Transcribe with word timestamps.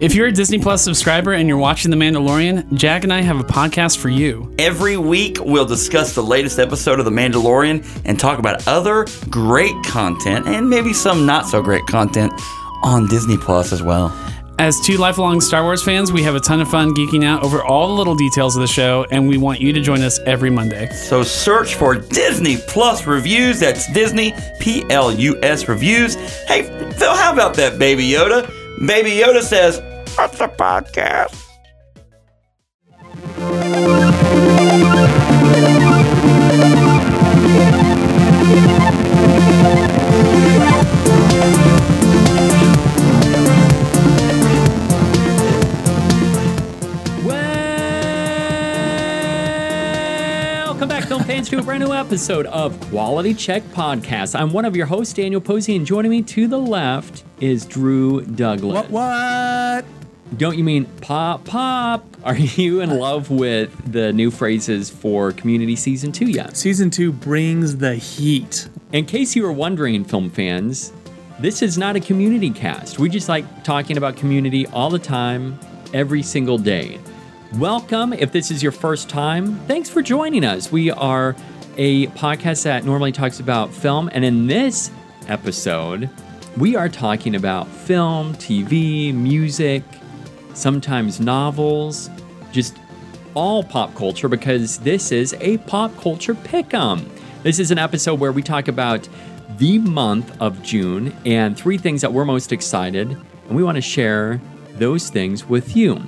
If 0.00 0.14
you're 0.14 0.28
a 0.28 0.32
Disney 0.32 0.60
Plus 0.60 0.84
subscriber 0.84 1.32
and 1.32 1.48
you're 1.48 1.58
watching 1.58 1.90
The 1.90 1.96
Mandalorian, 1.96 2.72
Jack 2.74 3.02
and 3.02 3.12
I 3.12 3.20
have 3.20 3.40
a 3.40 3.42
podcast 3.42 3.98
for 3.98 4.08
you. 4.08 4.54
Every 4.56 4.96
week, 4.96 5.38
we'll 5.40 5.66
discuss 5.66 6.14
the 6.14 6.22
latest 6.22 6.60
episode 6.60 7.00
of 7.00 7.04
The 7.04 7.10
Mandalorian 7.10 7.84
and 8.04 8.16
talk 8.16 8.38
about 8.38 8.68
other 8.68 9.06
great 9.28 9.74
content 9.84 10.46
and 10.46 10.70
maybe 10.70 10.92
some 10.92 11.26
not 11.26 11.46
so 11.48 11.60
great 11.60 11.84
content 11.86 12.32
on 12.84 13.08
Disney 13.08 13.36
Plus 13.36 13.72
as 13.72 13.82
well. 13.82 14.16
As 14.60 14.80
two 14.80 14.98
lifelong 14.98 15.40
Star 15.40 15.64
Wars 15.64 15.82
fans, 15.82 16.12
we 16.12 16.22
have 16.22 16.36
a 16.36 16.40
ton 16.40 16.60
of 16.60 16.70
fun 16.70 16.94
geeking 16.94 17.24
out 17.24 17.42
over 17.42 17.64
all 17.64 17.88
the 17.88 17.94
little 17.94 18.14
details 18.14 18.54
of 18.54 18.60
the 18.60 18.68
show, 18.68 19.04
and 19.10 19.26
we 19.26 19.36
want 19.36 19.60
you 19.60 19.72
to 19.72 19.80
join 19.80 20.02
us 20.02 20.20
every 20.20 20.50
Monday. 20.50 20.88
So 20.90 21.24
search 21.24 21.74
for 21.74 21.96
Disney 21.96 22.56
Plus 22.68 23.04
Reviews. 23.04 23.58
That's 23.58 23.92
Disney 23.92 24.32
P 24.60 24.84
L 24.90 25.10
U 25.12 25.42
S 25.42 25.66
Reviews. 25.66 26.14
Hey, 26.46 26.62
Phil, 26.92 27.16
how 27.16 27.32
about 27.32 27.54
that, 27.54 27.80
Baby 27.80 28.08
Yoda? 28.08 28.48
Baby 28.86 29.10
Yoda 29.10 29.42
says, 29.42 29.82
What's 30.18 30.40
a 30.40 30.48
podcast? 30.48 31.44
Welcome 50.64 50.88
back, 50.88 51.04
film 51.04 51.22
fans, 51.22 51.48
to 51.50 51.58
a 51.58 51.62
brand 51.62 51.84
new 51.84 51.92
episode 51.92 52.46
of 52.46 52.80
Quality 52.90 53.34
Check 53.34 53.62
Podcast. 53.66 54.36
I'm 54.36 54.52
one 54.52 54.64
of 54.64 54.74
your 54.74 54.86
hosts, 54.86 55.14
Daniel 55.14 55.40
Posey, 55.40 55.76
and 55.76 55.86
joining 55.86 56.10
me 56.10 56.22
to 56.22 56.48
the 56.48 56.58
left 56.58 57.22
is 57.40 57.64
Drew 57.64 58.22
Douglas. 58.22 58.74
What? 58.74 58.90
What? 58.90 59.84
Don't 60.36 60.58
you 60.58 60.64
mean 60.64 60.84
pop 61.00 61.46
pop? 61.46 62.04
Are 62.22 62.36
you 62.36 62.80
in 62.82 62.90
love 62.90 63.30
with 63.30 63.90
the 63.90 64.12
new 64.12 64.30
phrases 64.30 64.90
for 64.90 65.32
Community 65.32 65.74
Season 65.74 66.12
2 66.12 66.26
yet? 66.26 66.56
Season 66.56 66.90
two 66.90 67.12
brings 67.12 67.78
the 67.78 67.94
heat. 67.94 68.68
In 68.92 69.06
case 69.06 69.34
you 69.34 69.42
were 69.42 69.52
wondering, 69.52 70.04
film 70.04 70.28
fans, 70.28 70.92
this 71.40 71.62
is 71.62 71.78
not 71.78 71.96
a 71.96 72.00
community 72.00 72.50
cast. 72.50 72.98
We 72.98 73.08
just 73.08 73.28
like 73.28 73.64
talking 73.64 73.96
about 73.96 74.16
community 74.16 74.66
all 74.66 74.90
the 74.90 74.98
time, 74.98 75.58
every 75.94 76.22
single 76.22 76.58
day. 76.58 76.98
Welcome. 77.54 78.12
If 78.12 78.30
this 78.30 78.50
is 78.50 78.62
your 78.62 78.72
first 78.72 79.08
time, 79.08 79.58
thanks 79.60 79.88
for 79.88 80.02
joining 80.02 80.44
us. 80.44 80.70
We 80.70 80.90
are 80.90 81.34
a 81.78 82.08
podcast 82.08 82.64
that 82.64 82.84
normally 82.84 83.12
talks 83.12 83.40
about 83.40 83.72
film, 83.72 84.10
and 84.12 84.24
in 84.26 84.46
this 84.46 84.90
episode, 85.26 86.10
we 86.58 86.76
are 86.76 86.90
talking 86.90 87.34
about 87.34 87.66
film, 87.66 88.34
TV, 88.34 89.14
music, 89.14 89.82
sometimes 90.58 91.20
novels, 91.20 92.10
just 92.52 92.76
all 93.34 93.62
pop 93.62 93.94
culture 93.94 94.28
because 94.28 94.78
this 94.78 95.12
is 95.12 95.34
a 95.40 95.58
pop 95.58 95.96
culture 95.96 96.34
pick'em. 96.34 97.08
This 97.42 97.58
is 97.58 97.70
an 97.70 97.78
episode 97.78 98.18
where 98.18 98.32
we 98.32 98.42
talk 98.42 98.68
about 98.68 99.08
the 99.58 99.78
month 99.78 100.40
of 100.40 100.62
June 100.62 101.16
and 101.24 101.56
three 101.56 101.78
things 101.78 102.00
that 102.00 102.12
we're 102.12 102.24
most 102.24 102.52
excited, 102.52 103.10
and 103.10 103.56
we 103.56 103.62
want 103.62 103.76
to 103.76 103.82
share 103.82 104.40
those 104.74 105.10
things 105.10 105.48
with 105.48 105.76
you. 105.76 106.02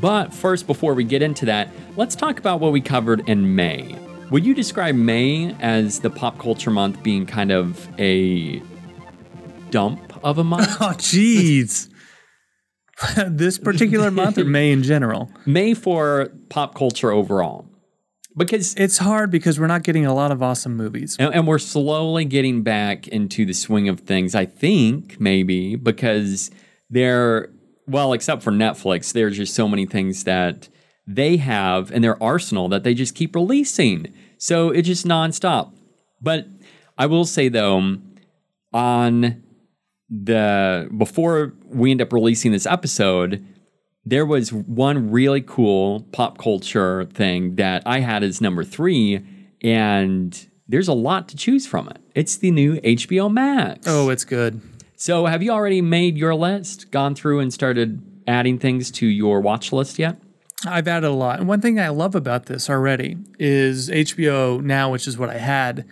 But 0.00 0.32
first, 0.32 0.66
before 0.66 0.94
we 0.94 1.04
get 1.04 1.22
into 1.22 1.44
that, 1.46 1.68
let's 1.96 2.14
talk 2.14 2.38
about 2.38 2.60
what 2.60 2.72
we 2.72 2.80
covered 2.80 3.28
in 3.28 3.54
May. 3.56 3.96
Would 4.30 4.44
you 4.44 4.54
describe 4.54 4.94
May 4.94 5.54
as 5.60 6.00
the 6.00 6.10
pop 6.10 6.38
culture 6.38 6.70
month 6.70 7.02
being 7.02 7.26
kind 7.26 7.50
of 7.50 7.88
a 7.98 8.62
dump 9.70 10.20
of 10.22 10.38
a 10.38 10.44
month? 10.44 10.68
Oh, 10.80 10.92
jeez. 10.92 11.88
this 13.26 13.58
particular 13.58 14.10
month 14.10 14.38
or 14.38 14.44
May 14.44 14.72
in 14.72 14.82
general? 14.82 15.30
May 15.46 15.74
for 15.74 16.30
pop 16.48 16.74
culture 16.74 17.10
overall. 17.10 17.66
Because 18.36 18.74
It's 18.76 18.98
hard 18.98 19.30
because 19.32 19.58
we're 19.58 19.66
not 19.66 19.82
getting 19.82 20.06
a 20.06 20.14
lot 20.14 20.30
of 20.30 20.42
awesome 20.42 20.76
movies. 20.76 21.16
and, 21.18 21.34
and 21.34 21.46
we're 21.46 21.58
slowly 21.58 22.24
getting 22.24 22.62
back 22.62 23.08
into 23.08 23.44
the 23.44 23.52
swing 23.52 23.88
of 23.88 24.00
things, 24.00 24.34
I 24.34 24.46
think, 24.46 25.20
maybe, 25.20 25.74
because 25.74 26.50
they're, 26.88 27.50
well, 27.88 28.12
except 28.12 28.42
for 28.42 28.52
Netflix, 28.52 29.12
there's 29.12 29.36
just 29.36 29.54
so 29.54 29.66
many 29.66 29.86
things 29.86 30.22
that 30.24 30.68
they 31.04 31.38
have 31.38 31.90
in 31.90 32.02
their 32.02 32.22
arsenal 32.22 32.68
that 32.68 32.84
they 32.84 32.94
just 32.94 33.16
keep 33.16 33.34
releasing. 33.34 34.12
So 34.36 34.70
it's 34.70 34.86
just 34.86 35.04
nonstop. 35.04 35.72
But 36.20 36.46
I 36.96 37.06
will 37.06 37.24
say, 37.24 37.48
though, 37.48 37.96
on 38.72 39.42
the, 40.10 40.88
before 40.96 41.54
we 41.66 41.90
end 41.90 42.00
up 42.00 42.12
releasing 42.12 42.52
this 42.52 42.66
episode, 42.66 43.44
there 44.04 44.24
was 44.24 44.52
one 44.52 45.10
really 45.10 45.42
cool 45.42 46.06
pop 46.12 46.38
culture 46.38 47.04
thing 47.06 47.56
that 47.56 47.82
I 47.84 48.00
had 48.00 48.22
as 48.22 48.40
number 48.40 48.64
three, 48.64 49.24
and 49.62 50.48
there's 50.66 50.88
a 50.88 50.94
lot 50.94 51.28
to 51.28 51.36
choose 51.36 51.66
from 51.66 51.88
it. 51.88 51.98
It's 52.14 52.36
the 52.36 52.50
new 52.50 52.80
HBO 52.80 53.30
Max. 53.30 53.86
Oh, 53.86 54.08
it's 54.08 54.24
good. 54.24 54.60
So, 54.96 55.26
have 55.26 55.42
you 55.42 55.50
already 55.52 55.80
made 55.80 56.16
your 56.16 56.34
list, 56.34 56.90
gone 56.90 57.14
through 57.14 57.40
and 57.40 57.52
started 57.52 58.02
adding 58.26 58.58
things 58.58 58.90
to 58.92 59.06
your 59.06 59.40
watch 59.40 59.72
list 59.72 59.98
yet? 59.98 60.20
I've 60.66 60.88
added 60.88 61.06
a 61.06 61.12
lot. 61.12 61.38
And 61.38 61.48
one 61.48 61.60
thing 61.60 61.78
I 61.78 61.88
love 61.88 62.14
about 62.14 62.46
this 62.46 62.68
already 62.68 63.16
is 63.38 63.90
HBO 63.90 64.60
Now, 64.60 64.90
which 64.90 65.06
is 65.06 65.16
what 65.16 65.30
I 65.30 65.38
had, 65.38 65.86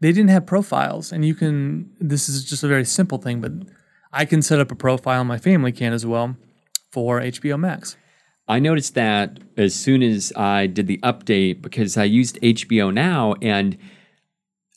they 0.00 0.12
didn't 0.12 0.30
have 0.30 0.46
profiles. 0.46 1.12
And 1.12 1.24
you 1.24 1.34
can, 1.34 1.90
this 1.98 2.28
is 2.28 2.44
just 2.44 2.62
a 2.62 2.68
very 2.68 2.84
simple 2.84 3.18
thing, 3.18 3.40
but 3.40 3.52
I 4.12 4.24
can 4.24 4.42
set 4.42 4.60
up 4.60 4.70
a 4.70 4.74
profile, 4.74 5.24
my 5.24 5.38
family 5.38 5.72
can 5.72 5.92
as 5.92 6.06
well, 6.06 6.36
for 6.90 7.20
HBO 7.20 7.58
Max. 7.58 7.96
I 8.46 8.58
noticed 8.60 8.94
that 8.94 9.40
as 9.56 9.74
soon 9.74 10.02
as 10.02 10.32
I 10.34 10.66
did 10.66 10.86
the 10.86 10.98
update 10.98 11.60
because 11.60 11.98
I 11.98 12.04
used 12.04 12.40
HBO 12.40 12.92
Now 12.92 13.34
and 13.42 13.76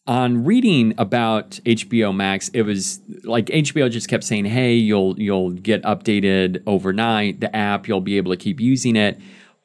on 0.07 0.43
reading 0.43 0.93
about 0.97 1.51
HBO 1.63 2.13
Max, 2.13 2.49
it 2.49 2.63
was 2.63 2.99
like 3.23 3.45
HBO 3.45 3.89
just 3.89 4.09
kept 4.09 4.23
saying, 4.23 4.45
"Hey, 4.45 4.73
you'll 4.73 5.17
you'll 5.19 5.51
get 5.51 5.83
updated 5.83 6.63
overnight. 6.65 7.39
The 7.39 7.55
app, 7.55 7.87
you'll 7.87 8.01
be 8.01 8.17
able 8.17 8.31
to 8.31 8.37
keep 8.37 8.59
using 8.59 8.95
it." 8.95 9.19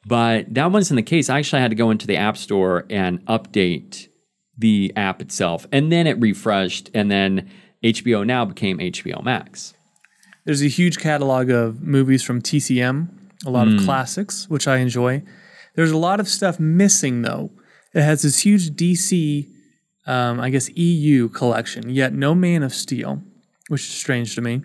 But 0.05 0.53
that 0.53 0.71
wasn't 0.71 0.97
the 0.97 1.03
case. 1.03 1.29
I 1.29 1.39
actually 1.39 1.61
had 1.61 1.71
to 1.71 1.75
go 1.75 1.89
into 1.89 2.07
the 2.07 2.15
App 2.15 2.37
Store 2.37 2.85
and 2.89 3.25
update 3.25 4.07
the 4.57 4.91
app 4.95 5.21
itself, 5.21 5.67
and 5.71 5.91
then 5.91 6.07
it 6.07 6.19
refreshed, 6.19 6.89
and 6.93 7.11
then 7.11 7.49
HBO 7.83 8.25
Now 8.25 8.45
became 8.45 8.79
HBO 8.79 9.23
Max. 9.23 9.73
There's 10.45 10.63
a 10.63 10.67
huge 10.67 10.97
catalog 10.97 11.49
of 11.49 11.81
movies 11.81 12.23
from 12.23 12.41
TCM, 12.41 13.09
a 13.45 13.49
lot 13.49 13.67
of 13.67 13.79
classics, 13.81 14.49
which 14.49 14.67
I 14.67 14.77
enjoy. 14.77 15.21
There's 15.75 15.91
a 15.91 15.97
lot 15.97 16.19
of 16.19 16.27
stuff 16.27 16.59
missing, 16.59 17.21
though. 17.21 17.51
It 17.93 18.01
has 18.01 18.21
this 18.21 18.39
huge 18.39 18.71
DC, 18.71 19.47
um, 20.05 20.39
I 20.39 20.49
guess, 20.49 20.69
EU 20.75 21.29
collection, 21.29 21.89
yet 21.89 22.13
no 22.13 22.33
Man 22.33 22.63
of 22.63 22.73
Steel, 22.73 23.21
which 23.67 23.81
is 23.81 23.89
strange 23.89 24.35
to 24.35 24.41
me. 24.41 24.61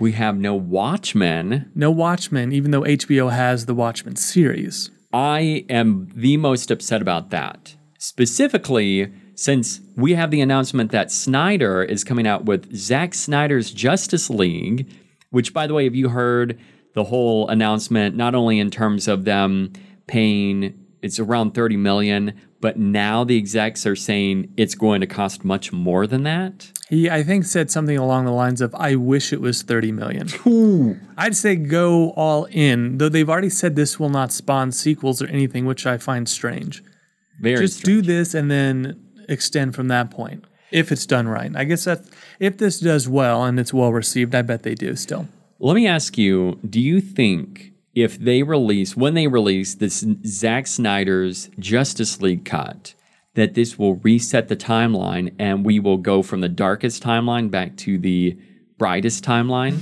We 0.00 0.12
have 0.12 0.38
no 0.38 0.54
Watchmen. 0.54 1.70
No 1.74 1.90
Watchmen, 1.90 2.52
even 2.52 2.70
though 2.70 2.82
HBO 2.82 3.32
has 3.32 3.66
the 3.66 3.74
Watchmen 3.74 4.16
series. 4.16 4.90
I 5.12 5.64
am 5.68 6.10
the 6.14 6.36
most 6.36 6.70
upset 6.70 7.02
about 7.02 7.30
that. 7.30 7.74
Specifically, 7.98 9.12
since 9.34 9.80
we 9.96 10.14
have 10.14 10.30
the 10.30 10.40
announcement 10.40 10.92
that 10.92 11.10
Snyder 11.10 11.82
is 11.82 12.04
coming 12.04 12.26
out 12.26 12.44
with 12.44 12.74
Zack 12.74 13.12
Snyder's 13.12 13.72
Justice 13.72 14.30
League, 14.30 14.88
which, 15.30 15.52
by 15.52 15.66
the 15.66 15.74
way, 15.74 15.84
have 15.84 15.96
you 15.96 16.08
heard 16.08 16.58
the 16.94 17.04
whole 17.04 17.48
announcement, 17.48 18.16
not 18.16 18.34
only 18.34 18.58
in 18.58 18.70
terms 18.70 19.08
of 19.08 19.24
them 19.24 19.72
paying, 20.06 20.74
it's 21.02 21.18
around 21.18 21.54
30 21.54 21.76
million, 21.76 22.40
but 22.60 22.78
now 22.78 23.24
the 23.24 23.36
execs 23.36 23.84
are 23.84 23.96
saying 23.96 24.52
it's 24.56 24.74
going 24.74 25.00
to 25.00 25.06
cost 25.06 25.44
much 25.44 25.72
more 25.72 26.06
than 26.06 26.22
that? 26.22 26.72
He, 26.88 27.10
I 27.10 27.22
think, 27.22 27.44
said 27.44 27.70
something 27.70 27.98
along 27.98 28.24
the 28.24 28.32
lines 28.32 28.60
of, 28.60 28.74
"I 28.74 28.94
wish 28.94 29.32
it 29.32 29.40
was 29.40 29.62
thirty 29.62 29.92
million. 29.92 30.28
I'd 31.18 31.36
say 31.36 31.54
go 31.54 32.10
all 32.10 32.46
in, 32.46 32.98
though 32.98 33.10
they've 33.10 33.28
already 33.28 33.50
said 33.50 33.76
this 33.76 34.00
will 34.00 34.08
not 34.08 34.32
spawn 34.32 34.72
sequels 34.72 35.20
or 35.20 35.26
anything, 35.26 35.66
which 35.66 35.86
I 35.86 35.98
find 35.98 36.26
strange. 36.28 36.82
Very 37.40 37.58
Just 37.66 37.78
strange. 37.78 38.06
do 38.06 38.12
this 38.12 38.34
and 38.34 38.50
then 38.50 39.00
extend 39.28 39.74
from 39.74 39.88
that 39.88 40.10
point 40.10 40.44
if 40.70 40.92
it's 40.92 41.06
done 41.06 41.28
right. 41.28 41.54
I 41.54 41.64
guess 41.64 41.84
that 41.84 42.04
if 42.38 42.58
this 42.58 42.80
does 42.80 43.08
well 43.08 43.44
and 43.44 43.58
it's 43.58 43.72
well 43.72 43.92
received, 43.92 44.34
I 44.34 44.42
bet 44.42 44.62
they 44.62 44.74
do 44.74 44.96
still. 44.96 45.28
Let 45.58 45.74
me 45.74 45.86
ask 45.86 46.16
you, 46.16 46.58
do 46.68 46.80
you 46.80 47.00
think 47.00 47.72
if 47.94 48.18
they 48.18 48.42
release, 48.42 48.96
when 48.96 49.14
they 49.14 49.26
release 49.26 49.74
this 49.74 50.04
Zack 50.24 50.66
Snyder's 50.66 51.50
Justice 51.58 52.20
League 52.20 52.44
cut, 52.44 52.94
that 53.34 53.54
this 53.54 53.78
will 53.78 53.96
reset 53.96 54.48
the 54.48 54.56
timeline 54.56 55.34
and 55.38 55.64
we 55.64 55.80
will 55.80 55.96
go 55.96 56.22
from 56.22 56.40
the 56.40 56.48
darkest 56.48 57.02
timeline 57.02 57.50
back 57.50 57.76
to 57.78 57.98
the 57.98 58.38
brightest 58.78 59.24
timeline? 59.24 59.78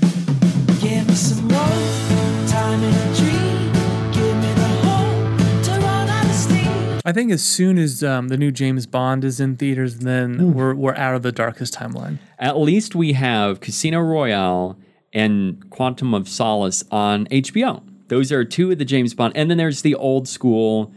I 7.07 7.13
think 7.13 7.31
as 7.31 7.43
soon 7.45 7.79
as 7.79 8.03
um, 8.03 8.29
the 8.29 8.37
new 8.37 8.51
James 8.51 8.85
Bond 8.87 9.25
is 9.25 9.39
in 9.41 9.57
theaters, 9.57 10.01
then 10.01 10.53
we're 10.55 10.75
we're 10.75 10.97
out 10.97 11.15
of 11.15 11.23
the 11.23 11.33
darkest 11.33 11.73
timeline. 11.75 12.19
At 12.39 12.59
least 12.59 12.95
we 12.97 13.13
have 13.15 13.61
Casino 13.61 14.01
Royale 14.01 14.77
and 15.13 15.71
Quantum 15.71 16.13
of 16.15 16.29
Solace 16.29 16.83
on 16.91 17.27
HBO. 17.27 17.83
Those 18.09 18.31
are 18.33 18.45
two 18.45 18.71
of 18.73 18.79
the 18.79 18.85
James 18.85 19.15
Bond. 19.15 19.33
And 19.37 19.49
then 19.49 19.57
there's 19.57 19.83
the 19.83 19.95
old 19.95 20.29
school 20.29 20.93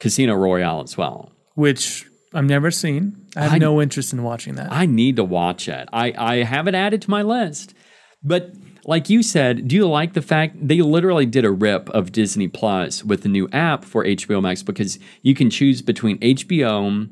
Casino 0.00 0.34
Royale 0.34 0.82
as 0.82 0.96
well. 0.96 1.32
which 1.54 2.06
I've 2.34 2.44
never 2.44 2.70
seen. 2.70 3.26
I 3.36 3.42
have 3.42 3.52
I- 3.54 3.58
no 3.58 3.80
interest 3.82 4.12
in 4.12 4.22
watching 4.22 4.54
that. 4.56 4.70
I 4.72 4.86
need 4.86 5.16
to 5.16 5.24
watch 5.24 5.68
it. 5.68 5.88
I, 5.92 6.12
I 6.16 6.34
have 6.44 6.66
it 6.68 6.74
added 6.74 7.02
to 7.02 7.10
my 7.10 7.22
list. 7.22 7.74
But 8.22 8.52
like 8.84 9.08
you 9.08 9.22
said, 9.22 9.68
do 9.68 9.76
you 9.76 9.88
like 9.88 10.14
the 10.14 10.22
fact 10.22 10.56
they 10.60 10.80
literally 10.80 11.26
did 11.26 11.44
a 11.44 11.50
rip 11.50 11.88
of 11.90 12.12
Disney 12.12 12.48
Plus 12.48 13.04
with 13.04 13.22
the 13.22 13.28
new 13.28 13.48
app 13.50 13.84
for 13.84 14.04
HBO 14.04 14.42
Max 14.42 14.62
because 14.62 14.98
you 15.22 15.34
can 15.34 15.50
choose 15.50 15.82
between 15.82 16.18
HBO 16.18 17.08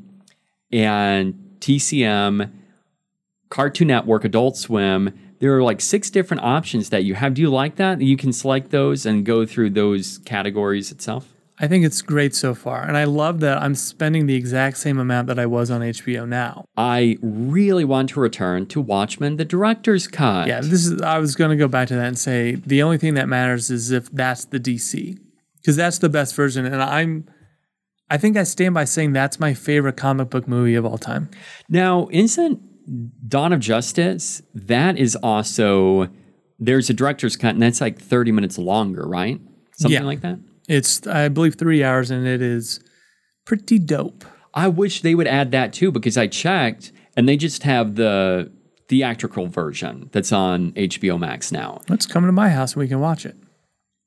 and 0.72 1.34
TCM, 1.60 2.52
Cartoon 3.48 3.88
Network, 3.88 4.24
Adult 4.24 4.56
Swim. 4.56 5.16
There 5.38 5.56
are 5.56 5.62
like 5.62 5.80
six 5.80 6.10
different 6.10 6.42
options 6.42 6.90
that 6.90 7.04
you 7.04 7.14
have. 7.14 7.34
Do 7.34 7.42
you 7.42 7.50
like 7.50 7.76
that? 7.76 8.00
You 8.00 8.16
can 8.16 8.32
select 8.32 8.70
those 8.70 9.06
and 9.06 9.24
go 9.24 9.46
through 9.46 9.70
those 9.70 10.18
categories 10.18 10.90
itself. 10.90 11.28
I 11.62 11.68
think 11.68 11.84
it's 11.84 12.00
great 12.00 12.34
so 12.34 12.54
far. 12.54 12.82
And 12.82 12.96
I 12.96 13.04
love 13.04 13.40
that 13.40 13.58
I'm 13.58 13.74
spending 13.74 14.26
the 14.26 14.34
exact 14.34 14.78
same 14.78 14.98
amount 14.98 15.26
that 15.26 15.38
I 15.38 15.44
was 15.44 15.70
on 15.70 15.82
HBO 15.82 16.26
now. 16.26 16.64
I 16.76 17.18
really 17.20 17.84
want 17.84 18.08
to 18.10 18.20
return 18.20 18.64
to 18.66 18.80
Watchmen, 18.80 19.36
the 19.36 19.44
director's 19.44 20.08
cut. 20.08 20.48
Yeah, 20.48 20.60
this 20.62 20.86
is 20.86 21.02
I 21.02 21.18
was 21.18 21.34
going 21.36 21.50
to 21.50 21.56
go 21.56 21.68
back 21.68 21.88
to 21.88 21.94
that 21.96 22.06
and 22.06 22.18
say 22.18 22.54
the 22.54 22.82
only 22.82 22.96
thing 22.96 23.14
that 23.14 23.28
matters 23.28 23.70
is 23.70 23.90
if 23.90 24.10
that's 24.10 24.46
the 24.46 24.58
DC. 24.58 25.18
Cuz 25.64 25.76
that's 25.76 25.98
the 25.98 26.08
best 26.08 26.34
version 26.34 26.64
and 26.64 26.82
I'm 26.82 27.26
I 28.08 28.16
think 28.16 28.36
I 28.36 28.42
stand 28.44 28.74
by 28.74 28.84
saying 28.86 29.12
that's 29.12 29.38
my 29.38 29.52
favorite 29.54 29.96
comic 29.96 30.30
book 30.30 30.48
movie 30.48 30.74
of 30.74 30.84
all 30.84 30.98
time. 30.98 31.28
Now, 31.68 32.08
isn't 32.10 32.58
Dawn 33.28 33.52
of 33.52 33.60
Justice? 33.60 34.42
That 34.54 34.98
is 34.98 35.14
also 35.16 36.08
there's 36.58 36.90
a 36.90 36.94
director's 36.94 37.36
cut, 37.36 37.50
and 37.54 37.62
that's 37.62 37.80
like 37.80 37.98
30 38.00 38.32
minutes 38.32 38.58
longer, 38.58 39.06
right? 39.06 39.40
Something 39.76 40.00
Yeah. 40.00 40.06
like 40.06 40.22
that. 40.22 40.38
It's 40.70 41.04
I 41.06 41.28
believe 41.28 41.56
3 41.56 41.82
hours 41.82 42.12
and 42.12 42.26
it 42.26 42.40
is 42.40 42.78
pretty 43.44 43.80
dope. 43.80 44.24
I 44.54 44.68
wish 44.68 45.02
they 45.02 45.16
would 45.16 45.26
add 45.26 45.50
that 45.50 45.72
too, 45.72 45.90
because 45.90 46.16
I 46.16 46.28
checked 46.28 46.92
and 47.16 47.28
they 47.28 47.36
just 47.36 47.64
have 47.64 47.96
the 47.96 48.52
theatrical 48.88 49.46
version 49.48 50.08
that's 50.12 50.32
on 50.32 50.72
HBO 50.72 51.18
Max 51.18 51.50
now. 51.50 51.80
Let's 51.88 52.06
come 52.06 52.24
to 52.24 52.32
my 52.32 52.50
house 52.50 52.74
and 52.74 52.80
we 52.80 52.88
can 52.88 53.00
watch 53.00 53.26
it. 53.26 53.36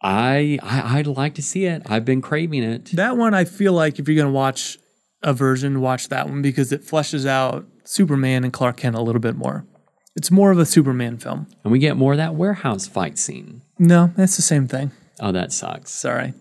I, 0.02 0.58
I 0.64 1.00
I'd 1.00 1.08
like 1.08 1.36
to 1.36 1.42
see 1.42 1.66
it. 1.66 1.82
I've 1.86 2.06
been 2.06 2.22
craving 2.22 2.64
it. 2.64 2.86
That 2.94 3.18
one, 3.18 3.34
I 3.34 3.44
feel 3.44 3.74
like 3.74 4.00
if 4.00 4.08
you're 4.08 4.18
going 4.18 4.28
to 4.28 4.34
watch 4.34 4.78
a 5.22 5.34
version, 5.34 5.82
watch 5.82 6.10
that 6.10 6.28
one 6.28 6.42
because 6.42 6.72
it 6.72 6.86
fleshes 6.86 7.26
out 7.26 7.66
Superman 7.84 8.46
and 8.46 8.54
Clark 8.54 8.78
Kent 8.78 8.96
a 8.96 9.02
little 9.02 9.22
bit 9.22 9.36
more. 9.36 9.66
It's 10.16 10.32
more 10.32 10.52
of 10.52 10.60
a 10.60 10.66
Superman 10.66 11.18
film. 11.18 11.48
And 11.64 11.72
we 11.72 11.80
get 11.80 11.98
more 11.98 12.14
of 12.14 12.18
that 12.18 12.36
warehouse 12.36 12.88
fight 12.88 13.18
scene. 13.18 13.62
No, 13.80 14.12
that's 14.16 14.36
the 14.36 14.42
same 14.42 14.68
thing. 14.68 14.92
Oh, 15.20 15.32
that 15.32 15.52
sucks. 15.52 15.92
Sorry. 15.92 16.34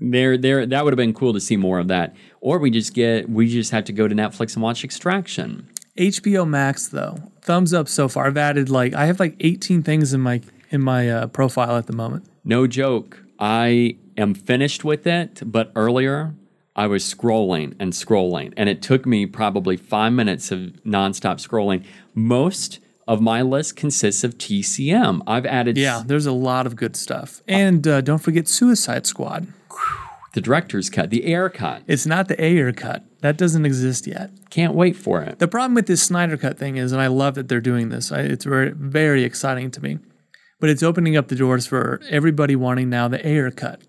There, 0.00 0.36
there. 0.36 0.66
That 0.66 0.84
would 0.84 0.92
have 0.92 0.98
been 0.98 1.14
cool 1.14 1.32
to 1.32 1.40
see 1.40 1.56
more 1.56 1.78
of 1.78 1.88
that. 1.88 2.14
Or 2.40 2.58
we 2.58 2.70
just 2.70 2.94
get, 2.94 3.28
we 3.28 3.48
just 3.48 3.70
have 3.72 3.84
to 3.84 3.92
go 3.92 4.06
to 4.06 4.14
Netflix 4.14 4.54
and 4.54 4.62
watch 4.62 4.84
Extraction. 4.84 5.68
HBO 5.98 6.48
Max 6.48 6.86
though, 6.86 7.16
thumbs 7.42 7.74
up 7.74 7.88
so 7.88 8.08
far. 8.08 8.26
I've 8.26 8.36
added 8.36 8.70
like 8.70 8.94
I 8.94 9.06
have 9.06 9.18
like 9.18 9.34
18 9.40 9.82
things 9.82 10.12
in 10.14 10.20
my 10.20 10.40
in 10.70 10.80
my 10.80 11.10
uh, 11.10 11.26
profile 11.26 11.76
at 11.76 11.86
the 11.86 11.92
moment. 11.92 12.24
No 12.44 12.66
joke. 12.66 13.22
I 13.40 13.96
am 14.16 14.34
finished 14.34 14.84
with 14.84 15.06
it, 15.06 15.42
but 15.44 15.72
earlier 15.74 16.34
I 16.76 16.86
was 16.86 17.02
scrolling 17.02 17.74
and 17.80 17.92
scrolling, 17.92 18.54
and 18.56 18.68
it 18.68 18.80
took 18.80 19.06
me 19.06 19.26
probably 19.26 19.76
five 19.76 20.12
minutes 20.12 20.52
of 20.52 20.60
nonstop 20.86 21.44
scrolling. 21.44 21.84
Most 22.14 22.78
of 23.08 23.20
my 23.20 23.42
list 23.42 23.74
consists 23.74 24.22
of 24.22 24.38
TCM. 24.38 25.22
I've 25.26 25.46
added 25.46 25.76
Yeah, 25.76 26.04
there's 26.06 26.26
a 26.26 26.32
lot 26.32 26.66
of 26.66 26.76
good 26.76 26.94
stuff. 26.94 27.42
And 27.48 27.86
uh, 27.88 28.02
don't 28.02 28.18
forget 28.18 28.46
Suicide 28.46 29.06
Squad. 29.06 29.48
The 30.34 30.40
director's 30.40 30.90
cut, 30.90 31.10
the 31.10 31.26
Ayer 31.26 31.48
cut. 31.48 31.82
It's 31.86 32.06
not 32.06 32.28
the 32.28 32.42
Ayer 32.42 32.72
cut. 32.72 33.04
That 33.22 33.36
doesn't 33.36 33.64
exist 33.64 34.06
yet. 34.06 34.30
Can't 34.50 34.74
wait 34.74 34.94
for 34.94 35.22
it. 35.22 35.38
The 35.38 35.48
problem 35.48 35.74
with 35.74 35.86
this 35.86 36.02
Snyder 36.02 36.36
cut 36.36 36.58
thing 36.58 36.76
is, 36.76 36.92
and 36.92 37.00
I 37.00 37.06
love 37.06 37.34
that 37.34 37.48
they're 37.48 37.60
doing 37.60 37.88
this. 37.88 38.12
I, 38.12 38.20
it's 38.20 38.44
very, 38.44 38.70
very 38.70 39.24
exciting 39.24 39.70
to 39.72 39.82
me. 39.82 39.98
But 40.60 40.70
it's 40.70 40.82
opening 40.82 41.16
up 41.16 41.28
the 41.28 41.36
doors 41.36 41.66
for 41.66 42.00
everybody 42.10 42.56
wanting 42.56 42.90
now 42.90 43.08
the 43.08 43.26
Ayer 43.26 43.50
cut 43.50 43.80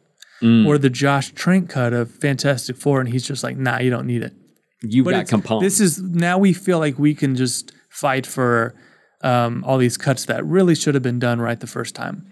or 0.42 0.78
the 0.78 0.90
Josh 0.90 1.32
Trank 1.34 1.70
cut 1.70 1.92
of 1.94 2.12
Fantastic 2.12 2.78
Four, 2.78 3.02
and 3.02 3.10
he's 3.10 3.28
just 3.28 3.44
like, 3.44 3.58
nah, 3.58 3.80
you 3.80 3.90
don't 3.90 4.08
need 4.08 4.24
it. 4.24 4.34
You've 4.82 5.06
But 5.06 5.12
got 5.12 5.28
components. 5.28 5.78
This 5.78 5.98
is 5.98 6.02
now 6.02 6.38
we 6.38 6.54
feel 6.54 6.80
like 6.80 6.98
we 6.98 7.14
can 7.14 7.36
just 7.36 7.74
fight 7.90 8.26
for 8.26 8.74
um, 9.22 9.64
all 9.66 9.78
these 9.78 9.98
cuts 9.98 10.26
that 10.26 10.46
really 10.46 10.76
should 10.76 10.94
have 10.94 11.04
been 11.04 11.20
done 11.20 11.42
right 11.42 11.60
the 11.60 11.68
first 11.68 11.96
time. 11.96 12.29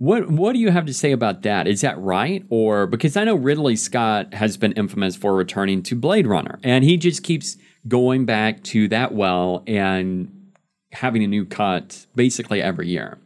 What 0.00 0.30
What 0.30 0.54
do 0.54 0.58
you 0.58 0.70
have 0.70 0.86
to 0.86 0.94
say 0.94 1.12
about 1.12 1.42
that? 1.42 1.68
Is 1.68 1.82
that 1.82 1.98
right, 1.98 2.42
or 2.48 2.86
because 2.86 3.18
I 3.18 3.24
know 3.24 3.34
Ridley 3.34 3.76
Scott 3.76 4.32
has 4.32 4.56
been 4.56 4.72
infamous 4.72 5.14
for 5.14 5.34
returning 5.34 5.82
to 5.82 5.94
Blade 5.94 6.26
Runner, 6.26 6.58
and 6.62 6.84
he 6.84 6.96
just 6.96 7.22
keeps 7.22 7.58
going 7.86 8.24
back 8.24 8.62
to 8.64 8.88
that 8.88 9.12
well 9.12 9.62
and 9.66 10.52
having 10.92 11.22
a 11.22 11.26
new 11.26 11.44
cut 11.44 12.06
basically 12.14 12.62
every 12.62 12.88
year. 12.88 13.18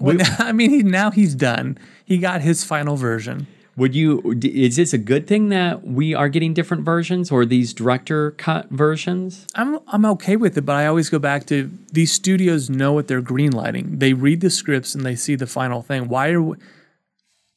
Well, 0.00 0.18
I 0.38 0.52
mean, 0.52 0.70
he, 0.70 0.84
now 0.84 1.10
he's 1.10 1.34
done. 1.34 1.76
He 2.04 2.18
got 2.18 2.42
his 2.42 2.62
final 2.62 2.94
version. 2.94 3.48
Would 3.80 3.94
you? 3.94 4.38
Is 4.42 4.76
this 4.76 4.92
a 4.92 4.98
good 4.98 5.26
thing 5.26 5.48
that 5.48 5.86
we 5.86 6.14
are 6.14 6.28
getting 6.28 6.52
different 6.52 6.84
versions, 6.84 7.30
or 7.30 7.46
these 7.46 7.72
director 7.72 8.32
cut 8.32 8.68
versions? 8.68 9.46
I'm 9.54 9.78
I'm 9.88 10.04
okay 10.04 10.36
with 10.36 10.58
it, 10.58 10.66
but 10.66 10.76
I 10.76 10.84
always 10.84 11.08
go 11.08 11.18
back 11.18 11.46
to 11.46 11.70
these 11.90 12.12
studios 12.12 12.68
know 12.68 12.92
what 12.92 13.08
they're 13.08 13.22
greenlighting. 13.22 13.98
They 13.98 14.12
read 14.12 14.42
the 14.42 14.50
scripts 14.50 14.94
and 14.94 15.06
they 15.06 15.16
see 15.16 15.34
the 15.34 15.46
final 15.46 15.80
thing. 15.80 16.08
Why 16.08 16.28
are 16.28 16.42
we, 16.42 16.56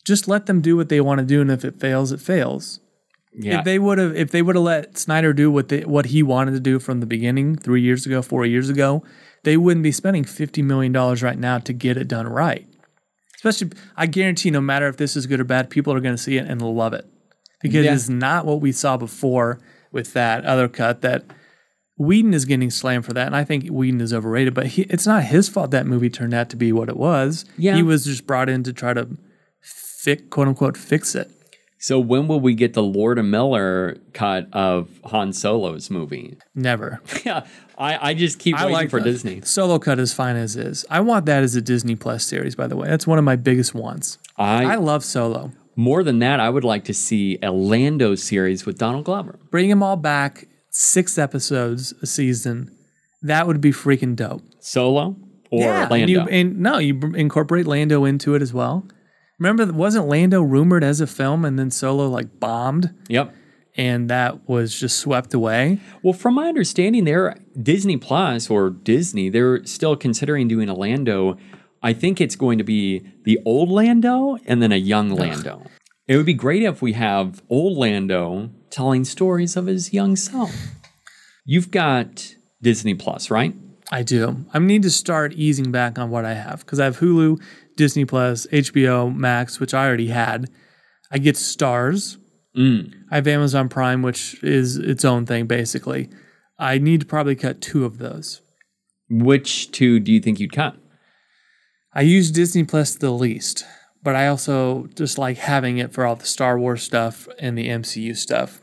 just 0.06 0.30
let 0.30 0.46
them 0.46 0.62
do 0.62 0.78
what 0.78 0.88
they 0.88 1.02
want 1.02 1.20
to 1.20 1.26
do, 1.26 1.42
and 1.42 1.52
if 1.52 1.66
it 1.66 1.82
fails, 1.82 2.14
it 2.14 2.22
fails. 2.22 2.80
Yeah, 3.34 3.60
If 3.60 3.66
they 3.66 3.78
would 3.78 3.98
have 3.98 4.16
if 4.16 4.32
they 4.32 4.42
would 4.42 4.56
have 4.56 4.64
let 4.64 4.98
Snyder 4.98 5.34
do 5.34 5.52
what 5.52 5.68
they 5.68 5.82
what 5.82 6.06
he 6.06 6.24
wanted 6.24 6.52
to 6.52 6.62
do 6.62 6.80
from 6.80 7.02
the 7.02 7.06
beginning, 7.06 7.58
three 7.58 7.82
years 7.82 8.06
ago, 8.06 8.22
four 8.22 8.46
years 8.46 8.70
ago, 8.70 9.04
they 9.44 9.58
wouldn't 9.58 9.84
be 9.84 9.92
spending 9.92 10.24
fifty 10.24 10.62
million 10.62 10.94
dollars 10.94 11.22
right 11.22 11.38
now 11.38 11.58
to 11.60 11.74
get 11.74 11.98
it 11.98 12.08
done 12.08 12.28
right. 12.30 12.66
Especially, 13.44 13.78
I 13.98 14.06
guarantee, 14.06 14.52
no 14.52 14.62
matter 14.62 14.88
if 14.88 14.98
this 14.98 15.16
is 15.16 15.26
good 15.28 15.40
or 15.40 15.44
bad, 15.44 15.70
people 15.70 15.94
are 15.94 16.00
going 16.00 16.16
to 16.16 16.22
see 16.22 16.38
it 16.38 16.46
and 16.48 16.62
love 16.62 16.94
it 16.94 17.06
because 17.62 17.84
Yeah. 17.86 17.94
it's 17.94 18.08
not 18.10 18.46
what 18.46 18.62
we 18.62 18.72
saw 18.72 18.96
before 18.98 19.60
with 19.92 20.14
that 20.14 20.46
other 20.46 20.68
cut. 20.70 21.02
That 21.02 21.26
Whedon 21.98 22.34
is 22.34 22.46
getting 22.46 22.72
slammed 22.72 23.06
for 23.06 23.14
that, 23.14 23.28
and 23.28 23.36
I 23.36 23.44
think 23.44 23.68
Whedon 23.68 24.02
is 24.02 24.14
overrated. 24.14 24.54
But 24.54 24.68
he, 24.68 24.84
it's 24.84 25.06
not 25.06 25.24
his 25.24 25.50
fault 25.50 25.72
that 25.72 25.86
movie 25.86 26.10
turned 26.10 26.34
out 26.34 26.50
to 26.52 26.56
be 26.56 26.72
what 26.72 26.90
it 26.90 26.98
was. 26.98 27.46
Yeah. 27.58 27.76
he 27.76 27.84
was 27.84 28.06
just 28.06 28.26
brought 28.26 28.50
in 28.50 28.64
to 28.64 28.74
try 28.74 28.94
to 28.94 29.10
fix, 29.62 30.24
quote 30.30 30.48
unquote, 30.48 30.78
fix 30.78 31.14
it. 31.14 31.30
So 31.80 32.00
when 32.00 32.30
will 32.30 32.40
we 32.40 32.56
get 32.56 32.74
the 32.76 32.82
Lord 32.84 33.20
and 33.20 33.30
Miller 33.30 33.98
cut 34.14 34.48
of 34.54 34.88
Han 35.06 35.34
Solo's 35.34 35.90
movie? 35.90 36.38
Never. 36.56 37.02
Yeah, 37.26 37.46
I, 37.78 38.10
I 38.10 38.14
just 38.14 38.40
keep 38.40 38.56
I 38.56 38.66
waiting 38.66 38.74
like 38.74 38.90
for 38.90 39.00
that. 39.00 39.06
Disney. 39.06 39.42
Solo 39.42 39.80
cut 39.80 40.00
is 40.00 40.14
fine 40.14 40.36
as 40.36 40.56
is. 40.56 40.86
I 40.90 41.00
want 41.02 41.26
that 41.26 41.44
as 41.44 41.56
a 41.56 41.62
Disney 41.62 41.96
Plus 41.96 42.26
series, 42.26 42.56
by 42.56 42.68
the 42.68 42.76
way. 42.76 42.88
That's 42.88 43.08
one 43.08 43.18
of 43.18 43.24
my 43.24 43.36
biggest 43.36 43.74
wants. 43.74 44.18
I 44.38 44.66
I 44.66 44.76
love 44.76 45.04
Solo. 45.04 45.52
more 45.76 46.04
than 46.04 46.20
that, 46.20 46.40
I 46.40 46.50
would 46.50 46.64
like 46.64 46.86
to 46.86 46.94
see 46.94 47.40
a 47.42 47.52
Lando 47.52 48.16
series 48.16 48.66
with 48.66 48.78
Donald 48.78 49.06
Glover. 49.06 49.40
Bring 49.52 49.70
them 49.70 49.82
all 49.82 49.96
back, 49.98 50.48
six 50.70 51.18
episodes 51.18 51.94
a 52.02 52.06
season. 52.06 52.76
That 53.22 53.48
would 53.48 53.62
be 53.62 53.72
freaking 53.72 54.16
dope. 54.16 54.44
Solo 54.60 55.16
or 55.50 55.64
and 55.64 55.92
Lando. 55.92 56.12
You, 56.12 56.20
and 56.22 56.60
no, 56.60 56.78
you 56.78 57.00
incorporate 57.16 57.66
Lando 57.68 58.06
into 58.06 58.36
it 58.36 58.42
as 58.42 58.54
well. 58.54 58.86
Remember, 59.40 59.72
wasn't 59.74 60.08
Lando 60.08 60.42
rumored 60.42 60.84
as 60.84 61.02
a 61.02 61.08
film, 61.08 61.44
and 61.44 61.58
then 61.58 61.72
Solo 61.72 62.08
like 62.08 62.40
bombed, 62.40 62.94
yep. 63.10 63.34
And 63.76 64.10
that 64.10 64.48
was 64.48 64.80
just 64.80 65.00
swept 65.00 65.34
away? 65.34 65.80
Well, 66.04 66.14
from 66.14 66.36
my 66.36 66.48
understanding, 66.48 67.06
they're 67.06 67.38
Disney 67.60 67.98
Plus 67.98 68.50
or 68.50 68.70
Disney. 68.70 69.30
They're 69.30 69.66
still 69.66 69.96
considering 69.96 70.48
doing 70.48 70.70
a 70.70 70.76
Lando. 70.76 71.38
I 71.82 71.94
think 71.94 72.22
it's 72.22 72.36
going 72.36 72.60
to 72.60 72.64
be 72.64 73.04
the 73.24 73.40
old 73.46 73.70
Lando 73.70 74.38
and 74.46 74.62
then 74.62 74.72
a 74.72 74.78
young 74.78 75.10
Lando. 75.10 75.64
It 76.08 76.18
would 76.18 76.26
be 76.26 76.34
great 76.34 76.64
if 76.64 76.82
we 76.82 76.94
have 76.94 77.42
old 77.50 77.78
Lando 77.78 78.52
telling 78.70 79.06
stories 79.06 79.56
of 79.56 79.66
his 79.66 79.94
young 79.94 80.16
self. 80.16 80.54
You've 81.46 81.72
got 81.72 82.36
Disney 82.62 82.94
Plus, 82.94 83.30
right? 83.30 83.56
I 83.92 84.04
do. 84.04 84.46
I 84.54 84.60
need 84.60 84.84
to 84.84 84.90
start 84.90 85.34
easing 85.34 85.72
back 85.72 86.00
on 86.00 86.10
what 86.10 86.26
I 86.26 86.34
have 86.34 86.60
because 86.62 86.80
I 86.80 86.86
have 86.86 87.00
Hulu, 87.00 87.42
Disney 87.76 88.06
Plus, 88.06 88.48
HBO 88.48 89.14
Max, 89.16 89.60
which 89.60 89.74
I 89.74 89.86
already 89.86 90.08
had. 90.08 90.50
I 91.12 91.18
get 91.18 91.36
Starz. 91.36 92.18
I 92.56 93.16
have 93.16 93.28
Amazon 93.28 93.68
Prime, 93.70 94.02
which 94.02 94.42
is 94.44 94.78
its 94.78 95.04
own 95.04 95.26
thing 95.26 95.48
basically. 95.48 96.10
I 96.60 96.78
need 96.78 97.00
to 97.02 97.06
probably 97.06 97.36
cut 97.36 97.62
two 97.62 97.84
of 97.86 97.98
those. 97.98 98.42
Which 99.10 99.72
two 99.72 100.00
do 100.00 100.12
you 100.12 100.20
think 100.20 100.40
you'd 100.40 100.54
cut? 100.54 100.76
I 101.94 102.02
use 102.02 102.32
Disney 102.32 102.64
Plus 102.64 102.96
the 102.96 103.12
least, 103.12 103.66
but 104.02 104.16
I 104.16 104.28
also 104.28 104.88
just 104.96 105.18
like 105.18 105.38
having 105.38 105.78
it 105.78 105.92
for 105.94 106.06
all 106.06 106.16
the 106.16 106.26
Star 106.26 106.58
Wars 106.58 106.82
stuff 106.84 107.28
and 107.40 107.58
the 107.58 107.68
MCU 107.70 108.16
stuff. 108.16 108.62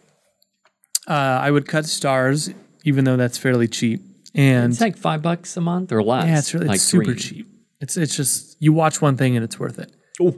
Uh, 1.09 1.13
I 1.43 1.51
would 1.51 1.67
cut 1.67 1.85
Starz, 1.85 2.55
even 2.85 3.05
though 3.05 3.17
that's 3.17 3.39
fairly 3.39 3.67
cheap. 3.69 4.03
And 4.35 4.73
It's 4.73 4.81
like 4.81 4.97
five 4.97 5.23
bucks 5.23 5.57
a 5.57 5.61
month 5.61 5.91
or 5.93 6.03
less. 6.03 6.27
yeah, 6.27 6.39
it's 6.39 6.55
really 6.55 6.67
like 6.69 6.77
it's 6.77 6.85
super 6.85 7.07
three. 7.07 7.17
cheap. 7.17 7.49
It's 7.81 7.97
it's 7.97 8.15
just 8.17 8.57
you 8.61 8.73
watch 8.73 9.01
one 9.03 9.17
thing 9.17 9.35
and 9.37 9.45
it's 9.45 9.59
worth 9.59 9.79
it. 9.79 9.93
Oh. 10.21 10.35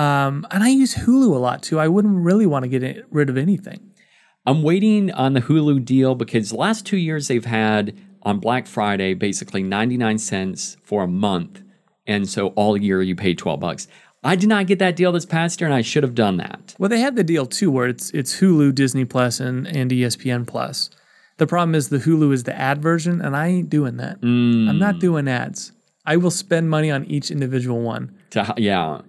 Um, 0.00 0.46
and 0.50 0.64
I 0.64 0.68
use 0.68 0.94
Hulu 0.94 1.34
a 1.34 1.38
lot 1.38 1.62
too. 1.62 1.78
I 1.78 1.86
wouldn't 1.86 2.24
really 2.24 2.46
want 2.46 2.62
to 2.62 2.68
get 2.68 3.04
rid 3.10 3.28
of 3.28 3.36
anything. 3.36 3.90
I'm 4.46 4.62
waiting 4.62 5.10
on 5.12 5.34
the 5.34 5.42
Hulu 5.42 5.84
deal 5.84 6.14
because 6.14 6.48
the 6.48 6.56
last 6.56 6.86
two 6.86 6.96
years 6.96 7.28
they've 7.28 7.44
had 7.44 7.94
on 8.22 8.38
Black 8.38 8.66
Friday 8.66 9.12
basically 9.12 9.62
99 9.62 10.16
cents 10.16 10.78
for 10.82 11.02
a 11.02 11.06
month. 11.06 11.62
And 12.06 12.26
so 12.26 12.48
all 12.48 12.78
year 12.78 13.02
you 13.02 13.14
pay 13.14 13.34
12 13.34 13.60
bucks. 13.60 13.88
I 14.24 14.36
did 14.36 14.48
not 14.48 14.66
get 14.66 14.78
that 14.78 14.96
deal 14.96 15.12
this 15.12 15.26
past 15.26 15.60
year 15.60 15.68
and 15.68 15.74
I 15.74 15.82
should 15.82 16.02
have 16.02 16.14
done 16.14 16.38
that. 16.38 16.74
Well, 16.78 16.88
they 16.88 17.00
had 17.00 17.16
the 17.16 17.24
deal 17.24 17.44
too, 17.44 17.70
where 17.70 17.86
it's 17.86 18.10
it's 18.12 18.40
Hulu, 18.40 18.74
Disney 18.74 19.04
Plus, 19.04 19.38
and 19.38 19.66
and 19.66 19.90
ESPN 19.90 20.46
Plus. 20.46 20.88
The 21.36 21.46
problem 21.46 21.74
is 21.74 21.90
the 21.90 21.98
Hulu 21.98 22.32
is 22.32 22.44
the 22.44 22.54
ad 22.54 22.82
version, 22.82 23.20
and 23.20 23.34
I 23.36 23.48
ain't 23.48 23.70
doing 23.70 23.96
that. 23.98 24.18
I'm 24.22 24.78
not 24.78 24.98
doing 24.98 25.28
ads. 25.28 25.72
I 26.04 26.16
will 26.16 26.30
spend 26.30 26.68
money 26.68 26.90
on 26.90 27.04
each 27.04 27.30
individual 27.30 27.80
one. 27.80 28.14
To, 28.30 28.54
yeah. 28.58 29.00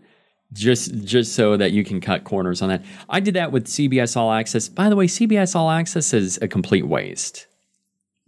Just 0.53 1.05
just 1.05 1.33
so 1.33 1.55
that 1.55 1.71
you 1.71 1.83
can 1.85 2.01
cut 2.01 2.23
corners 2.25 2.61
on 2.61 2.69
that. 2.69 2.83
I 3.09 3.19
did 3.21 3.35
that 3.35 3.51
with 3.53 3.67
CBS 3.67 4.17
All 4.17 4.31
Access. 4.33 4.67
By 4.67 4.89
the 4.89 4.95
way, 4.97 5.07
CBS 5.07 5.55
All 5.55 5.69
Access 5.71 6.13
is 6.13 6.37
a 6.41 6.47
complete 6.47 6.85
waste. 6.87 7.47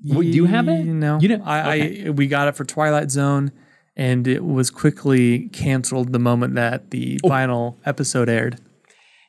Well, 0.05 0.21
do 0.21 0.27
you 0.27 0.45
have 0.45 0.67
it? 0.69 0.85
No, 0.85 1.19
You 1.19 1.27
didn't? 1.27 1.43
I, 1.47 1.75
Okay. 1.75 2.07
I 2.07 2.09
we 2.11 2.27
got 2.27 2.47
it 2.47 2.55
for 2.55 2.63
Twilight 2.65 3.11
Zone, 3.11 3.51
and 3.95 4.27
it 4.27 4.43
was 4.43 4.69
quickly 4.69 5.49
canceled 5.49 6.13
the 6.13 6.19
moment 6.19 6.55
that 6.55 6.91
the 6.91 7.19
Oh. 7.23 7.29
final 7.29 7.79
episode 7.85 8.29
aired. 8.29 8.57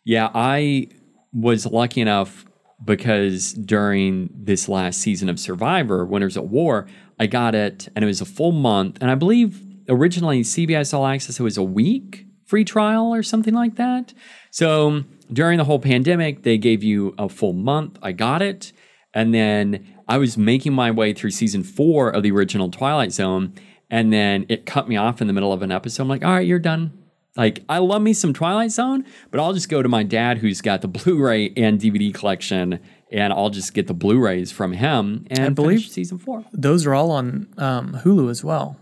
Yeah, 0.05 0.31
I 0.35 0.89
was 1.33 1.67
lucky 1.67 2.01
enough 2.01 2.45
because 2.85 3.53
during 3.55 4.31
this 4.37 4.69
last 4.69 5.01
season 5.01 5.29
of 5.29 5.41
Survivor, 5.41 6.05
Winners 6.05 6.37
at 6.37 6.47
War, 6.47 6.87
I 7.19 7.27
got 7.27 7.55
it 7.55 7.89
and 7.95 8.05
it 8.05 8.07
was 8.07 8.21
a 8.21 8.25
full 8.27 8.53
month. 8.53 8.99
And 9.01 9.11
I 9.11 9.15
believe 9.15 9.63
originally 9.89 10.43
CBS 10.43 10.93
All 10.95 11.07
Access, 11.07 11.41
it 11.41 11.43
was 11.43 11.57
a 11.57 11.63
week 11.63 12.27
free 12.47 12.65
trial 12.65 13.15
or 13.15 13.23
something 13.23 13.55
like 13.55 13.77
that. 13.77 14.13
So 14.51 15.05
during 15.33 15.59
the 15.59 15.65
whole 15.65 15.79
pandemic, 15.79 16.43
they 16.43 16.59
gave 16.59 16.83
you 16.83 17.15
a 17.19 17.29
full 17.29 17.53
month. 17.53 17.99
I 18.03 18.13
got 18.13 18.43
it. 18.43 18.73
And 19.13 19.33
then 19.33 19.87
I 20.09 20.19
was 20.19 20.37
making 20.37 20.73
my 20.73 20.91
way 20.91 21.13
through 21.13 21.31
season 21.31 21.63
four 21.63 22.11
of 22.11 22.23
the 22.23 22.31
original 22.31 22.71
Twilight 22.71 23.13
Zone. 23.13 23.55
And 23.91 24.13
then 24.13 24.47
it 24.49 24.67
cut 24.67 24.89
me 24.89 24.97
off 24.97 25.21
in 25.21 25.27
the 25.27 25.33
middle 25.33 25.53
of 25.53 25.63
an 25.63 25.71
episode. 25.71 26.03
I'm 26.03 26.09
like, 26.09 26.25
all 26.25 26.33
right, 26.33 26.47
you're 26.47 26.59
done. 26.59 26.93
Like, 27.37 27.65
I 27.69 27.79
love 27.79 28.01
me 28.01 28.13
some 28.13 28.33
Twilight 28.33 28.71
Zone, 28.71 29.05
but 29.31 29.41
I'll 29.41 29.53
just 29.53 29.69
go 29.69 29.83
to 29.83 29.89
my 29.89 30.05
dad 30.05 30.39
who's 30.39 30.61
got 30.61 30.83
the 30.83 30.89
Blu 30.89 31.19
ray 31.21 31.53
and 31.57 31.81
DVD 31.81 32.15
collection, 32.15 32.79
and 33.11 33.33
I'll 33.33 33.51
just 33.51 33.75
get 33.75 33.89
the 33.89 33.95
Blu 33.95 34.21
rays 34.21 34.53
from 34.53 34.73
him 34.73 35.27
and 35.31 35.57
believe- 35.57 35.81
finish 35.81 35.91
season 35.91 36.19
four. 36.19 36.45
Those 36.53 36.87
are 36.87 36.95
all 36.95 37.11
on 37.11 37.49
um, 37.59 37.95
Hulu 38.05 38.31
as 38.31 38.45
well. 38.45 38.79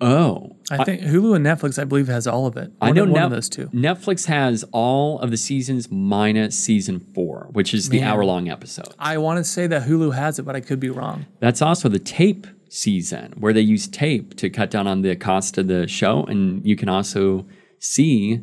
Oh. 0.00 0.56
I 0.70 0.82
think 0.84 1.02
Hulu 1.02 1.36
and 1.36 1.46
Netflix, 1.46 1.80
I 1.80 1.84
believe, 1.84 2.08
has 2.08 2.26
all 2.26 2.46
of 2.46 2.56
it. 2.56 2.72
I 2.80 2.90
know 2.90 3.04
one 3.04 3.12
Net- 3.12 3.24
of 3.24 3.30
those 3.30 3.48
two. 3.48 3.66
Netflix 3.68 4.26
has 4.26 4.64
all 4.72 5.20
of 5.20 5.30
the 5.30 5.36
seasons 5.36 5.90
minus 5.90 6.58
season 6.58 6.98
four, 6.98 7.48
which 7.52 7.72
is 7.72 7.88
the 7.88 8.02
hour 8.02 8.24
long 8.24 8.48
episode. 8.48 8.88
I 8.98 9.18
want 9.18 9.38
to 9.38 9.44
say 9.44 9.66
that 9.68 9.82
Hulu 9.82 10.14
has 10.14 10.38
it, 10.38 10.42
but 10.42 10.56
I 10.56 10.60
could 10.60 10.80
be 10.80 10.90
wrong. 10.90 11.26
That's 11.40 11.62
also 11.62 11.88
the 11.88 11.98
tape 11.98 12.46
season 12.68 13.34
where 13.38 13.52
they 13.52 13.60
use 13.60 13.86
tape 13.86 14.36
to 14.36 14.50
cut 14.50 14.70
down 14.70 14.86
on 14.86 15.02
the 15.02 15.14
cost 15.14 15.58
of 15.58 15.68
the 15.68 15.86
show. 15.86 16.24
And 16.24 16.66
you 16.66 16.74
can 16.76 16.88
also 16.88 17.46
see 17.78 18.40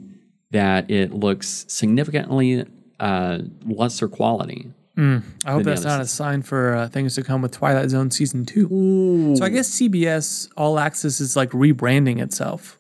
that 0.51 0.89
it 0.89 1.13
looks 1.13 1.65
significantly 1.67 2.65
uh, 3.00 3.39
lesser 3.65 4.08
quality. 4.08 4.72
I 4.98 5.51
hope 5.51 5.63
that's 5.63 5.83
not 5.83 6.01
a 6.01 6.05
sign 6.05 6.41
for 6.41 6.75
uh, 6.75 6.88
things 6.88 7.15
to 7.15 7.24
come 7.24 7.41
with 7.41 7.51
Twilight 7.51 7.89
Zone 7.89 8.12
season 8.12 8.45
two. 8.45 9.36
So 9.38 9.43
I 9.45 9.50
guess 9.50 9.69
CBS 9.69 10.50
All 10.57 10.77
Access 10.79 11.19
is 11.19 11.36
like 11.36 11.50
rebranding 11.51 12.21
itself. 12.21 12.77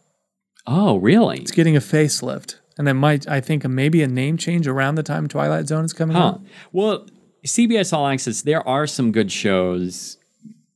Oh, 0.67 0.97
really? 0.97 1.39
It's 1.39 1.51
getting 1.51 1.75
a 1.75 1.79
facelift, 1.79 2.55
and 2.77 2.87
it 2.87 2.93
might, 2.93 3.27
I 3.27 3.41
think, 3.41 3.67
maybe 3.67 4.03
a 4.03 4.07
name 4.07 4.37
change 4.37 4.67
around 4.67 4.95
the 4.95 5.03
time 5.03 5.27
Twilight 5.27 5.67
Zone 5.67 5.85
is 5.85 5.93
coming 5.93 6.15
Huh. 6.15 6.23
out. 6.23 6.41
Well, 6.71 7.07
CBS 7.45 7.91
All 7.93 8.05
Access, 8.07 8.43
there 8.43 8.65
are 8.67 8.85
some 8.85 9.11
good 9.11 9.31
shows. 9.31 10.17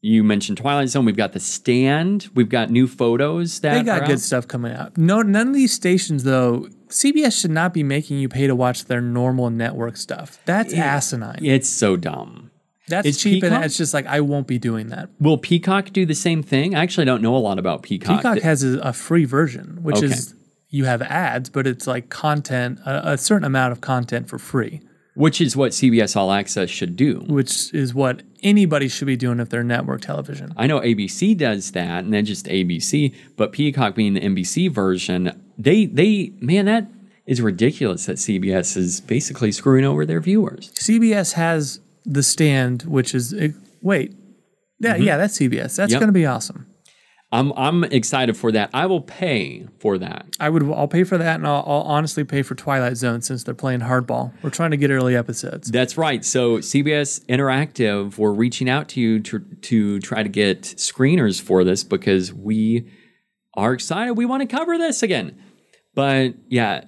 You 0.01 0.23
mentioned 0.23 0.57
Twilight 0.59 0.89
Zone. 0.89 1.05
We've 1.05 1.15
got 1.17 1.33
The 1.33 1.39
Stand. 1.39 2.29
We've 2.33 2.49
got 2.49 2.69
new 2.71 2.87
photos 2.87 3.59
that 3.61 3.73
They 3.75 3.83
got 3.83 4.01
good 4.05 4.13
out. 4.13 4.19
stuff 4.19 4.47
coming 4.47 4.71
out. 4.71 4.97
No, 4.97 5.21
none 5.21 5.49
of 5.49 5.53
these 5.53 5.73
stations 5.73 6.23
though. 6.23 6.69
CBS 6.89 7.39
should 7.41 7.51
not 7.51 7.73
be 7.73 7.83
making 7.83 8.19
you 8.19 8.29
pay 8.29 8.47
to 8.47 8.55
watch 8.55 8.85
their 8.85 9.01
normal 9.01 9.49
network 9.49 9.97
stuff. 9.97 10.39
That's 10.45 10.73
asinine. 10.73 11.43
It's 11.43 11.69
so 11.69 11.95
dumb. 11.97 12.51
That's 12.87 13.07
Is 13.07 13.17
cheap, 13.19 13.41
Peacock- 13.41 13.55
and 13.55 13.65
it's 13.65 13.77
just 13.77 13.93
like 13.95 14.05
I 14.05 14.21
won't 14.21 14.45
be 14.45 14.59
doing 14.59 14.89
that. 14.89 15.09
Will 15.19 15.39
Peacock 15.39 15.91
do 15.91 16.05
the 16.05 16.13
same 16.13 16.43
thing? 16.43 16.75
I 16.75 16.83
actually 16.83 17.05
don't 17.05 17.21
know 17.23 17.35
a 17.35 17.39
lot 17.39 17.57
about 17.57 17.81
Peacock. 17.81 18.17
Peacock 18.17 18.39
has 18.39 18.63
a, 18.63 18.77
a 18.79 18.93
free 18.93 19.25
version, 19.25 19.79
which 19.81 19.97
Okay. 19.97 20.05
is 20.07 20.35
you 20.69 20.85
have 20.85 21.01
ads, 21.01 21.49
but 21.49 21.65
it's 21.65 21.87
like 21.87 22.09
content, 22.09 22.79
a, 22.85 23.13
a 23.13 23.17
certain 23.17 23.45
amount 23.45 23.71
of 23.71 23.81
content 23.81 24.27
for 24.29 24.37
free, 24.37 24.81
which 25.15 25.41
is 25.41 25.55
what 25.57 25.71
CBS 25.71 26.15
All 26.15 26.31
Access 26.31 26.69
should 26.69 26.95
do. 26.95 27.23
which 27.27 27.73
is 27.73 27.95
what 27.95 28.21
anybody 28.43 28.87
should 28.87 29.07
be 29.07 29.15
doing 29.17 29.39
if 29.39 29.49
they're 29.49 29.63
network 29.63 30.01
television. 30.01 30.53
I 30.55 30.67
know 30.67 30.79
ABC 30.81 31.35
does 31.35 31.71
that, 31.71 32.03
and 32.03 32.13
then 32.13 32.25
just 32.25 32.45
ABC. 32.45 33.15
But 33.35 33.51
Peacock 33.51 33.95
being 33.95 34.13
the 34.13 34.21
NBC 34.21 34.69
version, 34.71 35.41
they 35.57 35.85
they 35.85 36.33
man, 36.39 36.65
that 36.65 36.87
is 37.25 37.41
ridiculous 37.41 38.05
that 38.05 38.17
CBS 38.17 38.77
is 38.77 39.01
basically 39.01 39.51
screwing 39.51 39.85
over 39.85 40.05
their 40.05 40.19
viewers. 40.21 40.71
CBS 40.73 41.33
has 41.33 41.79
The 42.05 42.21
Stand, 42.23 42.83
which 42.83 43.15
is 43.15 43.33
wait, 43.81 44.15
yeah, 44.79 44.95
yeah, 44.95 45.17
that's 45.17 45.37
CBS. 45.39 45.75
That's 45.75 45.77
Mm-hmm. 45.77 45.91
Yep. 45.91 45.99
going 45.99 46.07
to 46.09 46.13
be 46.13 46.25
awesome. 46.25 46.67
I'm 47.31 47.51
I'm 47.57 47.83
excited 47.85 48.37
for 48.37 48.51
that. 48.51 48.69
I 48.73 48.85
will 48.85 49.01
pay 49.01 49.65
for 49.79 49.97
that. 49.97 50.25
I 50.39 50.47
would. 50.49 50.63
I'll 50.71 50.87
pay 50.87 51.03
for 51.03 51.17
that, 51.17 51.35
and 51.37 51.47
I'll, 51.47 51.63
I'll 51.65 51.81
honestly 51.81 52.23
pay 52.23 52.43
for 52.43 52.53
Twilight 52.55 52.95
Zone 52.97 53.21
since 53.21 53.43
they're 53.43 53.55
playing 53.55 53.79
hardball. 53.81 54.31
We're 54.43 54.51
trying 54.51 54.71
to 54.71 54.77
get 54.77 54.91
early 54.91 55.15
episodes. 55.17 55.69
That's 55.71 55.97
right. 55.97 56.23
So 56.23 56.57
CBS 56.59 57.25
Interactive, 57.25 58.17
we're 58.19 58.31
reaching 58.31 58.69
out 58.69 58.87
to 58.89 59.01
you 59.01 59.19
to 59.21 59.39
to 59.39 59.99
try 60.01 60.21
to 60.23 60.29
get 60.29 60.61
screeners 60.61 61.41
for 61.41 61.63
this 61.63 61.83
because 61.83 62.31
we 62.31 62.85
are 63.55 63.73
excited. 63.73 64.13
We 64.13 64.25
want 64.25 64.41
to 64.41 64.47
cover 64.55 64.77
this 64.77 65.03
again. 65.03 65.37
But 65.93 66.33
yeah, 66.49 66.85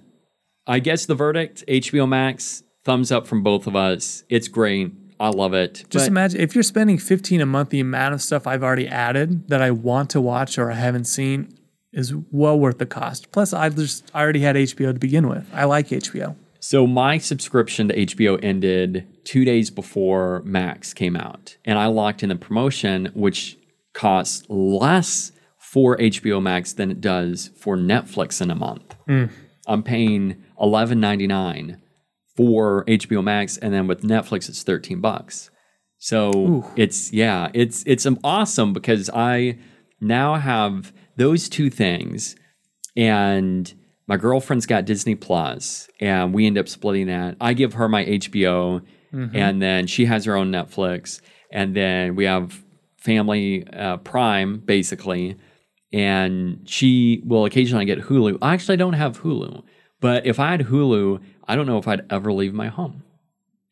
I 0.66 0.80
guess 0.80 1.06
the 1.06 1.16
verdict: 1.16 1.64
HBO 1.68 2.08
Max, 2.08 2.64
thumbs 2.84 3.12
up 3.12 3.28
from 3.28 3.44
both 3.44 3.68
of 3.68 3.76
us. 3.76 4.24
It's 4.30 4.48
great. 4.48 4.92
I 5.20 5.30
love 5.30 5.54
it. 5.54 5.86
Just 5.90 6.06
But- 6.06 6.08
imagine 6.12 6.42
if 6.42 6.54
you're 6.54 6.64
spending 6.64 6.98
15 7.00 7.42
a 7.42 7.46
month, 7.46 7.70
the 7.70 7.80
amount 7.80 8.14
of 8.14 8.22
stuff 8.22 8.46
I've 8.46 8.64
already 8.64 8.88
added 8.88 9.48
that 9.50 9.62
I 9.62 9.72
want 9.72 10.10
to 10.12 10.22
watch 10.22 10.60
or 10.60 10.72
I 10.72 10.76
haven't 10.76 11.06
seen 11.06 11.50
is 11.92 12.14
well 12.32 12.60
worth 12.60 12.78
the 12.78 12.86
cost. 12.86 13.32
Plus, 13.32 13.52
I 13.54 13.70
just 13.70 14.12
I 14.14 14.22
already 14.22 14.42
had 14.42 14.56
HBO 14.56 14.94
to 14.94 15.00
begin 15.00 15.28
with. 15.28 15.48
I 15.54 15.64
like 15.64 15.88
HBO. 15.90 16.36
So 16.60 16.86
my 16.86 17.18
subscription 17.18 17.88
to 17.88 17.96
HBO 17.96 18.38
ended 18.44 19.08
two 19.24 19.46
days 19.46 19.70
before 19.72 20.42
Max 20.44 20.94
came 20.94 21.16
out, 21.16 21.56
and 21.66 21.80
I 21.80 21.86
locked 21.88 22.24
in 22.24 22.30
the 22.30 22.36
promotion, 22.36 23.10
which 23.14 23.58
costs 23.94 24.44
less 24.50 25.32
for 25.72 25.98
HBO 25.98 26.42
Max 26.42 26.72
than 26.74 26.90
it 26.92 27.02
does 27.02 27.52
for 27.60 27.76
Netflix 27.76 28.42
in 28.42 28.50
a 28.50 28.56
month. 28.56 28.96
I'm 29.68 29.84
paying 29.84 30.44
eleven 30.60 31.00
ninety 31.02 31.28
nine 31.28 31.82
for 32.38 32.86
HBO 32.86 33.22
Max, 33.24 33.58
and 33.58 33.74
then 33.74 33.86
with 33.88 34.02
Netflix 34.02 34.48
it's 34.48 34.64
thirteen 34.64 35.02
bucks. 35.02 35.50
So 35.98 36.32
it's 36.78 37.12
yeah, 37.12 37.50
it's 37.54 37.84
it's 37.86 38.06
awesome 38.24 38.72
because 38.72 39.10
I 39.14 39.58
now 40.00 40.36
have 40.36 40.94
those 41.18 41.50
two 41.50 41.70
things, 41.70 42.36
and 42.96 43.74
my 44.08 44.16
girlfriend's 44.16 44.66
got 44.68 44.86
Disney 44.86 45.16
Plus, 45.16 45.90
and 46.00 46.34
we 46.34 46.46
end 46.46 46.58
up 46.58 46.70
splitting 46.70 47.08
that. 47.08 47.36
I 47.42 47.54
give 47.54 47.74
her 47.74 47.90
my 47.90 48.06
HBO, 48.06 48.84
and 49.36 49.62
then 49.62 49.88
she 49.88 50.06
has 50.06 50.24
her 50.26 50.36
own 50.36 50.50
Netflix, 50.52 51.20
and 51.52 51.76
then 51.76 52.16
we 52.16 52.24
have 52.26 52.64
Family 52.98 53.68
uh, 53.68 53.98
Prime 53.98 54.60
basically, 54.60 55.36
and 55.94 56.62
she 56.65 57.22
will 57.25 57.46
occasionally 57.46 57.86
get 57.86 58.01
Hulu. 58.01 58.38
I 58.41 58.53
actually 58.53 58.77
don't 58.77 58.94
have 58.94 59.22
Hulu, 59.22 59.63
but 60.00 60.25
if 60.25 60.39
I 60.39 60.51
had 60.51 60.62
Hulu, 60.67 61.22
I 61.48 61.56
don't 61.56 61.65
know 61.65 61.77
if 61.77 61.88
I'd 61.88 62.12
ever 62.12 62.32
leave 62.32 62.53
my 62.53 62.67
home. 62.67 63.03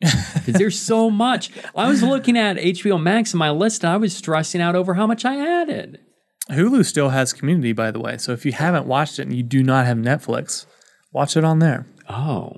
Because 0.35 0.59
there's 0.59 0.79
so 0.79 1.09
much. 1.09 1.49
I 1.75 1.87
was 1.87 2.03
looking 2.03 2.37
at 2.37 2.57
HBO 2.57 3.01
Max 3.01 3.33
in 3.33 3.39
my 3.39 3.49
list 3.49 3.83
and 3.83 3.91
I 3.91 3.97
was 3.97 4.15
stressing 4.15 4.61
out 4.61 4.75
over 4.75 4.93
how 4.93 5.07
much 5.07 5.25
I 5.25 5.37
added. 5.37 5.99
Hulu 6.51 6.85
still 6.85 7.09
has 7.09 7.33
Community, 7.33 7.73
by 7.73 7.89
the 7.89 7.99
way. 7.99 8.17
So 8.17 8.31
if 8.31 8.45
you 8.45 8.51
haven't 8.51 8.85
watched 8.85 9.17
it 9.17 9.23
and 9.23 9.35
you 9.35 9.41
do 9.41 9.63
not 9.63 9.87
have 9.87 9.97
Netflix, 9.97 10.67
watch 11.11 11.35
it 11.35 11.43
on 11.43 11.57
there. 11.57 11.87
Oh. 12.07 12.57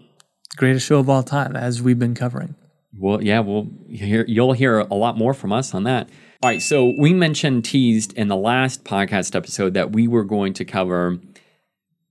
Greatest 0.57 0.85
show 0.85 0.99
of 0.99 1.09
all 1.09 1.23
time, 1.23 1.55
as 1.55 1.81
we've 1.81 1.99
been 1.99 2.15
covering. 2.15 2.55
Well, 2.99 3.23
yeah, 3.23 3.39
well, 3.39 3.69
hear, 3.87 4.25
you'll 4.27 4.53
hear 4.53 4.79
a 4.79 4.95
lot 4.95 5.17
more 5.17 5.33
from 5.33 5.53
us 5.53 5.73
on 5.73 5.83
that. 5.83 6.09
All 6.44 6.51
right, 6.51 6.62
so 6.62 6.94
we 6.96 7.15
mentioned 7.15 7.65
teased 7.65 8.13
in 8.13 8.27
the 8.27 8.36
last 8.36 8.84
podcast 8.84 9.36
episode 9.36 9.74
that 9.74 9.91
we 9.91 10.08
were 10.08 10.24
going 10.24 10.53
to 10.53 10.65
cover 10.65 11.17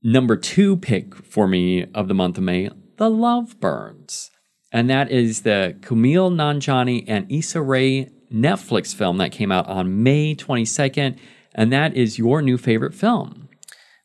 number 0.02 0.36
two 0.36 0.76
pick 0.76 1.14
for 1.14 1.46
me 1.46 1.86
of 1.94 2.08
the 2.08 2.14
month 2.14 2.36
of 2.36 2.42
May, 2.42 2.68
The 2.96 3.08
Love 3.08 3.54
Lovebirds. 3.60 4.30
And 4.72 4.90
that 4.90 5.12
is 5.12 5.42
the 5.42 5.76
Kumail 5.78 6.32
Nanjiani 6.32 7.04
and 7.06 7.30
Issa 7.30 7.62
Rae 7.62 8.10
Netflix 8.32 8.92
film 8.92 9.18
that 9.18 9.30
came 9.30 9.52
out 9.52 9.68
on 9.68 10.02
May 10.02 10.34
22nd. 10.34 11.16
and 11.54 11.72
that 11.72 11.94
is 11.94 12.18
your 12.18 12.42
new 12.42 12.58
favorite 12.58 12.94
film. 12.94 13.48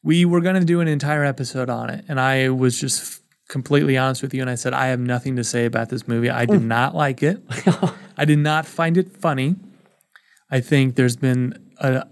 We 0.03 0.23
were 0.23 0.41
going 0.41 0.55
to 0.55 0.63
do 0.63 0.81
an 0.81 0.87
entire 0.87 1.23
episode 1.25 1.71
on 1.71 1.89
it, 1.89 2.05
and 2.07 2.19
I 2.19 2.49
was 2.49 2.79
just 2.79 3.23
completely 3.49 3.97
honest 3.97 4.21
with 4.21 4.35
you, 4.35 4.41
and 4.41 4.51
I 4.51 4.55
said 4.55 4.75
I 4.75 4.87
have 4.87 4.99
nothing 4.99 5.35
to 5.37 5.43
say 5.43 5.65
about 5.65 5.89
this 5.89 6.07
movie. 6.07 6.29
I 6.29 6.45
did 6.45 6.61
not 6.61 6.93
like 6.95 7.23
it. 7.23 7.41
I 8.17 8.25
did 8.25 8.37
not 8.37 8.67
find 8.67 8.97
it 8.97 9.17
funny. 9.17 9.55
I 10.51 10.59
think 10.59 10.95
there's 10.95 11.15
been 11.15 11.71
a 11.77 12.05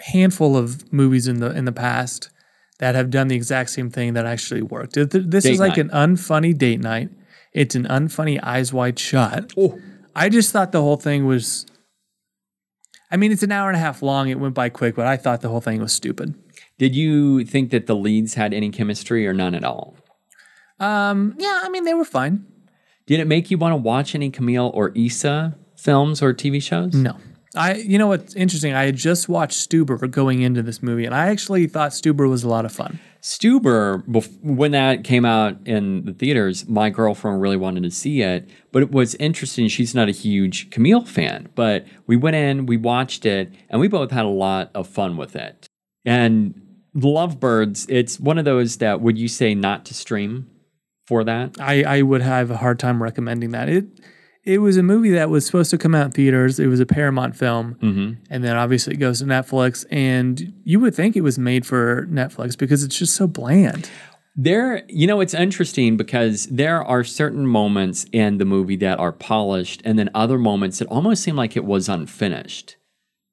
handful 0.00 0.56
of 0.56 0.90
movies 0.92 1.28
in 1.28 1.40
the 1.40 1.50
in 1.50 1.64
the 1.66 1.72
past 1.72 2.30
that 2.78 2.94
have 2.94 3.10
done 3.10 3.28
the 3.28 3.36
exact 3.36 3.70
same 3.70 3.90
thing 3.90 4.14
that 4.14 4.26
actually 4.26 4.62
worked. 4.62 4.94
This 4.94 5.08
Date 5.44 5.52
is 5.52 5.60
like 5.60 5.76
night. 5.76 5.78
an 5.78 5.90
unfunny 5.90 6.56
date 6.56 6.80
night. 6.80 7.10
It's 7.52 7.74
an 7.74 7.84
unfunny 7.84 8.40
eyes 8.42 8.72
wide 8.72 8.98
shut. 8.98 9.52
Oh. 9.56 9.78
I 10.16 10.28
just 10.28 10.52
thought 10.52 10.72
the 10.72 10.82
whole 10.82 10.96
thing 10.96 11.26
was. 11.26 11.66
I 13.10 13.16
mean, 13.16 13.30
it's 13.30 13.44
an 13.44 13.52
hour 13.52 13.68
and 13.68 13.76
a 13.76 13.80
half 13.80 14.02
long. 14.02 14.28
It 14.28 14.40
went 14.40 14.54
by 14.54 14.70
quick, 14.70 14.96
but 14.96 15.06
I 15.06 15.16
thought 15.16 15.40
the 15.40 15.48
whole 15.48 15.60
thing 15.60 15.80
was 15.80 15.92
stupid. 15.92 16.34
Did 16.78 16.96
you 16.96 17.44
think 17.44 17.70
that 17.70 17.86
the 17.86 17.94
leads 17.94 18.34
had 18.34 18.52
any 18.52 18.70
chemistry 18.70 19.26
or 19.26 19.32
none 19.32 19.54
at 19.54 19.62
all? 19.62 19.96
Um, 20.80 21.36
yeah, 21.38 21.60
I 21.62 21.68
mean, 21.68 21.84
they 21.84 21.94
were 21.94 22.04
fine. 22.04 22.44
Did 23.06 23.20
it 23.20 23.26
make 23.26 23.50
you 23.50 23.58
want 23.58 23.72
to 23.72 23.76
watch 23.76 24.16
any 24.16 24.30
Kumail 24.30 24.72
or 24.74 24.90
Issa 24.96 25.56
films 25.76 26.22
or 26.22 26.34
TV 26.34 26.60
shows? 26.60 26.94
No. 26.94 27.16
I, 27.54 27.74
you 27.74 27.98
know 27.98 28.08
what's 28.08 28.34
interesting? 28.34 28.74
I 28.74 28.84
had 28.84 28.96
just 28.96 29.28
watched 29.28 29.68
Stuber 29.68 30.10
going 30.10 30.42
into 30.42 30.62
this 30.62 30.82
movie, 30.82 31.04
and 31.04 31.14
I 31.14 31.28
actually 31.28 31.66
thought 31.66 31.92
Stuber 31.92 32.28
was 32.28 32.42
a 32.44 32.48
lot 32.48 32.64
of 32.64 32.72
fun. 32.72 32.98
Stuber, 33.22 34.06
bef- 34.06 34.40
when 34.42 34.72
that 34.72 35.04
came 35.04 35.24
out 35.24 35.56
in 35.66 36.04
the 36.04 36.12
theaters, 36.12 36.68
my 36.68 36.90
girlfriend 36.90 37.40
really 37.40 37.56
wanted 37.56 37.82
to 37.84 37.90
see 37.90 38.22
it. 38.22 38.48
But 38.72 38.82
it 38.82 38.90
was 38.90 39.14
interesting. 39.16 39.68
She's 39.68 39.94
not 39.94 40.08
a 40.08 40.12
huge 40.12 40.70
Kumail 40.70 41.06
fan, 41.06 41.48
but 41.54 41.86
we 42.06 42.16
went 42.16 42.36
in, 42.36 42.66
we 42.66 42.76
watched 42.76 43.24
it, 43.24 43.52
and 43.70 43.80
we 43.80 43.88
both 43.88 44.10
had 44.10 44.24
a 44.24 44.28
lot 44.28 44.70
of 44.74 44.88
fun 44.88 45.16
with 45.16 45.36
it. 45.36 45.66
And 46.04 46.60
Lovebirds, 46.94 47.86
it's 47.88 48.20
one 48.20 48.38
of 48.38 48.44
those 48.44 48.76
that 48.78 49.00
would 49.00 49.18
you 49.18 49.28
say 49.28 49.54
not 49.54 49.84
to 49.86 49.94
stream 49.94 50.50
for 51.06 51.24
that? 51.24 51.56
I, 51.60 51.82
I 51.82 52.02
would 52.02 52.22
have 52.22 52.50
a 52.50 52.56
hard 52.56 52.78
time 52.78 53.02
recommending 53.02 53.50
that. 53.50 53.68
It 53.68 53.86
it 54.44 54.58
was 54.58 54.76
a 54.76 54.82
movie 54.82 55.10
that 55.10 55.30
was 55.30 55.46
supposed 55.46 55.70
to 55.70 55.78
come 55.78 55.94
out 55.94 56.06
in 56.06 56.10
theaters. 56.12 56.58
It 56.58 56.66
was 56.66 56.80
a 56.80 56.86
Paramount 56.86 57.34
film, 57.34 57.76
mm-hmm. 57.76 58.12
and 58.28 58.44
then 58.44 58.56
obviously 58.56 58.94
it 58.94 58.98
goes 58.98 59.20
to 59.20 59.24
Netflix. 59.24 59.86
And 59.90 60.52
you 60.64 60.80
would 60.80 60.94
think 60.94 61.16
it 61.16 61.22
was 61.22 61.38
made 61.38 61.66
for 61.66 62.06
Netflix 62.10 62.56
because 62.56 62.82
it's 62.84 62.98
just 62.98 63.14
so 63.14 63.26
bland. 63.26 63.88
There, 64.36 64.82
you 64.88 65.06
know, 65.06 65.20
it's 65.20 65.32
interesting 65.32 65.96
because 65.96 66.46
there 66.46 66.82
are 66.82 67.04
certain 67.04 67.46
moments 67.46 68.04
in 68.12 68.38
the 68.38 68.44
movie 68.44 68.76
that 68.76 68.98
are 68.98 69.12
polished, 69.12 69.80
and 69.84 69.98
then 69.98 70.10
other 70.14 70.38
moments 70.38 70.78
that 70.78 70.88
almost 70.88 71.22
seem 71.22 71.36
like 71.36 71.56
it 71.56 71.64
was 71.64 71.88
unfinished. 71.88 72.76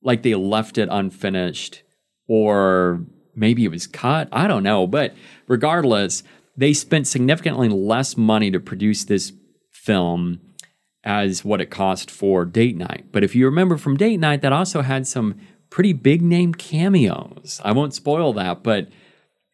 Like 0.02 0.24
they 0.24 0.36
left 0.36 0.78
it 0.78 0.88
unfinished, 0.92 1.84
or 2.28 3.04
maybe 3.36 3.66
it 3.66 3.72
was 3.72 3.86
cut. 3.86 4.30
I 4.32 4.48
don't 4.48 4.64
know. 4.64 4.88
But 4.88 5.14
regardless, 5.48 6.24
they 6.56 6.72
spent 6.72 7.08
significantly 7.08 7.68
less 7.68 8.16
money 8.16 8.50
to 8.52 8.60
produce 8.60 9.04
this 9.04 9.34
film 9.72 10.40
as 11.04 11.44
what 11.44 11.62
it 11.62 11.72
cost 11.72 12.12
for 12.12 12.46
Date 12.46 12.78
Night. 12.78 13.06
But 13.12 13.24
if 13.24 13.36
you 13.36 13.46
remember 13.46 13.78
from 13.78 13.98
Date 13.98 14.20
Night, 14.20 14.42
that 14.42 14.54
also 14.54 14.82
had 14.82 15.08
some 15.08 15.40
pretty 15.70 15.94
big 15.94 16.22
name 16.22 16.54
cameos. 16.54 17.60
I 17.64 17.72
won't 17.72 17.94
spoil 17.94 18.34
that, 18.34 18.62
but 18.64 18.90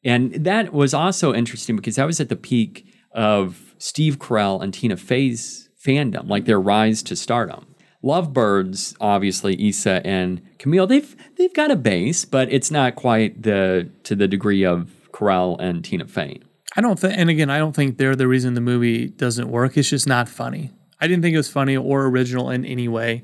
and 0.03 0.33
that 0.33 0.73
was 0.73 0.93
also 0.93 1.33
interesting 1.33 1.75
because 1.75 1.95
that 1.95 2.05
was 2.05 2.19
at 2.19 2.29
the 2.29 2.35
peak 2.35 2.85
of 3.11 3.75
Steve 3.77 4.19
Carell 4.19 4.61
and 4.61 4.73
Tina 4.73 4.97
Fey's 4.97 5.69
fandom, 5.83 6.27
like 6.29 6.45
their 6.45 6.59
rise 6.59 7.01
to 7.03 7.15
stardom. 7.15 7.75
Lovebirds, 8.03 8.95
obviously, 9.01 9.67
Issa 9.67 10.05
and 10.05 10.41
Kumail, 10.59 10.87
they've 10.87 11.15
they've 11.35 11.53
got 11.53 11.71
a 11.71 11.75
base, 11.75 12.25
but 12.25 12.51
it's 12.51 12.71
not 12.71 12.95
quite 12.95 13.41
the 13.43 13.89
to 14.03 14.15
the 14.15 14.27
degree 14.27 14.65
of 14.65 14.91
Carell 15.11 15.59
and 15.59 15.83
Tina 15.83 16.07
Fey. 16.07 16.41
I 16.75 16.81
don't 16.81 16.99
think, 16.99 17.17
and 17.17 17.29
again, 17.29 17.49
I 17.49 17.57
don't 17.57 17.75
think 17.75 17.97
they're 17.97 18.15
the 18.15 18.27
reason 18.27 18.53
the 18.53 18.61
movie 18.61 19.07
doesn't 19.07 19.49
work. 19.49 19.77
It's 19.77 19.89
just 19.89 20.07
not 20.07 20.29
funny. 20.29 20.71
I 20.99 21.07
didn't 21.07 21.21
think 21.21 21.33
it 21.33 21.37
was 21.37 21.49
funny 21.49 21.77
or 21.77 22.05
original 22.05 22.49
in 22.49 22.65
any 22.65 22.87
way. 22.87 23.23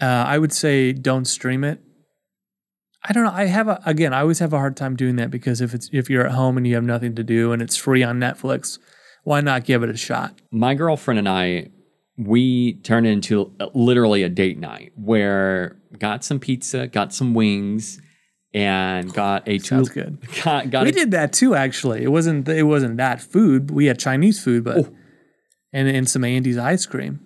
Uh, 0.00 0.06
I 0.06 0.38
would 0.38 0.52
say 0.52 0.92
don't 0.92 1.24
stream 1.24 1.64
it. 1.64 1.80
I 3.04 3.12
don't 3.12 3.24
know. 3.24 3.32
I 3.32 3.46
have 3.46 3.68
a, 3.68 3.80
again, 3.84 4.14
I 4.14 4.20
always 4.20 4.38
have 4.38 4.52
a 4.52 4.58
hard 4.58 4.76
time 4.76 4.94
doing 4.94 5.16
that 5.16 5.30
because 5.30 5.60
if 5.60 5.74
it's 5.74 5.88
if 5.92 6.08
you're 6.08 6.24
at 6.24 6.32
home 6.32 6.56
and 6.56 6.66
you 6.66 6.74
have 6.76 6.84
nothing 6.84 7.14
to 7.16 7.24
do 7.24 7.52
and 7.52 7.60
it's 7.60 7.76
free 7.76 8.02
on 8.02 8.20
Netflix, 8.20 8.78
why 9.24 9.40
not 9.40 9.64
give 9.64 9.82
it 9.82 9.90
a 9.90 9.96
shot? 9.96 10.40
my 10.50 10.74
girlfriend 10.74 11.18
and 11.18 11.28
I, 11.28 11.70
we 12.16 12.74
turned 12.82 13.06
it 13.06 13.10
into 13.10 13.52
literally 13.74 14.22
a 14.22 14.28
date 14.28 14.58
night 14.58 14.92
where 14.94 15.80
got 15.98 16.24
some 16.24 16.38
pizza, 16.38 16.86
got 16.86 17.12
some 17.12 17.34
wings, 17.34 18.00
and 18.54 19.12
got 19.12 19.48
a 19.48 19.58
two. 19.58 19.64
Sounds 19.64 19.88
good. 19.88 20.18
Got, 20.44 20.70
got 20.70 20.84
we 20.84 20.90
a, 20.90 20.92
did 20.92 21.10
that 21.12 21.32
too. 21.32 21.54
Actually, 21.54 22.02
it 22.02 22.10
wasn't 22.10 22.48
it 22.48 22.64
wasn't 22.64 22.98
that 22.98 23.20
food. 23.20 23.70
We 23.70 23.86
had 23.86 23.98
Chinese 23.98 24.42
food, 24.42 24.62
but 24.62 24.92
and 25.72 25.88
and 25.88 26.08
some 26.08 26.24
Andy's 26.24 26.58
ice 26.58 26.86
cream. 26.86 27.20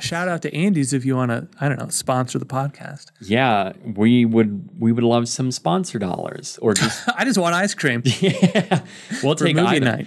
Shout 0.00 0.28
out 0.28 0.42
to 0.42 0.54
Andy's 0.54 0.92
if 0.92 1.04
you 1.04 1.16
want 1.16 1.30
to. 1.30 1.48
I 1.60 1.68
don't 1.68 1.78
know, 1.78 1.88
sponsor 1.88 2.38
the 2.38 2.46
podcast. 2.46 3.06
Yeah, 3.20 3.72
we 3.84 4.24
would 4.24 4.68
we 4.78 4.92
would 4.92 5.04
love 5.04 5.28
some 5.28 5.50
sponsor 5.50 5.98
dollars 5.98 6.58
or 6.60 6.74
just 6.74 7.08
I 7.16 7.24
just 7.24 7.38
want 7.38 7.54
ice 7.54 7.74
cream 7.74 8.02
yeah, 8.20 8.84
we'll 9.22 9.34
take 9.34 9.56
movie 9.56 9.76
either. 9.76 9.84
night. 9.84 10.06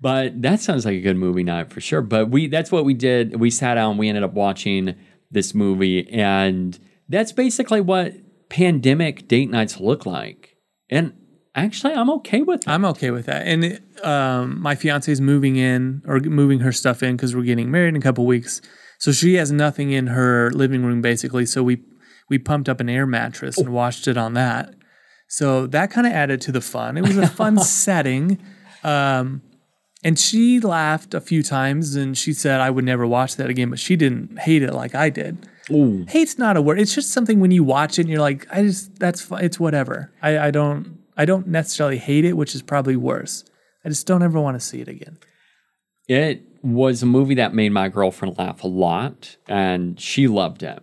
But 0.00 0.42
that 0.42 0.60
sounds 0.60 0.84
like 0.84 0.94
a 0.94 1.00
good 1.00 1.16
movie 1.16 1.42
night 1.42 1.72
for 1.72 1.80
sure. 1.80 2.02
But 2.02 2.30
we 2.30 2.48
that's 2.48 2.70
what 2.70 2.84
we 2.84 2.94
did. 2.94 3.40
We 3.40 3.50
sat 3.50 3.74
down, 3.74 3.96
we 3.96 4.08
ended 4.08 4.24
up 4.24 4.32
watching 4.32 4.94
this 5.30 5.54
movie, 5.54 6.08
and 6.10 6.78
that's 7.08 7.32
basically 7.32 7.80
what 7.80 8.14
pandemic 8.48 9.28
date 9.28 9.50
nights 9.50 9.80
look 9.80 10.06
like. 10.06 10.56
And 10.88 11.14
actually, 11.56 11.94
I'm 11.94 12.10
okay 12.10 12.42
with 12.42 12.62
it. 12.62 12.68
I'm 12.68 12.84
okay 12.84 13.10
with 13.10 13.26
that. 13.26 13.46
And 13.46 13.64
it, 13.64 14.04
um, 14.04 14.60
my 14.60 14.74
fiance 14.74 15.10
is 15.10 15.20
moving 15.20 15.56
in 15.56 16.02
or 16.06 16.20
moving 16.20 16.60
her 16.60 16.72
stuff 16.72 17.02
in 17.02 17.16
because 17.16 17.34
we're 17.34 17.42
getting 17.42 17.70
married 17.70 17.88
in 17.88 17.96
a 17.96 18.00
couple 18.00 18.26
weeks. 18.26 18.60
So 18.98 19.12
she 19.12 19.34
has 19.34 19.50
nothing 19.50 19.90
in 19.90 20.08
her 20.08 20.50
living 20.52 20.84
room 20.84 21.02
basically. 21.02 21.46
So 21.46 21.62
we 21.62 21.82
we 22.28 22.38
pumped 22.38 22.68
up 22.68 22.80
an 22.80 22.88
air 22.88 23.06
mattress 23.06 23.58
and 23.58 23.70
watched 23.70 24.06
it 24.08 24.16
on 24.16 24.34
that. 24.34 24.74
So 25.28 25.66
that 25.68 25.90
kind 25.90 26.06
of 26.06 26.12
added 26.12 26.40
to 26.42 26.52
the 26.52 26.60
fun. 26.60 26.96
It 26.96 27.02
was 27.02 27.16
a 27.16 27.26
fun 27.26 27.58
setting. 27.60 28.38
Um, 28.84 29.42
and 30.04 30.18
she 30.18 30.60
laughed 30.60 31.14
a 31.14 31.20
few 31.20 31.42
times 31.42 31.96
and 31.96 32.16
she 32.16 32.32
said 32.32 32.60
I 32.60 32.70
would 32.70 32.84
never 32.84 33.06
watch 33.06 33.36
that 33.36 33.50
again, 33.50 33.70
but 33.70 33.78
she 33.78 33.96
didn't 33.96 34.38
hate 34.40 34.62
it 34.62 34.72
like 34.72 34.94
I 34.94 35.10
did. 35.10 35.48
Hate's 36.08 36.38
not 36.38 36.56
a 36.56 36.62
word. 36.62 36.78
It's 36.78 36.94
just 36.94 37.10
something 37.10 37.40
when 37.40 37.50
you 37.50 37.64
watch 37.64 37.98
it 37.98 38.02
and 38.02 38.10
you're 38.10 38.20
like, 38.20 38.46
I 38.52 38.62
just 38.62 38.98
that's 38.98 39.20
fine. 39.22 39.44
It's 39.44 39.58
whatever. 39.58 40.12
I, 40.22 40.38
I 40.38 40.50
don't 40.50 40.98
I 41.16 41.24
don't 41.24 41.46
necessarily 41.46 41.98
hate 41.98 42.24
it, 42.24 42.34
which 42.34 42.54
is 42.54 42.62
probably 42.62 42.96
worse. 42.96 43.44
I 43.84 43.88
just 43.88 44.06
don't 44.06 44.22
ever 44.22 44.40
want 44.40 44.58
to 44.58 44.64
see 44.64 44.80
it 44.80 44.88
again. 44.88 45.18
It 46.08 46.42
was 46.62 47.02
a 47.02 47.06
movie 47.06 47.34
that 47.36 47.54
made 47.54 47.70
my 47.72 47.88
girlfriend 47.88 48.38
laugh 48.38 48.62
a 48.62 48.68
lot, 48.68 49.36
and 49.48 49.98
she 50.00 50.28
loved 50.28 50.62
it. 50.62 50.80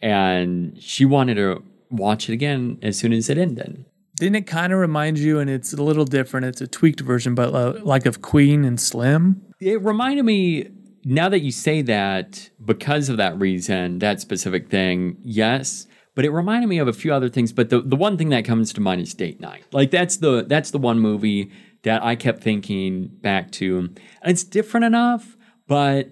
And 0.00 0.80
she 0.80 1.04
wanted 1.04 1.34
to 1.34 1.62
watch 1.90 2.28
it 2.28 2.32
again 2.32 2.78
as 2.82 2.98
soon 2.98 3.12
as 3.12 3.28
it 3.28 3.38
ended. 3.38 3.84
Didn't 4.16 4.36
it 4.36 4.46
kind 4.46 4.72
of 4.72 4.78
remind 4.78 5.18
you? 5.18 5.38
And 5.38 5.48
it's 5.48 5.72
a 5.72 5.82
little 5.82 6.04
different. 6.04 6.46
It's 6.46 6.60
a 6.60 6.66
tweaked 6.66 7.00
version, 7.00 7.34
but 7.34 7.54
uh, 7.54 7.80
like 7.82 8.06
of 8.06 8.22
Queen 8.22 8.64
and 8.64 8.78
Slim. 8.78 9.42
It 9.60 9.82
reminded 9.82 10.24
me, 10.24 10.68
now 11.04 11.28
that 11.28 11.40
you 11.40 11.50
say 11.50 11.82
that, 11.82 12.50
because 12.64 13.08
of 13.08 13.16
that 13.16 13.38
reason, 13.38 13.98
that 14.00 14.20
specific 14.20 14.68
thing, 14.70 15.16
yes. 15.22 15.86
But 16.14 16.24
it 16.24 16.30
reminded 16.30 16.68
me 16.68 16.78
of 16.78 16.88
a 16.88 16.92
few 16.92 17.12
other 17.12 17.28
things. 17.28 17.52
But 17.52 17.70
the, 17.70 17.80
the 17.80 17.96
one 17.96 18.18
thing 18.18 18.28
that 18.30 18.44
comes 18.44 18.72
to 18.74 18.80
mind 18.80 19.00
is 19.00 19.14
Date 19.14 19.40
Night. 19.40 19.64
Like 19.72 19.90
that's 19.90 20.18
the 20.18 20.44
that's 20.46 20.70
the 20.70 20.78
one 20.78 20.98
movie 20.98 21.50
that 21.82 22.02
I 22.02 22.16
kept 22.16 22.42
thinking 22.42 23.08
back 23.08 23.50
to. 23.52 23.78
And 23.78 24.00
it's 24.22 24.44
different 24.44 24.84
enough, 24.84 25.36
but 25.66 26.10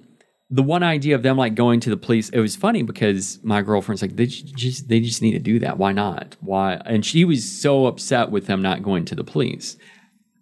the 0.52 0.62
one 0.62 0.82
idea 0.82 1.14
of 1.14 1.22
them 1.22 1.36
like 1.36 1.54
going 1.54 1.78
to 1.80 1.90
the 1.90 1.96
police, 1.96 2.28
it 2.30 2.40
was 2.40 2.56
funny 2.56 2.82
because 2.82 3.38
my 3.44 3.62
girlfriend's 3.62 4.02
like, 4.02 4.16
they 4.16 4.26
just 4.26 4.88
they 4.88 5.00
just 5.00 5.22
need 5.22 5.32
to 5.32 5.38
do 5.38 5.60
that. 5.60 5.78
Why 5.78 5.92
not? 5.92 6.36
Why? 6.40 6.74
And 6.84 7.06
she 7.06 7.24
was 7.24 7.48
so 7.48 7.86
upset 7.86 8.30
with 8.30 8.46
them 8.46 8.60
not 8.60 8.82
going 8.82 9.04
to 9.06 9.14
the 9.14 9.22
police. 9.22 9.76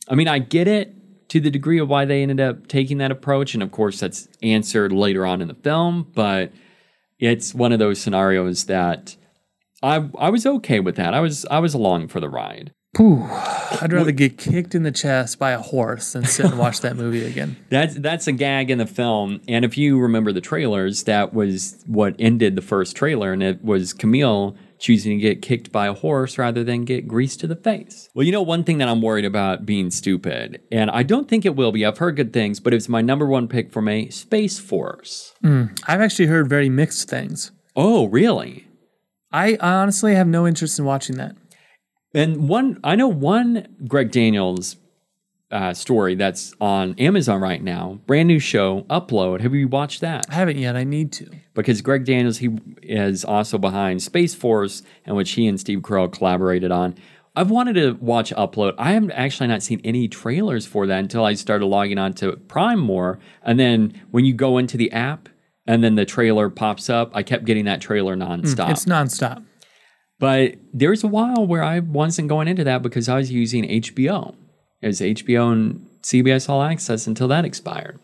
I 0.09 0.14
mean, 0.14 0.29
I 0.29 0.38
get 0.38 0.66
it 0.66 0.94
to 1.29 1.40
the 1.40 1.51
degree 1.51 1.79
of 1.79 1.90
why 1.90 2.07
they 2.07 2.23
ended 2.23 2.40
up 2.40 2.68
taking 2.68 2.99
that 2.99 3.11
approach, 3.11 3.53
and 3.53 3.62
of 3.62 3.71
course, 3.71 4.01
that's 4.01 4.29
answered 4.42 4.92
later 4.92 5.27
on 5.27 5.42
in 5.42 5.49
the 5.49 5.55
film. 5.55 6.11
But 6.14 6.53
it's 7.18 7.55
one 7.55 7.73
of 7.73 7.79
those 7.79 8.01
scenarios 8.01 8.64
that 8.64 9.14
I 9.83 10.09
I 10.19 10.31
was 10.31 10.47
okay 10.47 10.81
with 10.81 10.97
that. 10.97 11.14
I 11.14 11.21
was 11.21 11.47
I 11.51 11.59
was 11.59 11.75
along 11.75 12.09
for 12.09 12.21
the 12.21 12.29
ride. 12.29 12.73
I'd 13.81 13.93
rather 13.93 14.12
get 14.12 14.38
kicked 14.38 14.75
in 14.75 14.83
the 14.83 14.91
chest 14.91 15.38
by 15.38 15.53
a 15.53 15.61
horse 15.61 16.14
than 16.14 16.25
sit 16.25 16.47
and 16.47 16.59
watch 16.59 16.81
that 16.81 16.97
movie 16.97 17.25
again. 17.25 17.57
That's 17.69 17.95
that's 17.95 18.27
a 18.27 18.33
gag 18.33 18.71
in 18.71 18.79
the 18.79 18.87
film, 18.87 19.41
and 19.47 19.64
if 19.64 19.77
you 19.77 19.99
remember 20.01 20.33
the 20.33 20.41
trailers, 20.41 21.05
that 21.05 21.35
was 21.35 21.85
what 21.87 22.17
ended 22.19 22.57
the 22.57 22.62
first 22.62 22.97
trailer, 22.97 23.33
and 23.33 23.43
it 23.43 23.62
was 23.62 23.93
Kumail 23.93 24.57
choosing 24.79 25.19
to 25.19 25.23
get 25.23 25.43
kicked 25.43 25.71
by 25.71 25.87
a 25.87 25.93
horse 25.93 26.38
rather 26.38 26.64
than 26.64 26.85
get 26.85 27.07
greased 27.07 27.41
to 27.41 27.47
the 27.47 27.57
face. 27.57 28.09
Well, 28.14 28.25
you 28.25 28.33
know, 28.33 28.43
one 28.43 28.64
thing 28.64 28.79
that 28.79 28.88
I'm 28.88 29.03
worried 29.03 29.25
about 29.25 29.67
being 29.67 29.91
stupid, 29.91 30.61
and 30.73 30.91
I 30.91 31.03
don't 31.03 31.29
think 31.29 31.45
it 31.45 31.57
will 31.57 31.73
be. 31.73 31.85
I've 31.85 31.99
heard 31.99 32.17
good 32.17 32.33
things, 32.33 32.59
but 32.59 32.73
it's 32.73 32.88
my 32.88 33.03
number 33.03 33.27
one 33.27 33.49
pick 33.49 33.71
for 33.71 33.83
me: 33.83 34.11
Space 34.11 34.59
Force. 34.59 35.35
Hmm. 35.43 35.67
I've 35.87 36.01
actually 36.01 36.27
heard 36.27 36.49
very 36.49 36.71
mixed 36.71 37.09
things. 37.09 37.53
Oh, 37.77 38.07
really? 38.07 38.68
I 39.31 39.57
honestly 39.61 40.14
have 40.14 40.27
no 40.27 40.47
interest 40.47 40.79
in 40.79 40.85
watching 40.85 41.17
that. 41.17 41.37
And 42.14 42.49
one, 42.49 42.81
I 42.83 42.97
know 42.97 43.09
one 43.09 43.77
Greg 43.87 44.11
Daniels 44.11 44.77
uh, 45.51 45.73
story 45.75 46.14
that's 46.14 46.55
on 46.61 46.95
Amazon 46.99 47.41
right 47.41 47.62
now. 47.62 48.01
Brand 48.07 48.29
new 48.29 48.38
show, 48.38 48.83
Upload. 48.91 49.41
Have 49.41 49.55
you 49.55 49.69
watched 49.69 50.01
that? 50.01 50.27
I 50.29 50.35
haven't 50.35 50.59
yet. 50.59 50.77
I 50.77 50.85
need 50.85 51.12
to. 51.12 51.31
Because 51.55 51.81
Greg 51.81 52.05
Daniels, 52.05 52.38
he 52.38 52.59
is 52.83 53.25
also 53.25 53.59
behind 53.59 54.03
Space 54.03 54.35
Force, 54.35 54.83
in 55.07 55.14
which 55.14 55.33
he 55.33 55.47
and 55.47 55.59
Steve 55.59 55.81
Carell 55.81 56.12
collaborated 56.12 56.71
on. 56.71 56.95
I've 57.35 57.51
wanted 57.51 57.75
to 57.75 57.93
watch 58.01 58.33
Upload. 58.33 58.75
I 58.79 58.93
haven't 58.93 59.12
actually 59.12 59.47
not 59.47 59.62
seen 59.62 59.81
any 59.85 60.09
trailers 60.09 60.67
for 60.67 60.87
that 60.87 60.99
until 60.99 61.25
I 61.25 61.35
started 61.35 61.67
logging 61.67 61.99
on 61.99 62.12
to 62.14 62.33
Prime 62.33 62.81
more. 62.81 63.19
And 63.43 63.61
then 63.61 64.01
when 64.11 64.25
you 64.25 64.35
go 64.35 64.59
into 64.59 64.77
the 64.77 64.91
app 64.93 65.29
and 65.69 65.85
then 65.85 65.95
the 65.95 66.07
trailer 66.07 66.49
pops 66.49 66.89
up, 66.89 67.11
I 67.15 67.23
kept 67.23 67.45
getting 67.45 67.67
that 67.67 67.81
trailer 67.81 68.17
hmm, 68.17 68.23
nonstop. 68.23 68.71
It's 68.71 68.87
nonstop. 68.87 69.45
But 70.19 70.55
there's 70.73 71.05
a 71.05 71.07
while 71.07 71.47
where 71.47 71.63
I 71.63 71.79
wasn't 71.79 72.29
going 72.29 72.49
into 72.49 72.65
that 72.65 72.83
because 72.83 73.09
I 73.09 73.19
was 73.19 73.31
using 73.31 73.65
HBO. 73.65 74.35
It 74.81 74.87
was 74.89 75.01
HBO 75.01 75.53
and 75.53 75.87
CBS 76.03 76.49
All 76.49 76.63
Access 76.63 77.07
until 77.07 77.29
that 77.29 77.45
expired. 77.45 78.01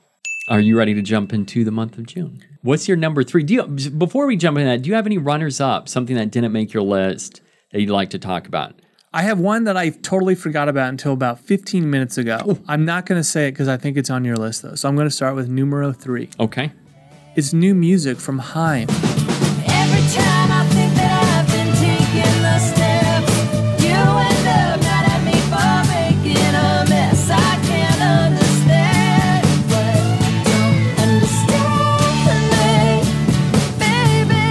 Are 0.48 0.60
you 0.60 0.76
ready 0.76 0.92
to 0.92 1.00
jump 1.00 1.32
into 1.32 1.64
the 1.64 1.70
month 1.70 1.96
of 1.96 2.06
June? 2.06 2.38
What's 2.60 2.86
your 2.86 2.98
number 2.98 3.24
three? 3.24 3.42
Do 3.42 3.54
you, 3.54 3.62
before 3.64 4.26
we 4.26 4.36
jump 4.36 4.58
into 4.58 4.68
that, 4.68 4.82
do 4.82 4.90
you 4.90 4.94
have 4.94 5.06
any 5.06 5.16
runners 5.16 5.58
up, 5.60 5.88
something 5.88 6.14
that 6.16 6.30
didn't 6.30 6.52
make 6.52 6.74
your 6.74 6.82
list 6.82 7.40
that 7.72 7.80
you'd 7.80 7.90
like 7.90 8.10
to 8.10 8.18
talk 8.18 8.46
about? 8.46 8.74
I 9.14 9.22
have 9.22 9.40
one 9.40 9.64
that 9.64 9.76
I 9.76 9.88
totally 9.88 10.34
forgot 10.34 10.68
about 10.68 10.90
until 10.90 11.12
about 11.12 11.40
15 11.40 11.88
minutes 11.88 12.18
ago. 12.18 12.58
I'm 12.68 12.84
not 12.84 13.06
going 13.06 13.18
to 13.18 13.24
say 13.24 13.48
it 13.48 13.52
because 13.52 13.68
I 13.68 13.78
think 13.78 13.96
it's 13.96 14.10
on 14.10 14.24
your 14.24 14.36
list, 14.36 14.62
though. 14.62 14.74
So 14.74 14.88
I'm 14.88 14.96
going 14.96 15.08
to 15.08 15.14
start 15.14 15.34
with 15.34 15.48
numero 15.48 15.92
three. 15.92 16.28
Okay. 16.38 16.72
It's 17.36 17.52
new 17.52 17.74
music 17.74 18.18
from 18.18 18.38
Haim. 18.38 18.88
Every 18.88 20.06
time 20.14 20.52
I 20.52 20.64
think 20.70 20.94
that 20.94 21.10
I've 21.34 21.48
been 21.50 21.74
taking 21.82 22.42
the 22.46 22.58
steps, 22.62 23.34
you 23.82 23.90
end 23.90 24.46
up 24.46 24.78
mad 24.78 25.10
at 25.10 25.18
me 25.26 25.34
for 25.50 25.82
making 25.90 26.54
a 26.54 26.86
mess. 26.88 27.28
I 27.32 27.58
can't 27.66 28.00
understand, 28.30 29.42
but 29.66 29.98
don't 30.46 30.94
understand 31.10 32.54
me, 32.62 33.82
baby. 33.82 34.46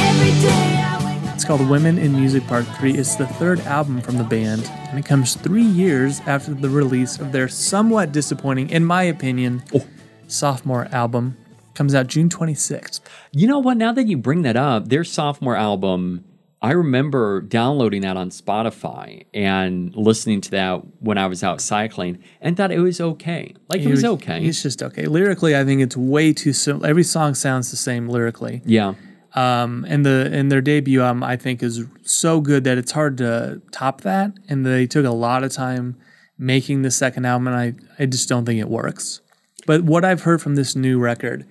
Every 0.00 0.32
day 0.40 0.80
I 0.80 1.04
wake 1.04 1.20
up. 1.28 1.34
It's 1.34 1.44
called 1.44 1.68
Women 1.68 1.98
in 1.98 2.12
Music 2.14 2.46
Part 2.46 2.64
3. 2.78 2.94
It's 2.94 3.16
the 3.16 3.26
third 3.26 3.60
album 3.60 4.00
from 4.00 4.16
the 4.16 4.24
band, 4.24 4.64
and 4.88 4.98
it 4.98 5.04
comes 5.04 5.34
three 5.34 5.60
years 5.60 6.20
after 6.20 6.54
the 6.54 6.70
release 6.70 7.18
of 7.20 7.30
their 7.32 7.46
somewhat 7.48 8.10
disappointing, 8.10 8.70
in 8.70 8.86
my 8.86 9.02
opinion, 9.02 9.62
oh. 9.74 9.84
Sophomore 10.30 10.86
album. 10.92 11.36
Comes 11.74 11.94
out 11.94 12.08
June 12.08 12.28
26th. 12.28 13.00
You 13.32 13.46
know 13.46 13.58
what? 13.58 13.76
Now 13.76 13.92
that 13.92 14.06
you 14.06 14.18
bring 14.18 14.42
that 14.42 14.56
up, 14.56 14.88
their 14.88 15.04
sophomore 15.04 15.56
album, 15.56 16.24
I 16.60 16.72
remember 16.72 17.40
downloading 17.40 18.02
that 18.02 18.16
on 18.18 18.28
Spotify 18.30 19.24
and 19.32 19.94
listening 19.96 20.42
to 20.42 20.50
that 20.50 20.82
when 21.00 21.16
I 21.16 21.26
was 21.26 21.42
out 21.42 21.60
cycling 21.62 22.18
and 22.40 22.56
thought 22.56 22.70
it 22.70 22.80
was 22.80 23.00
okay. 23.00 23.54
Like 23.68 23.80
it 23.80 23.88
was 23.88 24.04
okay. 24.04 24.44
It's 24.44 24.62
just 24.62 24.82
okay. 24.82 25.06
Lyrically, 25.06 25.56
I 25.56 25.64
think 25.64 25.80
it's 25.80 25.96
way 25.96 26.34
too 26.34 26.52
simple. 26.52 26.84
Every 26.84 27.04
song 27.04 27.34
sounds 27.34 27.70
the 27.70 27.76
same 27.78 28.08
lyrically. 28.08 28.62
yeah. 28.66 28.94
Um, 29.32 29.86
and 29.88 30.04
the 30.04 30.28
and 30.32 30.50
their 30.50 30.60
debut 30.60 31.02
album, 31.02 31.22
I 31.22 31.36
think, 31.36 31.62
is 31.62 31.84
so 32.02 32.40
good 32.40 32.64
that 32.64 32.78
it's 32.78 32.90
hard 32.90 33.16
to 33.18 33.62
top 33.70 34.00
that. 34.00 34.32
And 34.48 34.66
they 34.66 34.88
took 34.88 35.06
a 35.06 35.10
lot 35.10 35.44
of 35.44 35.52
time 35.52 35.96
making 36.36 36.82
the 36.82 36.90
second 36.90 37.26
album, 37.26 37.46
and 37.46 37.56
I, 37.56 38.02
I 38.02 38.06
just 38.06 38.28
don't 38.28 38.44
think 38.44 38.58
it 38.58 38.68
works. 38.68 39.20
But 39.66 39.82
what 39.84 40.04
I've 40.04 40.22
heard 40.22 40.40
from 40.42 40.54
this 40.56 40.74
new 40.74 40.98
record 40.98 41.46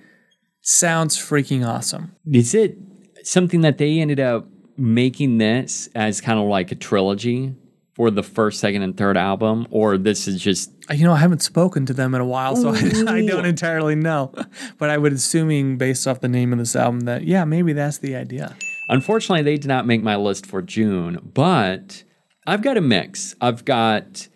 sounds 0.62 1.16
freaking 1.16 1.66
awesome. 1.66 2.14
Is 2.30 2.54
it 2.54 2.76
something 3.22 3.60
that 3.62 3.78
they 3.78 4.00
ended 4.00 4.20
up 4.20 4.46
making 4.76 5.38
this 5.38 5.88
as 5.94 6.20
kind 6.20 6.38
of 6.38 6.46
like 6.46 6.72
a 6.72 6.74
trilogy 6.74 7.54
for 7.94 8.10
the 8.10 8.22
first, 8.22 8.60
second, 8.60 8.82
and 8.82 8.96
third 8.96 9.16
album? 9.16 9.66
Or 9.70 9.96
this 9.98 10.26
is 10.28 10.40
just 10.40 10.70
Uh, 10.90 10.94
You 10.94 11.04
know, 11.04 11.12
I 11.12 11.18
haven't 11.18 11.42
spoken 11.42 11.86
to 11.86 11.92
them 11.92 12.14
in 12.14 12.20
a 12.20 12.26
while, 12.26 12.56
so 12.56 12.70
I, 12.70 12.78
I 13.18 13.26
don't 13.26 13.46
entirely 13.46 13.94
know. 13.94 14.32
But 14.78 14.90
I 14.90 14.98
would 14.98 15.12
assuming 15.12 15.76
based 15.78 16.06
off 16.06 16.20
the 16.20 16.28
name 16.28 16.52
of 16.52 16.58
this 16.58 16.74
album 16.76 17.00
that 17.00 17.24
yeah, 17.24 17.44
maybe 17.44 17.72
that's 17.72 17.98
the 17.98 18.16
idea. 18.16 18.56
Unfortunately, 18.88 19.42
they 19.42 19.56
did 19.56 19.68
not 19.68 19.86
make 19.86 20.02
my 20.02 20.16
list 20.16 20.46
for 20.46 20.62
June, 20.62 21.30
but 21.34 22.02
I've 22.46 22.62
got 22.62 22.76
a 22.76 22.80
mix. 22.80 23.36
I've 23.40 23.64
got 23.64 24.28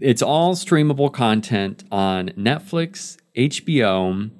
it's 0.00 0.22
all 0.22 0.54
streamable 0.54 1.12
content 1.12 1.84
on 1.92 2.28
Netflix, 2.30 3.18
HBO, 3.36 4.30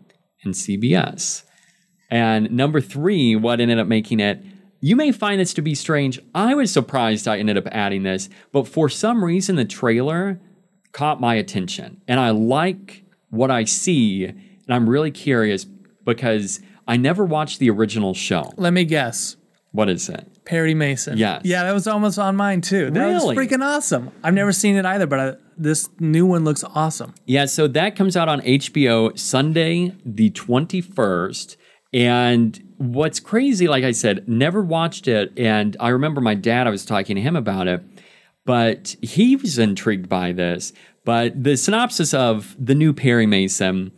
and 0.44 0.54
CBS. 0.54 1.44
And 2.10 2.50
number 2.50 2.80
three, 2.80 3.36
what 3.36 3.60
ended 3.60 3.78
up 3.78 3.86
making 3.86 4.20
it, 4.20 4.42
you 4.80 4.96
may 4.96 5.12
find 5.12 5.40
this 5.40 5.54
to 5.54 5.62
be 5.62 5.74
strange. 5.74 6.18
I 6.34 6.54
was 6.54 6.72
surprised 6.72 7.28
I 7.28 7.38
ended 7.38 7.56
up 7.56 7.68
adding 7.70 8.02
this, 8.02 8.28
but 8.52 8.66
for 8.66 8.88
some 8.88 9.24
reason, 9.24 9.56
the 9.56 9.64
trailer 9.64 10.40
caught 10.92 11.20
my 11.20 11.36
attention. 11.36 12.02
And 12.08 12.18
I 12.18 12.30
like 12.30 13.04
what 13.30 13.50
I 13.50 13.64
see, 13.64 14.24
and 14.24 14.36
I'm 14.68 14.88
really 14.88 15.10
curious 15.10 15.64
because 16.04 16.60
I 16.86 16.96
never 16.96 17.24
watched 17.24 17.60
the 17.60 17.70
original 17.70 18.12
show. 18.12 18.52
Let 18.56 18.72
me 18.72 18.84
guess. 18.84 19.36
What 19.70 19.88
is 19.88 20.08
it? 20.08 20.26
Perry 20.44 20.74
Mason. 20.74 21.16
Yes. 21.18 21.42
Yeah, 21.44 21.62
that 21.64 21.72
was 21.72 21.86
almost 21.86 22.18
on 22.18 22.36
mine 22.36 22.60
too. 22.60 22.90
That 22.90 23.04
Really? 23.04 23.36
was 23.36 23.46
freaking 23.46 23.62
awesome. 23.64 24.10
I've 24.24 24.34
never 24.34 24.52
seen 24.52 24.76
it 24.76 24.84
either, 24.84 25.06
but 25.06 25.20
I, 25.20 25.34
this 25.56 25.88
new 26.00 26.26
one 26.26 26.44
looks 26.44 26.64
awesome. 26.74 27.14
Yeah, 27.26 27.44
so 27.46 27.68
that 27.68 27.94
comes 27.96 28.16
out 28.16 28.28
on 28.28 28.40
HBO 28.40 29.16
Sunday, 29.18 29.94
the 30.04 30.30
21st. 30.30 31.56
And 31.94 32.60
what's 32.78 33.20
crazy, 33.20 33.68
like 33.68 33.84
I 33.84 33.92
said, 33.92 34.26
never 34.28 34.62
watched 34.62 35.06
it. 35.08 35.32
And 35.38 35.76
I 35.78 35.90
remember 35.90 36.20
my 36.20 36.34
dad, 36.34 36.66
I 36.66 36.70
was 36.70 36.84
talking 36.84 37.16
to 37.16 37.22
him 37.22 37.36
about 37.36 37.68
it, 37.68 37.82
but 38.44 38.96
he 39.02 39.36
was 39.36 39.58
intrigued 39.58 40.08
by 40.08 40.32
this. 40.32 40.72
But 41.04 41.42
the 41.44 41.56
synopsis 41.56 42.14
of 42.14 42.56
the 42.58 42.74
new 42.74 42.92
Perry 42.92 43.26
Mason 43.26 43.92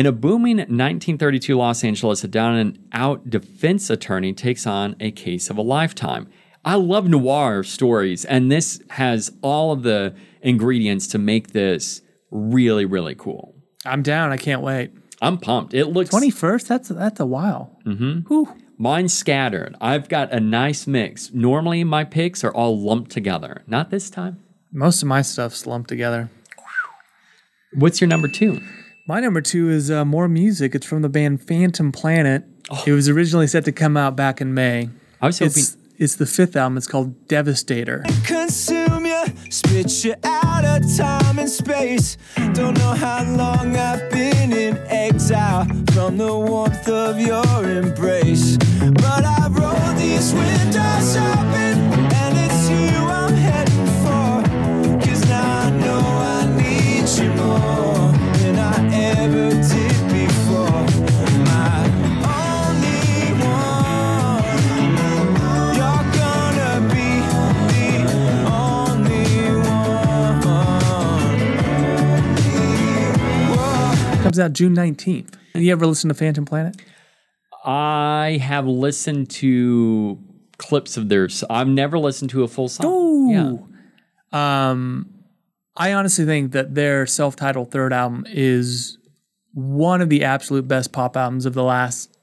in 0.00 0.06
a 0.06 0.12
booming 0.12 0.56
1932 0.56 1.54
Los 1.58 1.84
Angeles, 1.84 2.24
a 2.24 2.28
down 2.28 2.56
and 2.56 2.88
out 2.90 3.28
defense 3.28 3.90
attorney 3.90 4.32
takes 4.32 4.66
on 4.66 4.96
a 4.98 5.10
case 5.10 5.50
of 5.50 5.58
a 5.58 5.60
lifetime. 5.60 6.26
I 6.64 6.76
love 6.76 7.06
noir 7.06 7.62
stories, 7.62 8.24
and 8.24 8.50
this 8.50 8.80
has 8.92 9.30
all 9.42 9.72
of 9.72 9.82
the 9.82 10.14
ingredients 10.40 11.06
to 11.08 11.18
make 11.18 11.52
this 11.52 12.00
really, 12.30 12.86
really 12.86 13.14
cool. 13.14 13.54
I'm 13.84 14.00
down. 14.02 14.32
I 14.32 14.38
can't 14.38 14.62
wait. 14.62 14.92
I'm 15.20 15.36
pumped. 15.36 15.74
It 15.74 15.88
looks 15.88 16.08
Twenty 16.08 16.30
first. 16.30 16.66
That's 16.66 16.88
that's 16.88 17.20
a 17.20 17.26
while. 17.26 17.78
Mm-hmm. 17.84 18.20
Whew. 18.20 18.56
Mine's 18.78 19.12
scattered. 19.12 19.76
I've 19.82 20.08
got 20.08 20.32
a 20.32 20.40
nice 20.40 20.86
mix. 20.86 21.30
Normally, 21.34 21.84
my 21.84 22.04
picks 22.04 22.42
are 22.42 22.54
all 22.54 22.80
lumped 22.80 23.10
together. 23.10 23.64
Not 23.66 23.90
this 23.90 24.08
time. 24.08 24.42
Most 24.72 25.02
of 25.02 25.08
my 25.08 25.20
stuff's 25.20 25.66
lumped 25.66 25.90
together. 25.90 26.30
What's 27.74 28.00
your 28.00 28.08
number 28.08 28.28
two? 28.28 28.62
My 29.10 29.18
number 29.18 29.40
two 29.40 29.68
is 29.70 29.90
uh, 29.90 30.04
more 30.04 30.28
music. 30.28 30.72
It's 30.72 30.86
from 30.86 31.02
the 31.02 31.08
band 31.08 31.42
Phantom 31.42 31.90
Planet. 31.90 32.44
It 32.86 32.92
was 32.92 33.08
originally 33.08 33.48
set 33.48 33.64
to 33.64 33.72
come 33.72 33.96
out 33.96 34.14
back 34.14 34.40
in 34.40 34.54
May. 34.54 34.88
I 35.20 35.26
was 35.26 35.40
hoping. 35.40 35.48
It's 35.48 35.76
it's 35.98 36.14
the 36.14 36.26
fifth 36.26 36.54
album. 36.54 36.76
It's 36.76 36.86
called 36.86 37.26
Devastator. 37.26 38.04
consume 38.24 39.06
you, 39.06 39.24
spit 39.50 40.04
you 40.04 40.14
out 40.22 40.64
of 40.64 40.96
time 40.96 41.40
and 41.40 41.50
space. 41.50 42.18
Don't 42.54 42.78
know 42.78 42.92
how 42.92 43.24
long 43.24 43.74
I've 43.74 44.08
been 44.12 44.52
in 44.52 44.78
exile 44.86 45.66
from 45.92 46.16
the 46.16 46.32
warmth 46.32 46.88
of 46.88 47.18
your 47.18 47.68
embrace. 47.68 48.58
But 48.78 49.24
I 49.24 49.48
rolled 49.50 49.98
these 49.98 50.32
windows 50.32 51.16
open, 51.16 51.89
out 74.40 74.52
June 74.52 74.74
nineteenth. 74.74 75.36
You 75.54 75.70
ever 75.72 75.86
listen 75.86 76.08
to 76.08 76.14
Phantom 76.14 76.44
Planet? 76.44 76.76
I 77.64 78.38
have 78.42 78.66
listened 78.66 79.30
to 79.30 80.18
clips 80.56 80.96
of 80.96 81.08
theirs. 81.08 81.44
I've 81.50 81.68
never 81.68 81.98
listened 81.98 82.30
to 82.30 82.42
a 82.42 82.48
full 82.48 82.68
song. 82.68 83.66
Yeah. 84.32 84.70
Um, 84.70 85.10
I 85.76 85.92
honestly 85.92 86.24
think 86.24 86.52
that 86.52 86.74
their 86.74 87.06
self-titled 87.06 87.70
third 87.70 87.92
album 87.92 88.26
is 88.28 88.98
one 89.52 90.00
of 90.00 90.08
the 90.08 90.24
absolute 90.24 90.66
best 90.68 90.92
pop 90.92 91.16
albums 91.16 91.46
of 91.46 91.54
the 91.54 91.64
last, 91.64 92.16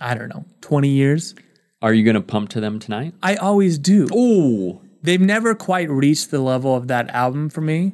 I 0.00 0.14
don't 0.14 0.28
know, 0.28 0.44
twenty 0.60 0.90
years. 0.90 1.34
Are 1.82 1.92
you 1.92 2.04
going 2.04 2.14
to 2.14 2.20
pump 2.22 2.50
to 2.50 2.60
them 2.60 2.78
tonight? 2.78 3.14
I 3.22 3.36
always 3.36 3.78
do. 3.78 4.08
Oh, 4.12 4.80
They've 5.04 5.20
never 5.20 5.54
quite 5.54 5.90
reached 5.90 6.30
the 6.30 6.40
level 6.40 6.74
of 6.74 6.88
that 6.88 7.10
album 7.10 7.50
for 7.50 7.60
me, 7.60 7.92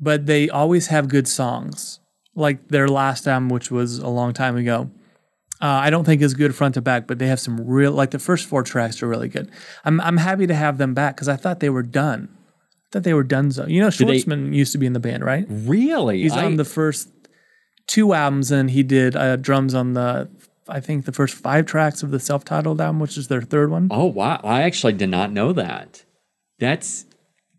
but 0.00 0.24
they 0.24 0.48
always 0.48 0.86
have 0.86 1.06
good 1.10 1.28
songs. 1.28 1.97
Like 2.38 2.68
their 2.68 2.88
last 2.88 3.26
album, 3.26 3.48
which 3.48 3.70
was 3.70 3.98
a 3.98 4.08
long 4.08 4.32
time 4.32 4.56
ago, 4.56 4.90
Uh, 5.60 5.66
I 5.86 5.90
don't 5.90 6.04
think 6.04 6.22
is 6.22 6.34
good 6.34 6.54
front 6.54 6.74
to 6.74 6.80
back, 6.80 7.08
but 7.08 7.18
they 7.18 7.26
have 7.26 7.40
some 7.40 7.56
real 7.66 7.90
like 8.00 8.10
the 8.12 8.20
first 8.20 8.46
four 8.46 8.62
tracks 8.62 9.02
are 9.02 9.08
really 9.08 9.28
good. 9.28 9.50
I'm 9.84 10.00
I'm 10.00 10.18
happy 10.18 10.46
to 10.46 10.54
have 10.54 10.78
them 10.78 10.94
back 10.94 11.16
because 11.16 11.28
I 11.28 11.36
thought 11.36 11.58
they 11.58 11.68
were 11.70 11.82
they 11.82 12.28
thought 12.92 13.02
they 13.02 13.14
were 13.14 13.24
done. 13.36 13.50
So 13.50 13.66
you 13.66 13.80
know, 13.80 13.90
they- 13.90 14.04
Schwartzman 14.04 14.54
used 14.54 14.70
to 14.72 14.78
be 14.78 14.86
in 14.86 14.92
the 14.92 15.00
band, 15.08 15.24
right? 15.24 15.44
Really? 15.48 16.22
He's 16.22 16.36
I- 16.36 16.44
on 16.44 16.56
the 16.56 16.64
first 16.64 17.08
two 17.88 18.14
albums, 18.14 18.52
and 18.52 18.70
he 18.70 18.82
did 18.84 19.16
uh, 19.16 19.34
drums 19.36 19.74
on 19.74 19.94
the 19.94 20.28
I 20.68 20.80
think 20.80 21.06
the 21.06 21.12
first 21.20 21.34
five 21.34 21.64
tracks 21.66 22.02
of 22.04 22.10
the 22.12 22.20
self-titled 22.20 22.80
album, 22.80 23.00
which 23.00 23.16
is 23.18 23.26
their 23.28 23.42
third 23.42 23.68
one. 23.70 23.88
Oh 23.90 24.04
wow! 24.20 24.38
I 24.44 24.62
actually 24.62 24.92
did 24.92 25.10
not 25.10 25.32
know 25.32 25.52
that. 25.54 26.04
That's 26.60 27.04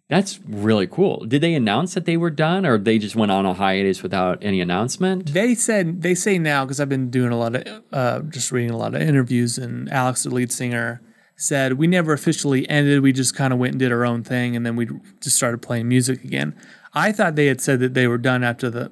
that's 0.09 0.39
really 0.47 0.87
cool. 0.87 1.23
Did 1.25 1.41
they 1.41 1.53
announce 1.53 1.93
that 1.93 2.05
they 2.05 2.17
were 2.17 2.31
done, 2.31 2.65
or 2.65 2.79
they 2.79 2.97
just 2.97 3.15
went 3.15 3.31
on 3.31 3.45
a 3.45 3.53
hiatus 3.53 4.01
without 4.01 4.43
any 4.43 4.59
announcement? 4.59 5.33
They 5.33 5.53
said 5.53 6.01
they 6.01 6.15
say 6.15 6.39
now 6.39 6.65
because 6.65 6.79
I've 6.79 6.89
been 6.89 7.11
doing 7.11 7.31
a 7.31 7.37
lot 7.37 7.55
of 7.55 7.83
uh, 7.93 8.19
just 8.21 8.51
reading 8.51 8.71
a 8.71 8.77
lot 8.77 8.95
of 8.95 9.01
interviews, 9.01 9.59
and 9.59 9.87
Alex, 9.91 10.23
the 10.23 10.31
lead 10.31 10.51
singer, 10.51 10.99
said 11.35 11.73
we 11.73 11.85
never 11.85 12.11
officially 12.11 12.67
ended. 12.67 13.01
We 13.01 13.13
just 13.13 13.35
kind 13.35 13.53
of 13.53 13.59
went 13.59 13.73
and 13.73 13.79
did 13.79 13.91
our 13.91 14.03
own 14.03 14.23
thing, 14.23 14.55
and 14.55 14.65
then 14.65 14.75
we 14.75 14.87
just 15.21 15.35
started 15.35 15.61
playing 15.61 15.87
music 15.87 16.23
again. 16.23 16.55
I 16.93 17.11
thought 17.11 17.35
they 17.35 17.45
had 17.45 17.61
said 17.61 17.79
that 17.81 17.93
they 17.93 18.07
were 18.07 18.17
done 18.17 18.43
after 18.43 18.71
the 18.71 18.91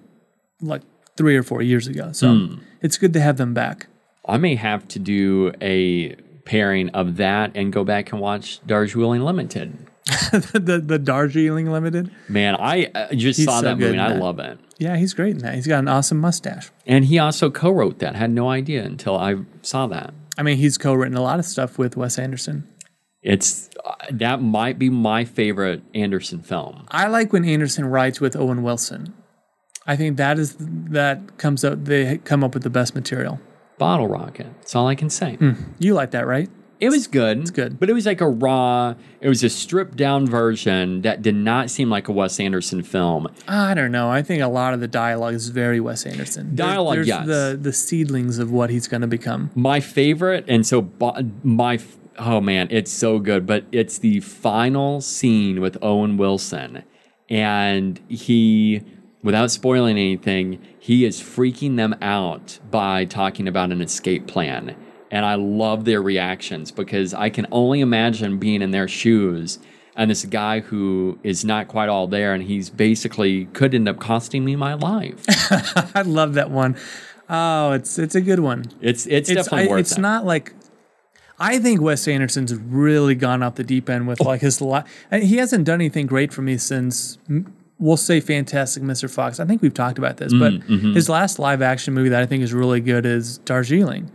like 0.62 0.84
three 1.16 1.36
or 1.36 1.42
four 1.42 1.64
years 1.64 1.88
ago. 1.88 2.12
So 2.12 2.58
it's 2.82 2.98
good 2.98 3.14
to 3.14 3.22
have 3.22 3.38
them 3.38 3.56
back. 3.56 3.88
I 4.28 4.38
may 4.38 4.54
have 4.54 4.88
to 4.90 5.00
do 5.00 5.52
a 5.62 6.16
pairing 6.46 6.90
of 6.90 7.18
that 7.18 7.52
and 7.56 7.74
go 7.74 7.84
back 7.84 8.12
and 8.12 8.22
watch 8.22 8.66
Darjeeling 8.68 9.22
Limited. 9.22 9.87
the 10.32 10.82
the 10.86 11.00
Darjeeling 11.00 11.72
Limited. 11.72 12.12
Man, 12.30 12.56
I 12.56 12.86
uh, 12.96 13.14
just 13.14 13.38
He's 13.38 13.46
saw 13.46 13.60
so 13.60 13.66
that 13.66 13.78
movie 13.78 13.98
I 13.98 14.14
that. 14.14 14.22
love 14.22 14.40
it. 14.40 14.60
Yeah, 14.78 14.96
he's 14.98 15.14
great 15.14 15.32
in 15.32 15.38
that. 15.40 15.56
He's 15.56 15.68
got 15.68 15.80
an 15.80 15.88
awesome 15.88 16.20
mustache. 16.20 16.70
And 16.86 17.06
he 17.06 17.18
also 17.18 17.50
co-wrote 17.50 18.00
that. 18.00 18.16
Had 18.16 18.30
no 18.32 18.50
idea 18.50 18.84
until 18.84 19.18
I 19.18 19.38
saw 19.64 19.88
that. 19.88 20.14
I 20.38 20.44
mean, 20.44 20.58
he's 20.58 20.78
co-written 20.78 21.18
a 21.18 21.22
lot 21.22 21.40
of 21.40 21.46
stuff 21.46 21.78
with 21.80 21.98
Wes 21.98 22.20
Anderson. 22.20 22.68
It's 23.24 23.70
uh, 23.84 23.96
that 24.12 24.42
might 24.42 24.78
be 24.78 24.90
my 24.90 25.26
favorite 25.26 25.82
Anderson 25.96 26.42
film. 26.42 26.86
I 26.90 27.08
like 27.08 27.34
when 27.34 27.44
Anderson 27.44 27.86
writes 27.86 28.22
with 28.22 28.36
Owen 28.36 28.62
Wilson. 28.64 29.14
I 29.86 29.96
think 29.96 30.18
that 30.18 30.38
is 30.38 30.56
that 30.60 31.38
comes 31.38 31.64
up. 31.64 31.86
They 31.86 32.20
come 32.20 32.44
up 32.44 32.54
with 32.54 32.64
the 32.64 32.70
best 32.70 32.94
material. 32.94 33.40
Bottle 33.78 34.08
Rocket. 34.08 34.48
That's 34.60 34.76
all 34.76 34.88
I 34.88 34.96
can 34.96 35.10
say. 35.10 35.38
You 35.80 35.94
like 35.94 36.12
that, 36.12 36.26
right? 36.26 36.50
It 36.80 36.90
was 36.90 37.08
good. 37.08 37.40
It's 37.40 37.52
good. 37.52 37.80
But 37.80 37.90
it 37.90 37.94
was 37.94 38.06
like 38.06 38.22
a 38.22 38.30
raw, 38.30 38.94
it 39.20 39.28
was 39.28 39.44
a 39.44 39.50
stripped 39.50 39.98
down 39.98 40.28
version 40.28 41.02
that 41.02 41.22
did 41.22 41.36
not 41.36 41.72
seem 41.72 41.90
like 41.90 42.08
a 42.08 42.12
Wes 42.12 42.40
Anderson 42.40 42.84
film. 42.84 43.28
I 43.48 43.74
don't 43.74 43.92
know. 43.92 44.10
I 44.10 44.22
think 44.22 44.44
a 44.44 44.48
lot 44.48 44.74
of 44.74 44.80
the 44.80 44.88
dialogue 44.88 45.34
is 45.34 45.50
very 45.50 45.80
Wes 45.80 46.06
Anderson. 46.06 46.56
There- 46.56 46.68
Dialogue, 46.68 46.96
there's 46.96 47.08
yes. 47.08 47.26
the 47.26 47.58
the 47.60 47.74
seedlings 47.74 48.38
of 48.38 48.52
what 48.52 48.70
he's 48.70 48.88
going 48.88 49.02
to 49.02 49.08
become. 49.08 49.50
My 49.56 49.80
favorite, 49.80 50.46
and 50.48 50.66
so 50.68 50.90
my, 51.44 51.80
oh 52.20 52.42
man, 52.42 52.68
it's 52.70 52.92
so 52.92 53.20
good, 53.20 53.46
but 53.46 53.66
it's 53.72 53.98
the 53.98 54.20
final 54.20 55.02
scene 55.02 55.62
with 55.62 55.78
Owen 55.82 56.18
Wilson. 56.18 56.84
And 57.30 58.00
he, 58.08 58.84
without 59.24 59.52
spoiling 59.52 59.98
anything, 59.98 60.62
he 60.80 61.06
is 61.06 61.20
freaking 61.20 61.76
them 61.76 61.96
out 62.02 62.60
by 62.72 63.06
talking 63.06 63.48
about 63.48 63.72
an 63.72 63.82
escape 63.82 64.28
plan. 64.28 64.76
And 65.10 65.26
I 65.26 65.36
love 65.36 65.86
their 65.86 66.02
reactions 66.02 66.72
because 66.72 67.14
I 67.14 67.30
can 67.30 67.48
only 67.52 67.80
imagine 67.82 68.38
being 68.40 68.62
in 68.62 68.72
their 68.72 68.88
shoes 68.88 69.58
and 69.96 70.12
this 70.12 70.26
guy 70.26 70.60
who 70.60 71.18
is 71.24 71.44
not 71.46 71.68
quite 71.70 71.90
all 71.90 72.08
there 72.08 72.34
and 72.34 72.44
he's 72.44 72.70
basically 72.70 73.46
could 73.46 73.74
end 73.74 73.88
up 73.88 74.00
costing 74.00 74.44
me 74.46 74.56
my 74.56 74.74
life. 74.74 75.24
I 75.96 76.02
love 76.04 76.34
that 76.36 76.52
one. 76.52 76.76
Oh, 77.30 77.72
it's 77.72 77.98
it's 77.98 78.16
a 78.16 78.22
good 78.22 78.40
one. 78.42 78.66
It's 78.82 79.06
it's, 79.08 79.30
It's 79.30 79.44
definitely 79.46 79.68
I- 79.68 79.72
worth 79.72 79.80
it's 79.82 79.92
it. 79.92 79.94
It's 79.96 80.00
not 80.00 80.26
like 80.26 80.54
I 81.40 81.60
think 81.60 81.82
Wes 81.82 82.08
Anderson's 82.08 82.54
really 82.56 83.16
gone 83.16 83.44
off 83.44 83.56
the 83.56 83.64
deep 83.64 83.90
end 83.90 84.08
with 84.08 84.20
like 84.22 84.42
his 84.42 84.60
li 84.62 84.82
and 85.12 85.24
He 85.24 85.38
hasn't 85.38 85.66
done 85.66 85.76
anything 85.76 86.06
great 86.06 86.34
for 86.34 86.42
me 86.42 86.58
since 86.58 87.18
mm, 87.30 87.50
we'll 87.80 87.96
say 87.98 88.20
Fantastic 88.20 88.84
Mr. 88.84 89.10
Fox. 89.10 89.40
I 89.40 89.46
think 89.46 89.62
we've 89.62 89.74
talked 89.74 89.98
about 89.98 90.18
this, 90.18 90.34
but 90.34 90.54
Mm-hmm. 90.54 90.94
his 90.94 91.10
last 91.10 91.38
live 91.40 91.62
action 91.62 91.94
movie 91.94 92.10
that 92.10 92.22
I 92.22 92.26
think 92.26 92.44
is 92.44 92.54
really 92.54 92.82
good 92.82 93.06
is 93.06 93.38
Darjeeling. 93.40 94.12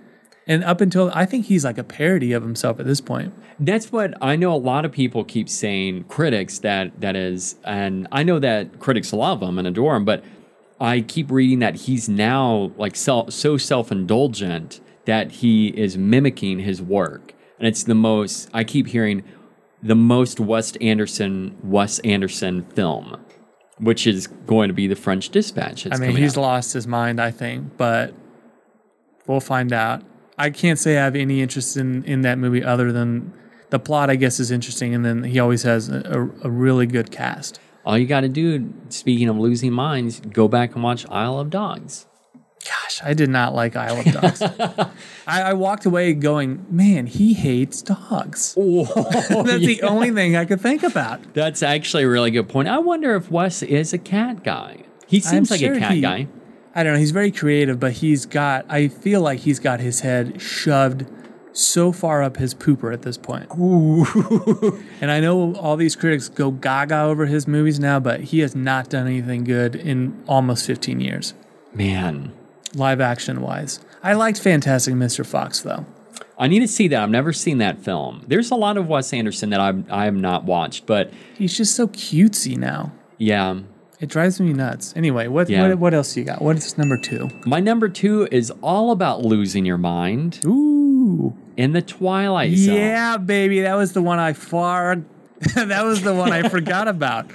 And 0.53 0.62
up 0.65 0.83
until 0.83 1.11
I 1.15 1.25
think 1.25 1.47
he's 1.47 1.65
like 1.65 1.79
a 1.79 1.85
parody 1.85 2.35
of 2.35 2.43
himself 2.43 2.79
at 2.79 2.85
this 2.85 3.01
point. 3.01 3.33
That's 3.59 3.91
what 3.91 4.12
I 4.21 4.37
know. 4.37 4.53
A 4.53 4.57
lot 4.57 4.85
of 4.85 4.93
people 4.93 5.25
keep 5.25 5.49
saying 5.49 6.05
critics 6.05 6.59
that 6.59 7.01
that 7.01 7.17
is, 7.17 7.57
and 7.65 8.07
I 8.12 8.23
know 8.23 8.38
that 8.38 8.79
critics 8.79 9.15
love 9.15 9.43
him 9.43 9.59
and 9.59 9.67
adore 9.67 9.97
him, 9.97 10.05
but 10.05 10.23
I 10.79 11.01
keep 11.01 11.31
reading 11.31 11.61
that 11.61 11.77
he's 11.77 12.07
now 12.07 12.73
like 12.77 12.97
self, 12.97 13.33
so 13.33 13.57
self 13.57 13.91
indulgent 13.91 14.83
that 15.07 15.33
he 15.33 15.69
is 15.69 15.97
mimicking 15.97 16.59
his 16.59 16.83
work, 16.83 17.33
and 17.59 17.67
it's 17.67 17.85
the 17.85 17.95
most. 17.95 18.51
I 18.53 18.62
keep 18.62 18.88
hearing 18.88 19.25
the 19.83 19.97
most 19.97 20.38
Wes 20.38 20.77
Anderson 20.83 21.57
Wes 21.62 21.99
Anderson 22.01 22.65
film, 22.75 23.17
which 23.79 24.07
is 24.07 24.27
going 24.27 24.69
to 24.69 24.75
be 24.75 24.87
the 24.87 24.97
French 24.97 25.31
Dispatch. 25.31 25.87
I 25.91 25.97
mean, 25.97 26.15
he's 26.15 26.37
out. 26.37 26.43
lost 26.43 26.75
his 26.75 26.87
mind, 26.87 27.23
I 27.23 27.31
think, 27.31 27.79
but 27.79 28.12
we'll 29.27 29.41
find 29.41 29.73
out. 29.73 30.03
I 30.38 30.51
can't 30.51 30.79
say 30.79 30.99
I 30.99 31.05
have 31.05 31.16
any 31.16 31.42
interest 31.42 31.77
in, 31.77 32.05
in 32.05 32.23
that 32.23 32.38
movie 32.38 32.64
other 32.64 32.92
than 32.92 33.33
the 33.71 33.79
plot, 33.79 34.11
I 34.11 34.16
guess, 34.16 34.38
is 34.38 34.51
interesting. 34.51 34.95
And 34.95 35.05
then 35.05 35.25
he 35.25 35.38
always 35.38 35.62
has 35.62 35.88
a, 35.88 36.31
a, 36.42 36.51
really 36.51 36.87
good 36.87 37.11
cast. 37.11 37.59
All 37.85 37.99
you 37.99 38.07
got 38.07 38.21
to 38.21 38.29
do, 38.29 38.73
speaking 38.90 39.29
of 39.29 39.38
losing 39.38 39.73
minds, 39.73 40.21
go 40.21 40.47
back 40.47 40.75
and 40.75 40.85
watch 40.85 41.09
Isle 41.09 41.40
of 41.40 41.51
Dogs. 41.51 42.07
Gosh, 42.64 43.01
I 43.03 43.12
did 43.12 43.29
not 43.29 43.55
like 43.55 43.75
Isle 43.75 44.01
of 44.01 44.05
Dogs. 44.05 44.42
I, 45.27 45.42
I 45.42 45.53
walked 45.55 45.85
away 45.85 46.12
going, 46.12 46.64
man, 46.71 47.07
he 47.07 47.33
hates 47.33 47.83
dogs. 47.83 48.55
That's 48.57 49.29
the 49.66 49.81
only 49.83 50.11
thing 50.14 50.37
I 50.37 50.45
could 50.45 50.61
think 50.61 50.83
about. 50.83 51.35
That's 51.35 51.62
actually 51.62 52.05
a 52.05 52.09
really 52.09 52.31
good 52.31 52.49
point. 52.49 52.68
I 52.68 52.79
wonder 52.79 53.16
if 53.16 53.31
Wes 53.31 53.62
is 53.62 53.92
a 53.92 53.99
cat 53.99 54.45
guy. 54.45 54.85
He 55.07 55.18
seems 55.18 55.51
I'm 55.51 55.55
like 55.55 55.61
sure 55.61 55.75
a 55.75 55.79
cat 55.81 55.92
he- 55.92 56.01
guy. 56.01 56.29
I 56.75 56.83
don't 56.83 56.95
know. 56.95 56.99
He's 56.99 57.11
very 57.11 57.31
creative, 57.31 57.79
but 57.79 57.93
he's 57.93 58.25
got, 58.27 58.65
I 58.69 58.89
feel 58.89 59.21
like 59.21 59.41
he's 59.41 59.59
got 59.59 59.81
his 59.81 60.01
head 60.01 60.41
shoved 60.41 61.05
so 61.53 61.93
far 61.93 62.23
up 62.23 62.39
his 62.39 62.55
pooper 62.55 62.93
at 62.95 63.03
this 63.03 63.19
point. 63.19 63.47
and 65.03 65.11
I 65.11 65.21
know 65.21 65.55
all 65.57 65.77
these 65.77 65.97
critics 65.97 66.29
go 66.31 66.51
gaga 66.51 67.01
over 67.03 67.27
his 67.27 67.47
movies 67.47 67.79
now, 67.79 68.01
but 68.01 68.21
he 68.21 68.39
has 68.41 68.55
not 68.57 68.89
done 68.89 69.07
anything 69.07 69.45
good 69.45 69.75
in 69.77 70.23
almost 70.27 70.67
15 70.67 71.01
years, 71.01 71.35
Man, 71.75 72.33
live 72.75 73.01
action 73.01 73.41
wise. 73.43 73.81
I 74.03 74.15
liked 74.15 74.41
Fantastic 74.41 74.95
Mr. 74.95 75.25
Fox, 75.27 75.61
though. 75.61 75.85
I 76.39 76.49
need 76.49 76.61
to 76.61 76.69
see 76.69 76.89
that. 76.89 77.03
I've 77.03 77.11
never 77.11 77.33
seen 77.33 77.59
that 77.59 77.81
film. 77.81 78.25
There's 78.27 78.51
a 78.51 78.57
lot 78.57 78.77
of 78.77 78.89
Wes 78.89 79.13
Anderson 79.13 79.51
that 79.51 79.61
I've 79.61 79.91
I 79.93 80.07
have 80.07 80.17
not 80.17 80.45
watched, 80.45 80.87
but 80.87 81.13
He's 81.37 81.57
just 81.57 81.75
so 81.77 81.87
cutesy 81.87 82.57
now. 82.57 82.93
yeah. 83.19 83.61
It 84.03 84.09
drives 84.09 84.41
me 84.41 84.53
nuts. 84.53 84.93
Anyway, 84.97 85.29
what, 85.29 85.49
Yeah. 85.49 85.69
what, 85.69 85.79
what 85.79 85.95
else 85.95 86.17
you 86.17 86.25
got? 86.25 86.43
What's 86.43 86.77
number 86.77 86.97
two? 86.99 87.31
My 87.47 87.61
number 87.61 87.88
two 87.88 88.27
is 88.33 88.51
all 88.61 88.91
about 88.91 89.23
losing 89.25 89.65
your 89.65 89.79
mind 89.79 90.41
Ooh. 90.45 91.35
in 91.57 91.71
the 91.71 91.83
Twilight 91.83 92.57
Zone. 92.57 92.75
Yeah, 92.75 93.17
baby. 93.17 93.61
That 93.61 93.77
was 93.77 93.93
the 93.93 94.03
one 94.03 94.19
I 94.19 94.33
far. 94.33 94.97
that 95.55 95.85
was 95.85 96.03
the 96.03 96.12
one 96.15 96.33
I 96.33 96.49
forgot 96.49 96.88
about. 96.88 97.31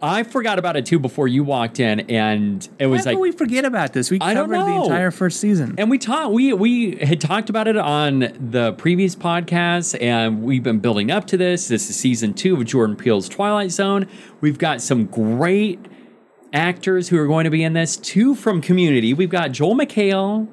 I 0.00 0.22
forgot 0.22 0.58
about 0.58 0.76
it 0.76 0.86
too 0.86 0.98
before 0.98 1.26
you 1.26 1.42
walked 1.42 1.80
in, 1.80 2.00
and 2.00 2.66
it 2.78 2.86
was 2.86 3.02
did 3.02 3.10
like 3.10 3.18
we 3.18 3.32
forget 3.32 3.64
about 3.64 3.92
this? 3.92 4.10
We 4.10 4.18
I 4.20 4.34
covered 4.34 4.58
the 4.58 4.82
entire 4.82 5.10
first 5.10 5.40
season. 5.40 5.74
And 5.76 5.90
we 5.90 5.98
talked 5.98 6.32
we 6.32 6.52
we 6.52 6.96
had 6.96 7.20
talked 7.20 7.50
about 7.50 7.66
it 7.66 7.76
on 7.76 8.20
the 8.38 8.74
previous 8.78 9.16
podcast 9.16 10.00
and 10.00 10.42
we've 10.42 10.62
been 10.62 10.78
building 10.78 11.10
up 11.10 11.26
to 11.28 11.36
this. 11.36 11.68
This 11.68 11.90
is 11.90 11.96
season 11.96 12.34
2 12.34 12.56
of 12.56 12.64
Jordan 12.64 12.96
Peele's 12.96 13.28
Twilight 13.28 13.72
Zone. 13.72 14.06
We've 14.40 14.58
got 14.58 14.80
some 14.80 15.06
great 15.06 15.84
actors 16.52 17.08
who 17.08 17.18
are 17.18 17.26
going 17.26 17.44
to 17.44 17.50
be 17.50 17.64
in 17.64 17.72
this. 17.72 17.96
Two 17.96 18.34
from 18.36 18.60
Community. 18.60 19.12
We've 19.14 19.30
got 19.30 19.50
Joel 19.50 19.74
McHale 19.74 20.46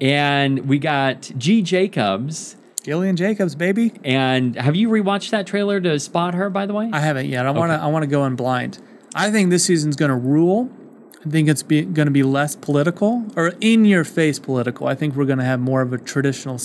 and 0.00 0.68
we 0.68 0.78
got 0.78 1.32
G 1.36 1.60
Jacobs. 1.62 2.56
Gillian 2.82 3.16
Jacobs, 3.16 3.54
baby. 3.54 3.92
And 4.04 4.56
have 4.56 4.74
you 4.76 4.88
rewatched 4.88 5.30
that 5.30 5.46
trailer 5.46 5.80
to 5.80 5.98
spot 6.00 6.34
her 6.34 6.48
by 6.50 6.66
the 6.66 6.72
way? 6.74 6.90
I 6.92 7.00
haven't 7.00 7.26
yet. 7.26 7.46
I 7.46 7.50
want 7.50 7.70
to. 7.72 7.76
I 7.80 7.86
want 7.88 8.02
to 8.04 8.06
go 8.06 8.24
in 8.24 8.36
blind. 8.36 8.78
I 9.14 9.30
think 9.30 9.50
this 9.50 9.64
season's 9.64 9.96
going 9.96 10.10
to 10.10 10.16
rule. 10.16 10.70
I 11.24 11.28
think 11.28 11.48
it's 11.48 11.62
going 11.62 11.94
to 11.94 12.10
be 12.10 12.22
less 12.22 12.56
political 12.56 13.26
or 13.36 13.52
in 13.60 13.84
your 13.84 14.04
face 14.04 14.38
political. 14.38 14.86
I 14.86 14.94
think 14.94 15.14
we're 15.14 15.26
going 15.26 15.38
to 15.40 15.44
have 15.44 15.60
more 15.60 15.82
of 15.82 15.92
a 15.92 15.98
traditional 15.98 16.58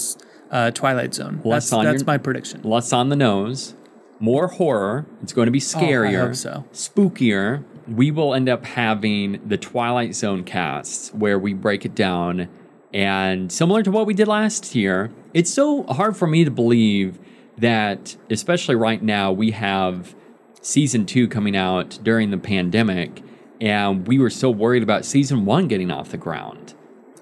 uh, 0.51 0.71
Twilight 0.71 1.13
Zone. 1.13 1.41
Less 1.43 1.69
That's, 1.69 1.83
that's 1.83 1.99
your- 2.03 2.05
my 2.07 2.17
prediction. 2.17 2.61
less 2.63 2.93
on 2.93 3.09
the 3.09 3.17
nose, 3.17 3.73
more 4.19 4.47
horror. 4.47 5.05
It's 5.21 5.33
going 5.33 5.47
to 5.47 5.51
be 5.51 5.59
scarier, 5.59 6.29
Oh, 6.29 6.33
so. 6.33 6.63
spookier. 6.71 7.65
We 7.87 8.09
will 8.11 8.33
end 8.33 8.47
up 8.47 8.63
having 8.65 9.41
the 9.45 9.57
Twilight 9.57 10.15
Zone 10.15 10.43
casts 10.45 11.13
where 11.13 11.37
we 11.37 11.53
break 11.53 11.83
it 11.83 11.93
down. 11.93 12.47
And 12.95 13.51
similar 13.51 13.83
to 13.83 13.91
what 13.91 14.07
we 14.07 14.13
did 14.13 14.29
last 14.29 14.73
year, 14.73 15.11
it's 15.33 15.53
so 15.53 15.83
hard 15.83 16.15
for 16.15 16.27
me 16.27 16.45
to 16.45 16.49
believe 16.49 17.19
that, 17.57 18.15
especially 18.29 18.75
right 18.75 19.03
now, 19.03 19.33
we 19.33 19.51
have 19.51 20.15
season 20.61 21.05
two 21.05 21.27
coming 21.27 21.57
out 21.57 21.99
during 22.03 22.31
the 22.31 22.37
pandemic. 22.37 23.21
And 23.59 24.07
we 24.07 24.17
were 24.17 24.29
so 24.29 24.49
worried 24.49 24.81
about 24.81 25.03
season 25.03 25.43
one 25.43 25.67
getting 25.67 25.91
off 25.91 26.09
the 26.09 26.17
ground. 26.17 26.73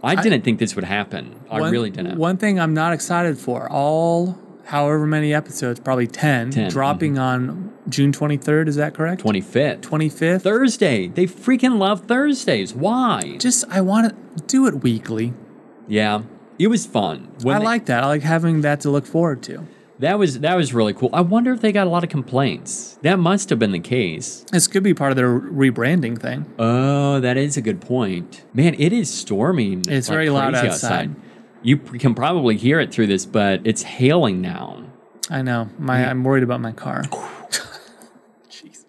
I 0.03 0.15
didn't 0.15 0.43
think 0.43 0.59
this 0.59 0.75
would 0.75 0.83
happen. 0.83 1.35
I 1.49 1.61
One- 1.61 1.71
really 1.71 1.89
didn't. 1.89 2.19
One 2.19 2.37
thing 2.37 2.59
I'm 2.59 2.75
not 2.75 2.93
excited 2.93 3.39
for 3.39 3.71
all 3.71 4.37
however 4.65 5.07
many 5.07 5.33
episodes, 5.33 5.79
probably 5.79 6.07
10, 6.07 6.51
10, 6.51 6.69
dropping 6.69 7.13
mm-hmm. 7.13 7.21
on 7.21 7.73
June 7.89 8.11
23rd. 8.11 8.67
Is 8.67 8.75
that 8.75 8.93
correct? 8.93 9.23
25th. 9.23 9.81
25th. 9.81 10.41
Thursday. 10.41 11.07
They 11.07 11.25
freaking 11.25 11.79
love 11.79 12.05
Thursdays. 12.05 12.75
Why? 12.75 13.37
Just, 13.37 13.65
I 13.69 13.81
want 13.81 14.09
to 14.09 14.43
do 14.43 14.67
it 14.67 14.83
weekly. 14.83 15.33
Yeah. 15.87 16.23
It 16.59 16.67
was 16.67 16.85
fun. 16.85 17.29
When 17.41 17.55
I 17.55 17.59
they- 17.59 17.65
like 17.65 17.85
that. 17.85 18.03
I 18.03 18.07
like 18.07 18.21
having 18.23 18.61
that 18.61 18.81
to 18.81 18.89
look 18.89 19.05
forward 19.05 19.41
to. 19.43 19.65
that 19.99 20.17
was 20.19 20.39
that 20.39 20.55
was 20.55 20.73
really 20.73 20.93
cool. 20.93 21.09
I 21.13 21.21
wonder 21.21 21.51
if 21.53 21.61
they 21.61 21.71
got 21.71 21.87
a 21.87 21.89
lot 21.89 22.03
of 22.03 22.09
complaints. 22.09 22.97
That 23.01 23.19
must 23.19 23.49
have 23.49 23.59
been 23.59 23.71
the 23.71 23.79
case. 23.79 24.45
This 24.51 24.67
could 24.67 24.83
be 24.83 24.93
part 24.93 25.11
of 25.11 25.15
their 25.17 25.39
rebranding 25.39 26.19
thing. 26.19 26.45
Oh, 26.59 27.19
that 27.19 27.37
is 27.37 27.57
a 27.57 27.61
good 27.61 27.79
point. 27.81 28.43
Man, 28.53 28.75
it 28.77 28.91
is 28.93 29.13
storming. 29.13 29.83
It's 29.87 30.09
very 30.09 30.29
loud 30.29 30.53
crazy 30.53 30.67
outside. 30.67 31.15
You 31.61 31.77
can 31.77 32.13
probably 32.13 32.57
hear 32.57 32.79
it 32.81 32.91
through 32.91 33.07
this, 33.07 33.25
but 33.25 33.61
it's 33.63 33.83
hailing 33.83 34.41
now. 34.41 34.83
I 35.29 35.41
know. 35.41 35.69
My 35.79 36.05
I'm 36.05 36.23
worried 36.23 36.43
about 36.43 36.59
my 36.59 36.73
car. 36.73 37.03
Jeez. 38.49 38.83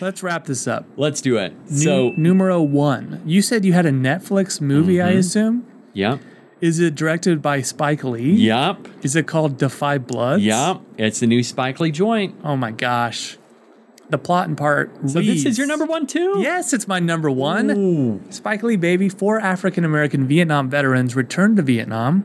Let's 0.00 0.22
wrap 0.22 0.46
this 0.46 0.66
up. 0.66 0.86
Let's 0.96 1.20
do 1.20 1.36
it. 1.36 1.52
Nu- 1.70 1.76
So, 1.76 2.10
numero 2.16 2.62
one. 2.62 3.20
You 3.26 3.42
said 3.42 3.64
you 3.64 3.74
had 3.74 3.84
a 3.86 3.90
Netflix 3.92 4.60
movie, 4.60 5.02
I 5.02 5.10
mm-hmm. 5.10 5.18
assume. 5.18 5.66
Yep, 5.92 6.20
Is 6.60 6.78
it 6.78 6.94
directed 6.94 7.40
by 7.42 7.62
Spike 7.62 8.04
Lee? 8.04 8.32
yep, 8.32 8.86
Is 9.02 9.16
it 9.16 9.26
called 9.26 9.58
Da 9.58 9.68
5 9.68 10.06
Bloods? 10.06 10.42
yep. 10.42 10.80
It's 10.98 11.20
the 11.20 11.26
new 11.26 11.42
Spike 11.42 11.80
Lee 11.80 11.90
joint. 11.90 12.34
Oh 12.44 12.56
my 12.56 12.70
gosh. 12.70 13.36
The 14.10 14.18
plot 14.18 14.48
and 14.48 14.58
part. 14.58 14.90
So 15.08 15.20
this 15.22 15.44
is 15.44 15.56
your 15.56 15.68
number 15.68 15.84
one 15.84 16.06
too. 16.06 16.34
Yes, 16.40 16.72
it's 16.72 16.88
my 16.88 16.98
number 16.98 17.30
one. 17.30 17.70
Ooh. 17.70 18.20
Spike 18.30 18.62
Lee, 18.64 18.74
baby. 18.74 19.08
Four 19.08 19.38
African 19.40 19.84
American 19.84 20.26
Vietnam 20.26 20.68
veterans 20.68 21.14
return 21.14 21.54
to 21.56 21.62
Vietnam. 21.62 22.24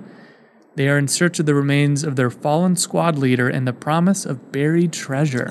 They 0.73 0.89
are 0.89 0.97
in 0.97 1.08
search 1.08 1.39
of 1.39 1.45
the 1.45 1.54
remains 1.54 2.04
of 2.04 2.15
their 2.15 2.32
fallen 2.32 2.75
squad 2.75 3.17
leader 3.19 3.47
and 3.47 3.67
the 3.67 3.71
promise 3.73 4.25
of 4.25 4.51
buried 4.51 4.93
treasure. 4.93 5.47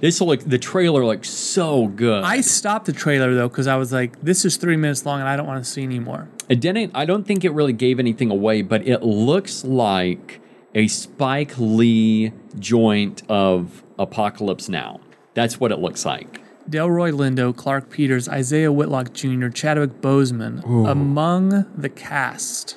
This 0.00 0.20
look. 0.20 0.40
The 0.40 0.58
trailer 0.58 1.04
looks 1.04 1.28
so 1.30 1.88
good. 1.88 2.24
I 2.24 2.40
stopped 2.40 2.86
the 2.86 2.92
trailer 2.92 3.34
though 3.34 3.48
because 3.48 3.66
I 3.66 3.76
was 3.76 3.92
like, 3.92 4.20
this 4.20 4.44
is 4.44 4.56
three 4.56 4.76
minutes 4.76 5.04
long 5.04 5.20
and 5.20 5.28
I 5.28 5.36
don't 5.36 5.46
want 5.46 5.64
to 5.64 5.68
see 5.68 5.82
anymore. 5.82 6.28
It 6.48 6.60
didn't. 6.60 6.92
I 6.94 7.04
don't 7.04 7.24
think 7.26 7.44
it 7.44 7.50
really 7.50 7.72
gave 7.72 7.98
anything 7.98 8.30
away, 8.30 8.62
but 8.62 8.86
it 8.86 9.02
looks 9.02 9.64
like 9.64 10.40
a 10.74 10.86
Spike 10.86 11.54
Lee 11.58 12.32
joint 12.58 13.22
of 13.28 13.82
Apocalypse 13.98 14.68
Now. 14.68 15.00
That's 15.34 15.58
what 15.58 15.72
it 15.72 15.78
looks 15.78 16.04
like. 16.04 16.40
Delroy 16.68 17.12
Lindo, 17.12 17.56
Clarke 17.56 17.90
Peters, 17.90 18.28
Isaiah 18.28 18.70
Whitlock 18.70 19.14
Jr., 19.14 19.48
Chadwick 19.48 20.00
Boseman 20.02 20.62
among 20.88 21.66
the 21.74 21.88
cast. 21.88 22.76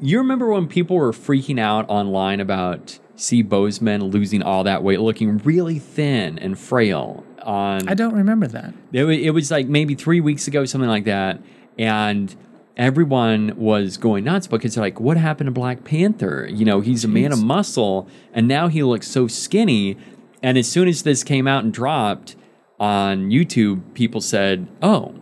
You 0.00 0.18
remember 0.18 0.48
when 0.48 0.68
people 0.68 0.96
were 0.96 1.12
freaking 1.12 1.58
out 1.58 1.88
online 1.88 2.40
about 2.40 2.98
C. 3.16 3.42
Boseman 3.42 4.12
losing 4.12 4.42
all 4.42 4.64
that 4.64 4.82
weight, 4.82 5.00
looking 5.00 5.38
really 5.38 5.78
thin 5.78 6.38
and 6.38 6.58
frail? 6.58 7.24
On 7.42 7.88
I 7.88 7.94
don't 7.94 8.14
remember 8.14 8.46
that. 8.46 8.72
it, 8.92 9.04
it 9.08 9.30
was 9.30 9.50
like 9.50 9.66
maybe 9.66 9.96
three 9.96 10.20
weeks 10.20 10.46
ago, 10.46 10.64
something 10.64 10.88
like 10.88 11.04
that, 11.04 11.40
and 11.76 12.34
everyone 12.76 13.54
was 13.56 13.96
going 13.96 14.24
nuts 14.24 14.46
because 14.46 14.74
they're 14.74 14.84
like, 14.84 15.00
"What 15.00 15.16
happened 15.16 15.48
to 15.48 15.50
Black 15.50 15.82
Panther? 15.82 16.48
You 16.48 16.64
know, 16.64 16.80
he's 16.80 17.04
a 17.04 17.08
man 17.08 17.32
of 17.32 17.42
muscle, 17.42 18.08
and 18.32 18.46
now 18.46 18.68
he 18.68 18.82
looks 18.82 19.08
so 19.08 19.26
skinny." 19.26 19.96
And 20.42 20.56
as 20.56 20.68
soon 20.68 20.88
as 20.88 21.02
this 21.02 21.24
came 21.24 21.48
out 21.48 21.64
and 21.64 21.72
dropped 21.72 22.36
on 22.78 23.30
YouTube, 23.30 23.94
people 23.94 24.20
said, 24.20 24.68
"Oh, 24.80 25.14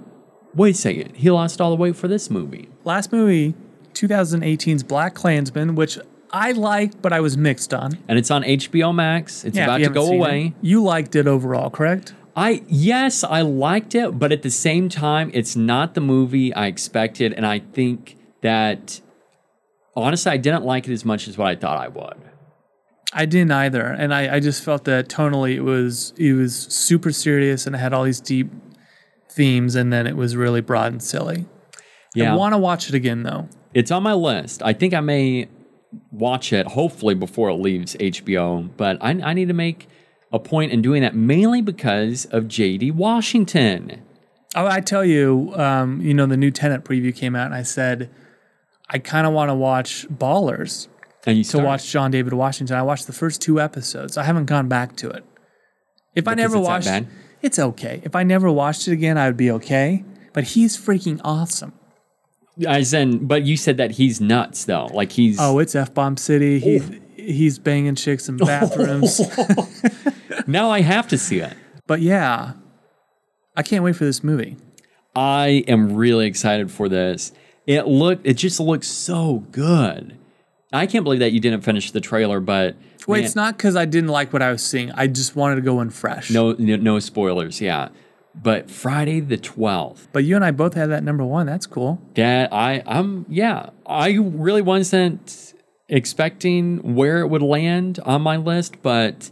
wait 0.54 0.74
a 0.74 0.78
second, 0.78 1.16
he 1.16 1.30
lost 1.30 1.60
all 1.60 1.70
the 1.70 1.76
weight 1.76 1.96
for 1.96 2.08
this 2.08 2.30
movie." 2.30 2.68
Last 2.84 3.12
movie, 3.12 3.54
2018's 3.94 4.82
BlacKkKlansman, 4.84 5.74
which 5.74 5.98
I 6.32 6.52
liked, 6.52 7.02
but 7.02 7.12
I 7.12 7.20
was 7.20 7.36
mixed 7.36 7.74
on. 7.74 7.98
and 8.08 8.18
it's 8.18 8.30
on 8.30 8.42
HBO 8.44 8.94
Max. 8.94 9.44
It's 9.44 9.56
Yeah, 9.56 9.62
if 9.64 9.68
about 9.68 9.80
you 9.80 9.86
to 9.86 9.90
haven't 9.90 10.02
go 10.02 10.06
seen 10.06 10.14
it. 10.14 10.18
away. 10.18 10.54
You 10.62 10.82
liked 10.82 11.16
it 11.16 11.26
overall, 11.26 11.70
correct? 11.70 12.14
I 12.36 12.62
yes, 12.68 13.24
I 13.24 13.40
liked 13.42 13.94
it, 13.94 14.18
but 14.18 14.30
at 14.30 14.42
the 14.42 14.50
same 14.50 14.88
time, 14.88 15.30
it's 15.34 15.56
not 15.56 15.94
the 15.94 16.00
movie 16.00 16.54
I 16.54 16.66
expected, 16.66 17.32
and 17.32 17.44
I 17.44 17.58
think 17.58 18.16
that 18.42 19.00
honestly, 19.96 20.30
I 20.32 20.36
didn't 20.36 20.64
like 20.64 20.86
it 20.88 20.92
as 20.92 21.04
much 21.04 21.26
as 21.26 21.36
what 21.36 21.48
I 21.48 21.56
thought 21.56 21.78
I 21.78 21.88
would. 21.88 22.14
I 23.12 23.26
didn't 23.26 23.50
either, 23.50 23.82
and 23.84 24.14
I, 24.14 24.36
I 24.36 24.40
just 24.40 24.62
felt 24.62 24.84
that 24.84 25.08
tonally 25.08 25.54
it 25.56 25.62
was 25.62 26.14
it 26.16 26.32
was 26.34 26.54
super 26.54 27.10
serious 27.10 27.66
and 27.66 27.74
it 27.74 27.78
had 27.80 27.92
all 27.92 28.04
these 28.04 28.20
deep 28.20 28.48
themes, 29.28 29.74
and 29.74 29.92
then 29.92 30.06
it 30.06 30.16
was 30.16 30.36
really 30.36 30.60
broad 30.60 30.92
and 30.92 31.02
silly. 31.02 31.46
Yeah, 32.14 32.32
I 32.32 32.36
want 32.36 32.54
to 32.54 32.58
watch 32.58 32.88
it 32.88 32.94
again 32.94 33.24
though. 33.24 33.48
it's 33.74 33.90
on 33.90 34.04
my 34.04 34.14
list. 34.14 34.62
I 34.62 34.72
think 34.72 34.94
I 34.94 35.00
may 35.00 35.48
watch 36.12 36.52
it 36.52 36.66
hopefully 36.68 37.14
before 37.14 37.48
it 37.50 37.54
leaves 37.54 37.96
HBO, 37.96 38.68
but 38.76 38.98
I, 39.00 39.10
I 39.10 39.34
need 39.34 39.48
to 39.48 39.54
make 39.54 39.88
a 40.32 40.38
point 40.38 40.72
in 40.72 40.80
doing 40.82 41.02
that 41.02 41.14
mainly 41.14 41.60
because 41.60 42.26
of 42.26 42.44
JD 42.44 42.92
Washington. 42.92 44.02
Oh, 44.54 44.66
I 44.66 44.80
tell 44.80 45.04
you, 45.04 45.52
um, 45.56 46.00
you 46.00 46.14
know, 46.14 46.26
the 46.26 46.36
new 46.36 46.50
Tenet 46.50 46.84
preview 46.84 47.14
came 47.14 47.36
out, 47.36 47.46
and 47.46 47.54
I 47.54 47.62
said 47.62 48.10
I 48.88 48.98
kind 48.98 49.26
of 49.26 49.32
want 49.32 49.48
to 49.50 49.54
watch 49.54 50.06
Ballers 50.08 50.88
And 51.26 51.38
you 51.38 51.44
to 51.44 51.48
start- 51.48 51.64
watch 51.64 51.90
John 51.90 52.10
David 52.10 52.32
Washington. 52.32 52.76
I 52.76 52.82
watched 52.82 53.06
the 53.06 53.12
first 53.12 53.40
two 53.40 53.60
episodes. 53.60 54.16
I 54.16 54.24
haven't 54.24 54.46
gone 54.46 54.68
back 54.68 54.96
to 54.96 55.10
it. 55.10 55.24
If 56.14 56.26
I 56.26 56.34
never 56.34 56.58
watched, 56.58 56.88
it's 57.40 57.58
okay. 57.58 58.00
If 58.04 58.16
I 58.16 58.24
never 58.24 58.50
watched 58.50 58.88
it 58.88 58.92
again, 58.92 59.16
I 59.16 59.26
would 59.26 59.36
be 59.36 59.50
okay. 59.52 60.04
But 60.32 60.44
he's 60.44 60.76
freaking 60.76 61.20
awesome. 61.24 61.72
As 62.66 62.92
in, 62.92 63.26
but 63.26 63.44
you 63.44 63.56
said 63.56 63.76
that 63.78 63.92
he's 63.92 64.20
nuts 64.20 64.64
though. 64.64 64.86
Like 64.86 65.12
he's 65.12 65.38
Oh, 65.40 65.58
it's 65.58 65.74
F 65.74 65.94
Bomb 65.94 66.16
City. 66.16 66.58
He, 66.58 66.80
oh. 66.80 66.82
he's 67.16 67.58
banging 67.58 67.94
chicks 67.94 68.28
in 68.28 68.36
bathrooms. 68.36 69.20
now 70.46 70.70
I 70.70 70.80
have 70.80 71.08
to 71.08 71.18
see 71.18 71.38
it. 71.40 71.54
but 71.86 72.00
yeah, 72.00 72.52
I 73.56 73.62
can't 73.62 73.84
wait 73.84 73.96
for 73.96 74.04
this 74.04 74.22
movie. 74.22 74.56
I 75.14 75.64
am 75.66 75.94
really 75.94 76.26
excited 76.26 76.70
for 76.70 76.88
this. 76.88 77.32
It 77.66 77.86
looked 77.86 78.26
it 78.26 78.34
just 78.34 78.60
looks 78.60 78.88
so 78.88 79.44
good. 79.50 80.16
I 80.72 80.86
can't 80.86 81.02
believe 81.02 81.20
that 81.20 81.32
you 81.32 81.40
didn't 81.40 81.62
finish 81.62 81.90
the 81.90 82.00
trailer, 82.00 82.38
but 82.40 82.76
Wait, 83.06 83.18
man, 83.18 83.24
it's 83.24 83.34
not 83.34 83.56
because 83.56 83.74
I 83.74 83.86
didn't 83.86 84.10
like 84.10 84.32
what 84.32 84.40
I 84.42 84.52
was 84.52 84.64
seeing. 84.64 84.92
I 84.92 85.08
just 85.08 85.34
wanted 85.34 85.56
to 85.56 85.62
go 85.62 85.80
in 85.80 85.90
fresh. 85.90 86.30
no 86.30 86.52
no 86.52 86.76
no 86.76 86.98
spoilers, 87.00 87.60
yeah. 87.60 87.88
But 88.34 88.70
Friday 88.70 89.20
the 89.20 89.36
12th. 89.36 90.06
But 90.12 90.24
you 90.24 90.36
and 90.36 90.44
I 90.44 90.50
both 90.52 90.74
had 90.74 90.90
that 90.90 91.02
number 91.02 91.24
one. 91.24 91.46
That's 91.46 91.66
cool. 91.66 92.00
That 92.14 92.52
I 92.52 92.82
I'm 92.86 93.26
yeah, 93.28 93.70
I 93.86 94.12
really 94.20 94.62
wasn't 94.62 95.54
expecting 95.88 96.94
where 96.94 97.20
it 97.20 97.28
would 97.28 97.42
land 97.42 97.98
on 98.04 98.22
my 98.22 98.36
list, 98.36 98.80
but 98.82 99.30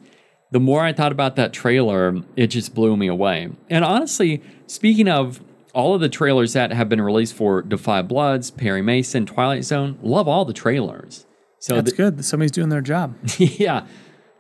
the 0.50 0.58
more 0.60 0.82
I 0.82 0.92
thought 0.92 1.12
about 1.12 1.36
that 1.36 1.52
trailer, 1.52 2.16
it 2.36 2.48
just 2.48 2.74
blew 2.74 2.96
me 2.96 3.06
away. 3.06 3.50
And 3.70 3.84
honestly, 3.84 4.42
speaking 4.66 5.08
of 5.08 5.40
all 5.74 5.94
of 5.94 6.00
the 6.00 6.08
trailers 6.08 6.54
that 6.54 6.72
have 6.72 6.88
been 6.88 7.00
released 7.00 7.34
for 7.34 7.62
Da 7.62 7.76
5 7.76 8.08
Bloods, 8.08 8.50
Perry 8.50 8.82
Mason, 8.82 9.26
Twilight 9.26 9.64
Zone, 9.64 9.98
love 10.02 10.26
all 10.26 10.44
the 10.44 10.52
trailers. 10.54 11.26
So 11.60 11.76
That's 11.76 11.90
the- 11.90 11.96
good. 11.96 12.24
Somebody's 12.24 12.50
doing 12.50 12.68
their 12.70 12.80
job. 12.80 13.16
yeah. 13.38 13.86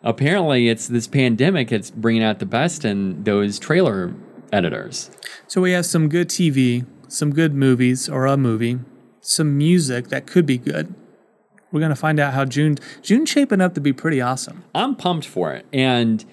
Apparently, 0.02 0.68
it's 0.68 0.86
this 0.88 1.06
pandemic. 1.06 1.70
It's 1.72 1.90
bringing 1.90 2.22
out 2.22 2.38
the 2.38 2.46
best 2.46 2.84
in 2.84 3.24
those 3.24 3.58
trailer 3.58 4.14
editors. 4.52 5.10
So 5.46 5.60
we 5.60 5.72
have 5.72 5.86
some 5.86 6.08
good 6.08 6.28
TV, 6.28 6.86
some 7.08 7.32
good 7.32 7.54
movies 7.54 8.08
or 8.08 8.26
a 8.26 8.36
movie, 8.36 8.78
some 9.20 9.56
music 9.56 10.08
that 10.08 10.26
could 10.26 10.46
be 10.46 10.58
good. 10.58 10.94
We're 11.70 11.80
gonna 11.80 11.96
find 11.96 12.18
out 12.18 12.32
how 12.32 12.44
June 12.44 12.78
June's 13.02 13.28
shaping 13.28 13.60
up 13.60 13.74
to 13.74 13.80
be 13.80 13.92
pretty 13.92 14.20
awesome. 14.20 14.64
I'm 14.74 14.96
pumped 14.96 15.26
for 15.26 15.52
it. 15.52 15.66
And 15.72 16.24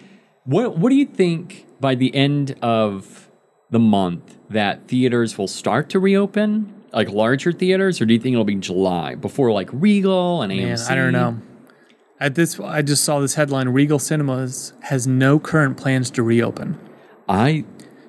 what 0.45 0.78
what 0.78 0.89
do 0.89 0.95
you 0.95 1.06
think 1.06 1.65
by 1.80 1.95
the 1.95 2.15
end 2.15 2.56
of 2.62 3.30
the 3.69 3.80
month 3.80 4.38
that 4.49 4.88
theaters 4.88 5.38
will 5.38 5.47
start 5.47 5.89
to 5.89 5.99
reopen, 5.99 6.73
like 6.93 7.10
larger 7.10 7.51
theaters, 7.51 7.99
or 7.99 8.06
do 8.06 8.13
you 8.13 8.19
think 8.19 8.34
it'll 8.34 8.45
be 8.45 8.56
July 8.56 9.15
before 9.15 9.51
like 9.51 9.69
Regal 9.73 10.41
and 10.41 10.55
Man, 10.55 10.78
AMC? 10.78 10.89
I 10.89 10.95
don't 10.95 11.11
know. 11.11 11.41
At 12.18 12.36
this, 12.36 12.57
I 12.59 12.82
just 12.82 13.03
saw 13.03 13.20
this 13.20 13.36
headline: 13.36 13.68
Regal 13.70 13.99
Cinemas 13.99 14.72
has 14.84 15.05
no 15.05 15.38
current 15.38 15.76
plans 15.76 16.09
to 16.11 16.24
reopen. 16.24 16.80
I 17.28 17.66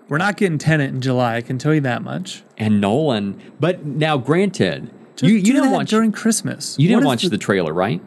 We're 0.08 0.18
not 0.18 0.36
getting 0.36 0.58
Tenet 0.58 0.90
in 0.90 1.00
July. 1.00 1.36
I 1.36 1.40
can 1.40 1.58
tell 1.58 1.74
you 1.74 1.80
that 1.82 2.02
much. 2.02 2.44
and 2.56 2.80
Nolan, 2.80 3.40
but 3.58 3.84
now 3.84 4.16
granted, 4.16 4.90
Just 5.16 5.28
you 5.30 5.36
you 5.36 5.52
didn't 5.52 5.72
watch 5.72 5.90
during 5.90 6.12
Christmas. 6.12 6.76
you 6.78 6.88
didn't 6.88 7.04
watch 7.04 7.22
the, 7.24 7.38
trailer, 7.38 7.72
right? 7.72 8.00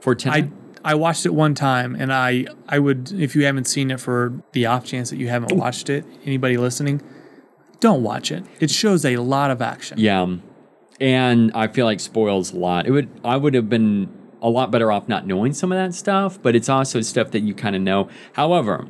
For 0.00 0.16
I 0.26 0.50
I 0.84 0.94
watched 0.94 1.26
it 1.26 1.34
one 1.34 1.54
time, 1.54 1.94
and 1.96 2.12
I 2.12 2.46
I 2.68 2.78
would 2.78 3.10
if 3.12 3.34
you 3.34 3.44
haven't 3.44 3.64
seen 3.66 3.90
it 3.90 4.00
for 4.00 4.40
the 4.52 4.66
off 4.66 4.84
chance 4.84 5.10
that 5.10 5.16
you 5.16 5.28
haven't 5.28 5.56
watched 5.56 5.88
it, 5.88 6.04
anybody 6.24 6.56
listening, 6.56 7.00
don't 7.80 8.02
watch 8.02 8.30
it. 8.30 8.44
It 8.60 8.70
shows 8.70 9.04
a 9.04 9.16
lot 9.16 9.50
of 9.50 9.62
action. 9.62 9.98
Yeah. 9.98 10.22
Um, 10.22 10.42
and 11.00 11.52
I 11.54 11.68
feel 11.68 11.84
like 11.86 12.00
spoils 12.00 12.52
a 12.52 12.56
lot. 12.56 12.86
It 12.86 12.90
would 12.90 13.08
I 13.24 13.36
would 13.36 13.54
have 13.54 13.68
been 13.68 14.08
a 14.42 14.48
lot 14.48 14.70
better 14.70 14.92
off 14.92 15.08
not 15.08 15.26
knowing 15.26 15.52
some 15.54 15.72
of 15.72 15.78
that 15.78 15.94
stuff, 15.94 16.40
but 16.40 16.54
it's 16.54 16.68
also 16.68 17.00
stuff 17.00 17.30
that 17.32 17.40
you 17.40 17.54
kind 17.54 17.74
of 17.74 17.82
know. 17.82 18.08
However, 18.34 18.86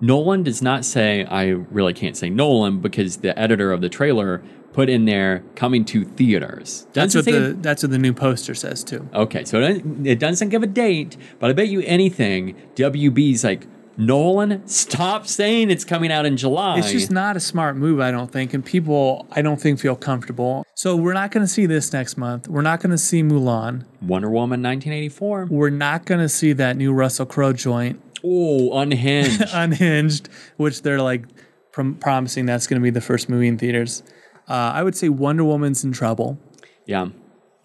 Nolan 0.00 0.42
does 0.42 0.62
not 0.62 0.84
say 0.84 1.24
I 1.24 1.48
really 1.48 1.92
can't 1.94 2.16
say 2.16 2.30
Nolan 2.30 2.80
because 2.80 3.18
the 3.18 3.36
editor 3.38 3.72
of 3.72 3.80
the 3.80 3.88
trailer 3.88 4.42
put 4.72 4.88
in 4.88 5.06
there 5.06 5.42
coming 5.56 5.84
to 5.86 6.04
theaters. 6.04 6.86
That's 6.92 7.14
Doesn't 7.14 7.32
what 7.34 7.42
the 7.42 7.52
that's 7.60 7.82
what 7.82 7.90
the 7.90 7.98
new 7.98 8.12
poster 8.12 8.54
says 8.54 8.84
too. 8.84 9.08
Okay, 9.12 9.44
so 9.44 9.58
it 9.60 9.68
doesn't- 9.68 10.06
it 10.06 10.18
doesn't 10.20 10.48
give 10.50 10.62
a 10.62 10.66
date, 10.68 11.16
but 11.40 11.50
I 11.50 11.52
bet 11.52 11.68
you 11.68 11.80
anything, 11.80 12.54
WB's 12.76 13.42
like, 13.42 13.66
Nolan, 14.00 14.64
stop 14.68 15.26
saying 15.26 15.70
it's 15.72 15.84
coming 15.84 16.12
out 16.12 16.24
in 16.24 16.36
July. 16.36 16.78
It's 16.78 16.92
just 16.92 17.10
not 17.10 17.36
a 17.36 17.40
smart 17.40 17.76
move, 17.76 17.98
I 17.98 18.12
don't 18.12 18.30
think, 18.30 18.54
and 18.54 18.64
people 18.64 19.26
I 19.32 19.42
don't 19.42 19.60
think 19.60 19.80
feel 19.80 19.96
comfortable. 19.96 20.64
So 20.76 20.94
we're 20.94 21.14
not 21.14 21.32
going 21.32 21.44
to 21.44 21.50
see 21.52 21.66
this 21.66 21.92
next 21.92 22.16
month. 22.16 22.46
We're 22.46 22.62
not 22.62 22.78
going 22.80 22.92
to 22.92 22.98
see 22.98 23.24
Mulan. 23.24 23.86
Wonder 24.00 24.30
Woman 24.30 24.62
1984. 24.62 25.48
We're 25.50 25.70
not 25.70 26.04
going 26.04 26.20
to 26.20 26.28
see 26.28 26.52
that 26.52 26.76
new 26.76 26.92
Russell 26.92 27.26
Crowe 27.26 27.52
joint, 27.52 28.00
Oh, 28.24 28.78
unhinged. 28.78 29.42
Unhinged, 29.52 30.28
which 30.56 30.82
they're 30.82 31.00
like 31.00 31.24
prom- 31.72 31.94
promising 31.96 32.46
that's 32.46 32.66
going 32.66 32.80
to 32.80 32.82
be 32.84 32.90
the 32.90 33.00
first 33.00 33.28
movie 33.28 33.48
in 33.48 33.58
theaters. 33.58 34.02
Uh, 34.48 34.52
I 34.74 34.82
would 34.82 34.96
say 34.96 35.08
Wonder 35.08 35.44
Woman's 35.44 35.84
in 35.84 35.92
trouble. 35.92 36.38
yeah. 36.86 37.08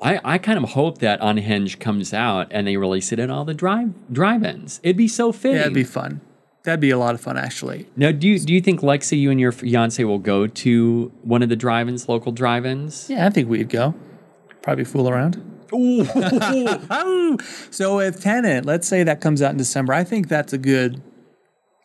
I, 0.02 0.20
I 0.26 0.38
kind 0.38 0.62
of 0.62 0.72
hope 0.72 0.98
that 0.98 1.20
Unhinged 1.22 1.80
comes 1.80 2.14
out 2.14 2.48
and 2.52 2.68
they 2.68 2.76
release 2.76 3.14
it 3.14 3.20
at 3.20 3.30
all 3.30 3.46
the 3.46 3.54
drive 3.54 3.94
drive-ins. 4.12 4.82
It'd 4.84 4.98
be 4.98 5.08
so 5.08 5.32
fitting. 5.32 5.56
Yeah, 5.56 5.62
it'd 5.62 5.74
be 5.74 5.86
fun. 5.86 6.20
That'd 6.66 6.82
be 6.82 6.90
a 6.90 6.98
lot 6.98 7.16
of 7.16 7.22
fun, 7.22 7.38
actually. 7.38 7.88
now, 7.96 8.12
do 8.12 8.28
you, 8.28 8.38
do 8.40 8.54
you 8.54 8.60
think 8.60 8.82
Lexi, 8.82 9.18
you 9.18 9.32
and 9.32 9.40
your 9.40 9.54
fiance 9.54 10.04
will 10.04 10.20
go 10.20 10.46
to 10.46 11.12
one 11.22 11.42
of 11.42 11.48
the 11.48 11.56
drive-ins, 11.56 12.10
local 12.10 12.34
drive-ins? 12.34 13.10
Yeah, 13.10 13.26
I 13.28 13.30
think 13.30 13.48
we'd 13.48 13.70
go. 13.70 13.96
Probably 14.62 14.84
fool 14.84 15.08
around. 15.08 15.42
Ooh. 15.74 16.06
so 17.72 18.00
if 18.00 18.20
Tenet, 18.20 18.66
let's 18.66 18.88
say 18.88 19.04
that 19.04 19.22
comes 19.22 19.42
out 19.42 19.52
in 19.52 19.58
December, 19.58 19.94
I 19.94 20.04
think 20.04 20.28
that's 20.28 20.54
a 20.54 20.58
good. 20.58 21.02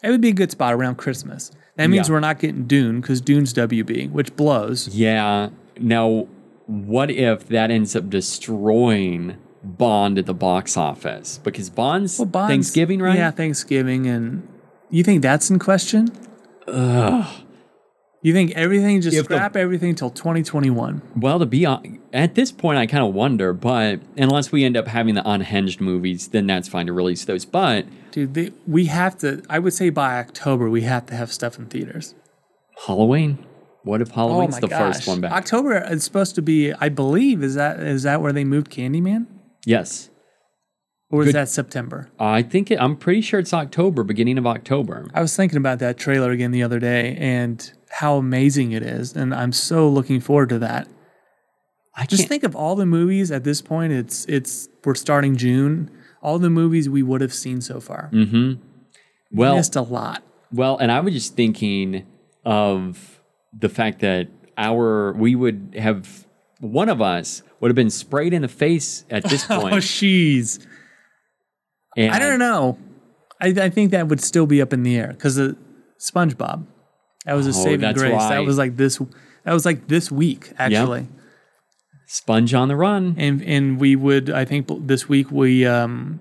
It 0.03 0.11
would 0.11 0.20
be 0.20 0.28
a 0.28 0.32
good 0.34 0.51
spot 0.51 0.74
around 0.74 0.97
Christmas. 0.97 1.51
That 1.76 1.89
means 1.91 2.09
Yeah. 2.09 2.14
we're 2.14 2.20
not 2.20 2.39
getting 2.39 2.66
Dune 2.66 3.01
because 3.01 3.20
Dune's 3.20 3.53
WB, 3.55 4.11
which 4.11 4.34
blows. 4.36 4.89
Yeah. 4.89 5.51
Now, 5.80 6.28
what 6.66 7.11
if 7.11 7.49
that 7.49 7.70
ends 7.70 7.97
up 7.97 8.09
destroying 8.11 9.36
Bond 9.64 10.18
at 10.18 10.26
the 10.26 10.34
box 10.34 10.76
office? 10.76 11.39
Because 11.43 11.70
Bond's, 11.70 12.18
Well, 12.18 12.26
Bond's- 12.26 12.51
Thanksgiving, 12.53 13.01
right? 13.01 13.16
Yeah, 13.16 13.30
Thanksgiving, 13.30 14.07
and 14.07 14.47
you 14.91 15.03
think 15.03 15.22
that's 15.22 15.51
in 15.51 15.59
question? 15.59 16.09
You 18.21 18.33
think 18.33 18.51
everything 18.53 19.01
just 19.01 19.16
scrap 19.25 19.55
everything 19.57 19.95
till 19.95 20.11
2021? 20.11 21.03
Well, 21.16 21.39
to 21.39 21.47
be 21.47 21.62
hon- 21.64 22.01
at 22.12 22.35
this 22.35 22.51
point, 22.51 22.79
I 22.79 22.87
kind 22.87 23.05
of 23.05 23.14
wonder, 23.14 23.53
but 23.53 24.01
unless 24.16 24.51
we 24.51 24.64
end 24.64 24.77
up 24.77 24.89
having 24.89 25.14
the 25.14 25.29
unhinged 25.29 25.81
movies, 25.81 26.29
then 26.29 26.47
that's 26.49 26.66
fine 26.69 26.87
to 26.87 26.93
release 26.93 27.25
those. 27.25 27.45
But 27.45 27.87
Dude, 28.11 28.35
they, 28.35 28.53
we 28.66 28.87
have 28.87 29.19
to. 29.19 29.43
I 29.49 29.61
would 29.61 29.73
say 29.73 29.91
by 29.91 30.19
October 30.19 30.69
we 30.69 30.83
have 30.83 31.07
to 31.07 31.14
have 31.14 31.33
stuff 31.33 31.59
in 31.59 31.66
theaters. 31.66 32.14
Halloween, 32.87 33.45
what 33.85 34.01
if 34.01 34.11
Oh 34.12 34.14
Halloween's 34.14 34.55
my 34.57 34.61
the 34.61 34.69
gosh! 34.69 34.97
first 34.97 35.09
one 35.09 35.21
back? 35.21 35.33
October 35.33 35.77
is 35.89 36.03
supposed 36.03 36.35
to 36.35 36.43
be. 36.43 36.73
I 36.73 36.89
believe 36.89 37.43
is 37.45 37.55
that 37.55 37.79
is 37.79 38.03
that 38.03 38.21
where 38.21 38.33
they 38.33 38.45
moved 38.45 38.71
Candyman, 38.71 39.27
yes, 39.64 40.11
or 41.11 41.23
is 41.23 41.29
Good. 41.29 41.35
that 41.37 41.49
September? 41.49 42.11
I 42.19 42.43
think 42.43 42.71
it, 42.71 42.81
I'm 42.81 42.97
pretty 42.97 43.21
sure 43.23 43.41
it's 43.41 43.55
October, 43.55 44.05
beginning 44.05 44.39
of 44.39 44.47
October. 44.47 45.07
I 45.15 45.23
was 45.23 45.35
thinking 45.35 45.57
about 45.57 45.79
that 45.79 45.97
trailer 45.97 46.31
again 46.31 46.51
the 46.51 46.63
other 46.63 46.79
day 46.79 47.17
and 47.19 47.71
how 47.91 48.17
amazing 48.17 48.73
it 48.73 48.83
is, 48.83 49.15
and 49.15 49.35
I'm 49.35 49.53
so 49.53 49.89
looking 49.89 50.21
forward 50.21 50.51
to 50.51 50.59
that. 50.59 50.89
I 51.95 52.07
Just 52.07 52.29
think 52.29 52.45
of 52.45 52.55
all 52.55 52.77
the 52.77 52.87
movies 52.87 53.33
at 53.33 53.43
this 53.43 53.61
point. 53.61 53.93
It's 53.93 54.25
it's 54.27 54.69
we're 54.85 54.95
starting 54.95 55.37
June. 55.37 55.91
All 56.23 56.39
the 56.39 56.51
movies 56.51 56.89
we 56.89 57.03
would 57.03 57.21
have 57.21 57.35
seen 57.35 57.61
so 57.61 57.81
far. 57.81 58.09
Hmm. 58.13 58.55
well, 59.33 59.57
Missed 59.57 59.77
a 59.77 59.83
lot. 59.83 60.23
Well, 60.53 60.79
and 60.79 60.93
I 60.93 61.01
was 61.01 61.13
just 61.15 61.35
thinking 61.35 62.07
of 62.45 63.21
the 63.53 63.69
fact 63.69 64.01
that 64.01 64.29
our 64.57 65.13
we 65.13 65.35
would 65.35 65.75
have 65.77 66.27
one 66.61 66.89
of 66.89 67.01
us 67.03 67.43
would 67.61 67.69
have 67.69 67.77
been 67.77 67.91
sprayed 67.91 68.33
in 68.33 68.43
the 68.43 68.49
face 68.49 69.05
at 69.11 69.25
this 69.25 69.45
point. 69.45 69.59
Oh, 69.65 69.71
point. 69.71 69.85
And 72.07 72.15
I 72.15 72.19
don't 72.19 72.39
know. 72.39 72.79
I, 73.41 73.49
I 73.49 73.71
think 73.71 73.91
that 73.93 74.09
would 74.09 74.21
still 74.21 74.47
be 74.47 74.61
up 74.61 74.73
in 74.73 74.83
the 74.83 74.97
air 74.97 75.09
because 75.09 75.39
of 75.39 75.57
SpongeBob. 76.01 76.67
That 77.25 77.35
was 77.35 77.47
a 77.47 77.51
Oh, 77.51 77.53
saving 77.53 77.93
grace. 77.95 78.13
That 78.29 78.45
was 78.45 78.59
like 78.59 78.77
this. 78.77 78.99
That 79.45 79.53
was 79.53 79.65
like 79.65 79.89
this 79.89 80.11
week 80.11 80.53
actually. 80.59 81.09
Sponge 82.07 82.55
on 82.55 82.69
the 82.69 82.77
run. 82.77 83.15
And 83.19 83.43
and 83.43 83.79
we 83.79 83.95
would. 83.97 84.31
I 84.31 84.45
think 84.45 84.67
this 84.87 85.09
week 85.09 85.31
we 85.31 85.67
um, 85.67 86.21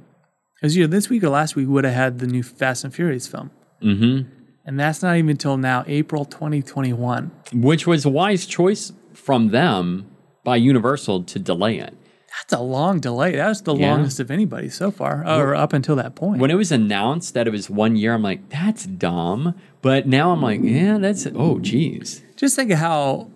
it 0.62 0.66
was 0.66 0.78
either 0.78 0.88
this 0.88 1.10
week 1.10 1.24
or 1.24 1.30
last 1.30 1.56
week 1.56 1.68
we 1.68 1.74
would 1.74 1.86
have 1.86 1.94
had 1.94 2.20
the 2.20 2.28
new 2.28 2.44
Fast 2.44 2.84
and 2.84 2.94
Furious 2.94 3.26
film. 3.28 3.52
Mm-hmm. 3.82 4.30
And 4.66 4.80
that's 4.80 5.02
not 5.02 5.16
even 5.16 5.30
until 5.30 5.56
now, 5.56 5.86
April 5.88 6.26
2021. 6.26 7.32
Which 7.54 7.88
was 7.88 8.04
a 8.06 8.10
wise 8.10 8.46
choice 8.46 8.92
from 9.14 9.50
them 9.50 10.08
by 10.44 10.58
Universal 10.58 11.24
to 11.24 11.40
delay 11.40 11.78
it. 11.80 11.96
That's 12.42 12.54
a 12.54 12.64
long 12.64 13.00
delay. 13.00 13.36
That 13.36 13.48
was 13.48 13.62
the 13.62 13.76
Yeah. 13.76 13.92
longest 13.94 14.20
of 14.20 14.30
anybody 14.32 14.70
so 14.70 14.92
far, 14.92 15.24
or 15.28 15.56
up 15.56 15.74
until 15.74 15.96
that 15.98 16.16
point. 16.16 16.40
When 16.40 16.52
it 16.52 16.56
was 16.56 16.72
announced 16.72 17.34
that 17.34 17.48
it 17.48 17.52
was 17.52 17.70
one 17.70 17.96
year, 17.96 18.14
I'm 18.14 18.24
like, 18.24 18.50
that's 18.50 18.86
dumb. 18.86 19.56
But 19.82 20.08
now 20.08 20.32
I'm 20.32 20.42
like, 20.42 20.62
yeah, 20.64 20.98
that's 20.98 21.28
oh 21.36 21.60
geez. 21.60 22.22
just 22.36 22.56
think 22.56 22.72
of 22.72 22.78
how 22.80 23.28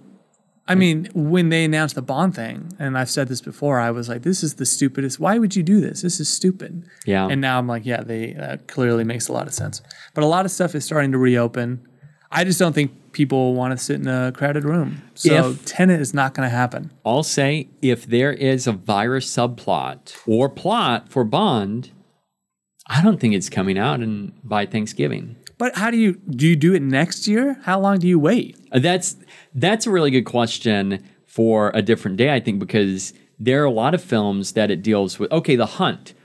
I 0.68 0.76
mean, 0.76 1.10
when 1.14 1.50
they 1.50 1.66
announced 1.66 1.96
the 1.96 2.02
Bond 2.02 2.34
thing, 2.36 2.72
and 2.80 2.98
I've 2.98 3.10
said 3.10 3.28
this 3.28 3.42
before, 3.42 3.80
I 3.80 3.92
was 3.92 4.08
like, 4.08 4.22
"This 4.22 4.42
is 4.42 4.54
the 4.54 4.66
stupidest. 4.66 5.20
Why 5.20 5.38
would 5.38 5.54
you 5.56 5.64
do 5.64 5.82
this? 5.82 6.02
This 6.04 6.20
is 6.22 6.30
stupid." 6.30 6.84
Yeah. 7.06 7.28
And 7.28 7.42
now 7.42 7.58
I'm 7.58 7.68
like, 7.68 7.86
"Yeah, 7.86 8.04
they 8.04 8.36
uh, 8.36 8.58
clearly 8.68 9.04
makes 9.04 9.28
a 9.28 9.34
lot 9.34 9.48
of 9.48 9.54
sense." 9.54 9.82
But 10.14 10.24
a 10.24 10.28
lot 10.28 10.46
of 10.46 10.52
stuff 10.52 10.74
is 10.74 10.86
starting 10.86 11.12
to 11.12 11.18
reopen. 11.18 11.82
I 12.32 12.46
just 12.46 12.58
don't 12.60 12.72
think 12.74 12.92
people 13.12 13.54
want 13.54 13.78
to 13.78 13.84
sit 13.84 14.00
in 14.00 14.08
a 14.08 14.32
crowded 14.32 14.64
room. 14.64 15.02
So 15.16 15.50
If- 15.52 15.66
Tenet 15.66 16.00
is 16.02 16.14
not 16.14 16.34
going 16.34 16.48
to 16.50 16.56
happen. 16.56 16.92
I'll 17.06 17.24
say 17.24 17.70
if 17.82 18.06
there 18.06 18.32
is 18.34 18.68
a 18.68 18.72
virus 18.72 19.28
subplot 19.36 20.16
or 20.28 20.50
plot 20.50 21.10
for 21.10 21.24
Bond, 21.24 21.92
I 22.88 23.02
don't 23.02 23.20
think 23.20 23.34
it's 23.34 23.50
coming 23.50 23.78
out 23.78 24.02
in, 24.02 24.34
by 24.44 24.66
Thanksgiving. 24.66 25.36
But 25.58 25.76
how 25.78 25.92
do 25.92 25.98
you 25.98 26.14
do? 26.14 26.48
You 26.48 26.56
do 26.56 26.74
it 26.74 26.82
next 26.82 27.28
year? 27.28 27.60
How 27.64 27.80
long 27.80 28.00
do 28.00 28.08
you 28.08 28.18
wait? 28.18 28.58
Uh, 28.72 28.80
That's 28.80 29.16
that's 29.54 29.86
a 29.86 29.92
really 29.92 30.10
good 30.10 30.26
question 30.26 31.04
for 31.28 31.72
a 31.76 31.84
different 31.84 32.18
day, 32.18 32.34
I 32.34 32.40
think, 32.40 32.58
because 32.60 33.14
there 33.40 33.62
are 33.62 33.66
a 33.66 33.72
lot 33.72 33.94
of 33.94 34.04
films 34.04 34.54
that 34.54 34.72
it 34.72 34.82
deals 34.82 35.20
with. 35.20 35.32
Okay, 35.32 35.56
The 35.56 35.68
Hunt. 35.68 36.16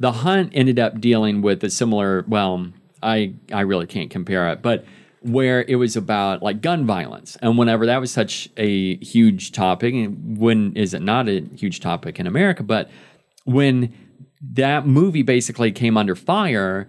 The 0.00 0.10
Hunt 0.12 0.50
ended 0.54 0.78
up 0.80 1.00
dealing 1.00 1.40
with 1.40 1.62
a 1.62 1.70
similar. 1.70 2.24
Well, 2.26 2.72
I 3.00 3.34
I 3.52 3.60
really 3.60 3.86
can't 3.86 4.10
compare 4.10 4.48
it, 4.50 4.60
but 4.60 4.84
where 5.20 5.64
it 5.68 5.76
was 5.76 5.96
about 5.96 6.42
like 6.42 6.60
gun 6.60 6.86
violence, 6.86 7.36
and 7.42 7.58
whenever 7.58 7.86
that 7.86 8.00
was 8.00 8.10
such 8.10 8.48
a 8.56 8.96
huge 8.96 9.52
topic, 9.52 9.94
and 9.94 10.38
when 10.38 10.74
is 10.76 10.94
it 10.94 11.02
not 11.02 11.28
a 11.28 11.40
huge 11.54 11.80
topic 11.80 12.18
in 12.18 12.26
America? 12.26 12.62
But 12.62 12.90
when 13.44 13.92
that 14.52 14.86
movie 14.86 15.22
basically 15.22 15.72
came 15.72 15.96
under 15.96 16.14
fire, 16.14 16.88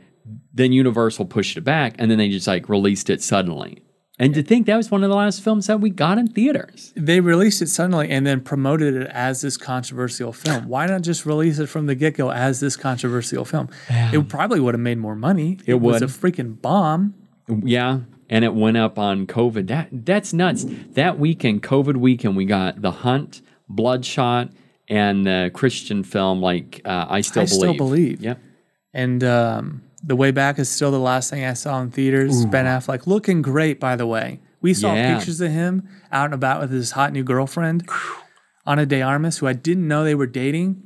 then 0.54 0.72
Universal 0.72 1.26
pushed 1.26 1.58
it 1.58 1.62
back, 1.62 1.96
and 2.00 2.10
then 2.10 2.18
they 2.18 2.30
just 2.30 2.48
like 2.48 2.70
released 2.70 3.10
it 3.10 3.22
suddenly. 3.22 3.82
And 4.20 4.36
to 4.36 4.44
think 4.44 4.68
that 4.68 4.78
was 4.78 4.92
one 4.92 5.04
of 5.04 5.10
the 5.10 5.16
last 5.16 5.42
films 5.42 5.66
that 5.66 5.82
we 5.82 5.90
got 5.90 6.20
in 6.20 6.28
theaters. 6.28 6.94
They 6.96 7.20
released 7.20 7.60
it 7.64 7.70
suddenly 7.70 8.08
and 8.12 8.24
then 8.28 8.42
promoted 8.42 8.94
it 8.94 9.08
as 9.08 9.42
this 9.42 9.58
controversial 9.58 10.32
film. 10.32 10.68
Why 10.68 10.86
not 10.86 11.02
just 11.02 11.26
release 11.26 11.58
it 11.58 11.66
from 11.66 11.88
the 11.88 11.96
get 11.96 12.18
go 12.18 12.32
as 12.32 12.60
this 12.60 12.76
controversial 12.76 13.46
film? 13.46 13.70
It 13.90 14.30
probably 14.30 14.60
would 14.60 14.76
have 14.76 14.82
made 14.82 15.00
more 15.00 15.16
money. 15.16 15.58
It, 15.66 15.76
was 15.76 16.02
would. 16.02 16.04
a 16.04 16.14
freaking 16.14 16.62
bomb. 16.62 17.16
Yeah, 17.64 18.02
and 18.32 18.44
it 18.44 18.56
went 18.56 18.78
up 18.78 18.98
on 18.98 19.28
COVID. 19.28 19.68
That 19.68 19.90
that's 19.92 20.34
nuts. 20.34 20.66
That 20.94 21.20
weekend, 21.20 21.62
COVID 21.62 21.98
weekend, 21.98 22.36
we 22.36 22.46
got 22.46 22.82
The 22.82 22.92
Hunt, 22.92 23.42
Bloodshot, 23.70 24.50
and 24.90 25.26
the 25.26 25.52
Christian 25.54 26.04
film 26.04 26.42
like 26.42 26.82
uh, 26.86 27.06
I 27.10 27.22
Still 27.22 27.46
believe. 27.46 27.52
I 27.52 27.58
Believe. 27.58 27.76
Still 27.76 27.88
Believe. 27.88 28.22
Yep. 28.22 28.40
And 28.94 29.24
um, 29.24 29.84
The 30.04 30.16
Way 30.16 30.32
Back 30.32 30.60
is 30.60 30.70
still 30.70 30.92
the 30.92 31.00
last 31.00 31.30
thing 31.30 31.46
I 31.46 31.54
saw 31.54 31.80
in 31.82 31.92
theaters. 31.92 32.46
Ben 32.46 32.66
Affleck 32.66 33.08
looking 33.08 33.42
great, 33.42 33.80
by 33.80 33.96
the 33.96 34.08
way. 34.08 34.40
We 34.62 34.74
saw 34.74 34.94
Yeah. 34.94 35.16
pictures 35.16 35.40
of 35.42 35.52
him 35.52 35.88
out 36.12 36.26
and 36.26 36.34
about 36.34 36.62
with 36.62 36.72
his 36.72 36.92
hot 36.92 37.14
new 37.14 37.24
girlfriend, 37.24 37.88
Ana 38.66 38.86
de 38.86 39.02
Armas, 39.02 39.38
who 39.40 39.48
I 39.48 39.54
didn't 39.54 39.88
know 39.88 40.04
they 40.04 40.14
were 40.16 40.28
dating. 40.28 40.84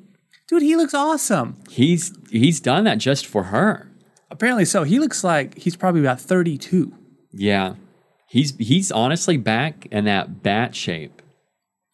Dude, 0.47 0.61
he 0.61 0.75
looks 0.75 0.93
awesome. 0.93 1.57
He's 1.69 2.13
he's 2.29 2.59
done 2.59 2.83
that 2.85 2.99
just 2.99 3.25
for 3.25 3.45
her. 3.45 3.89
Apparently 4.31 4.65
so. 4.65 4.83
He 4.83 4.99
looks 4.99 5.23
like 5.23 5.57
he's 5.57 5.75
probably 5.75 6.01
about 6.01 6.21
32. 6.21 6.93
Yeah. 7.35 7.75
He's 8.27 8.55
he's 8.57 8.91
honestly 8.91 9.37
back 9.37 9.85
in 9.91 10.05
that 10.05 10.41
bat 10.41 10.75
shape. 10.75 11.21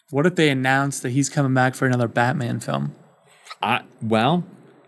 What 0.09 0.25
if 0.25 0.35
they 0.35 0.49
announce 0.49 0.99
that 1.01 1.09
he's 1.11 1.29
coming 1.29 1.53
back 1.53 1.75
for 1.75 1.85
another 1.85 2.07
Batman 2.07 2.59
film? 2.59 2.95
I 3.61 3.81
well, 4.01 4.43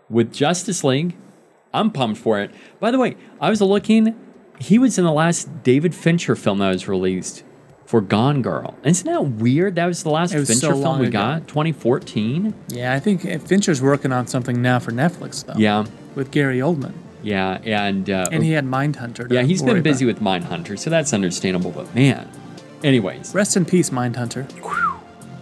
with 0.08 0.32
Justice 0.32 0.82
League, 0.84 1.16
I'm 1.72 1.90
pumped 1.90 2.20
for 2.20 2.40
it. 2.40 2.50
By 2.80 2.90
the 2.90 2.98
way, 2.98 3.16
I 3.40 3.50
was 3.50 3.60
looking. 3.60 4.14
He 4.58 4.78
was 4.78 4.98
in 4.98 5.04
the 5.04 5.12
last 5.12 5.62
David 5.62 5.94
Fincher 5.94 6.36
film 6.36 6.58
that 6.58 6.70
was 6.70 6.88
released 6.88 7.42
for 7.86 8.00
Gone 8.00 8.40
Girl. 8.40 8.76
Isn't 8.84 9.06
that 9.06 9.24
weird? 9.24 9.74
That 9.74 9.86
was 9.86 10.02
the 10.02 10.10
last 10.10 10.34
was 10.34 10.48
Fincher 10.48 10.74
so 10.74 10.80
film 10.80 11.00
we 11.00 11.06
ago. 11.08 11.18
got, 11.18 11.48
2014. 11.48 12.54
Yeah, 12.68 12.94
I 12.94 13.00
think 13.00 13.22
Fincher's 13.46 13.82
working 13.82 14.12
on 14.12 14.26
something 14.26 14.62
now 14.62 14.78
for 14.78 14.92
Netflix, 14.92 15.44
though. 15.44 15.54
Yeah, 15.58 15.84
With 16.14 16.30
Gary 16.30 16.58
Oldman. 16.58 16.94
Yeah, 17.24 17.58
and 17.64 18.08
uh, 18.08 18.28
And 18.30 18.44
he 18.44 18.52
had 18.52 18.64
Mindhunter. 18.66 19.30
yeah, 19.32 19.42
he's 19.42 19.62
been 19.62 19.82
busy 19.82 20.08
about. 20.08 20.20
with 20.20 20.44
Mindhunter, 20.44 20.78
so 20.78 20.90
that's 20.90 21.12
understandable. 21.12 21.70
But 21.72 21.92
man, 21.94 22.28
Anyways, 22.84 23.34
Rest 23.34 23.56
in 23.56 23.64
peace, 23.64 23.88
Mindhunter. 23.90 24.46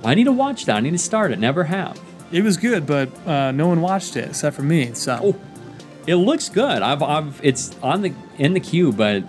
I 0.04 0.14
need 0.14 0.24
to 0.24 0.32
watch 0.32 0.64
that. 0.66 0.76
I 0.76 0.80
need 0.80 0.92
to 0.92 0.98
start 0.98 1.32
it. 1.32 1.38
Never 1.40 1.64
have. 1.64 2.00
It 2.30 2.42
was 2.42 2.56
good, 2.56 2.86
but 2.86 3.08
uh, 3.26 3.50
no 3.52 3.66
one 3.66 3.80
watched 3.80 4.16
it 4.16 4.28
except 4.30 4.56
for 4.56 4.62
me. 4.62 4.94
So 4.94 5.18
Oh, 5.22 5.36
it 6.06 6.14
looks 6.16 6.48
good. 6.48 6.82
I've, 6.82 7.02
I've, 7.02 7.40
it's 7.42 7.76
on 7.82 8.02
the 8.02 8.12
in 8.38 8.54
the 8.54 8.60
queue, 8.60 8.92
but 8.92 9.24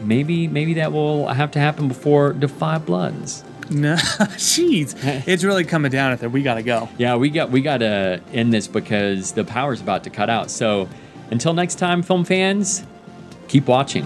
maybe, 0.00 0.46
maybe 0.48 0.74
that 0.74 0.92
will 0.92 1.26
have 1.28 1.50
to 1.52 1.58
happen 1.58 1.88
before 1.88 2.32
Da 2.32 2.46
5 2.48 2.86
Bloods. 2.86 3.44
no, 3.70 3.96
jeez, 3.96 4.94
it's 5.26 5.42
really 5.42 5.64
coming 5.64 5.90
down 5.90 6.12
at 6.12 6.20
there. 6.20 6.28
We 6.28 6.42
gotta 6.44 6.62
go. 6.62 6.88
Yeah, 6.98 7.16
we 7.16 7.30
got 7.30 7.50
we 7.50 7.60
got 7.62 7.78
to 7.78 8.20
end 8.32 8.52
this 8.52 8.68
because 8.68 9.32
the 9.32 9.42
power's 9.42 9.80
about 9.80 10.04
to 10.04 10.10
cut 10.10 10.30
out. 10.30 10.52
So, 10.52 10.88
until 11.30 11.52
next 11.52 11.76
time, 11.76 12.02
film 12.02 12.24
fans, 12.24 12.84
keep 13.48 13.66
watching. 13.66 14.04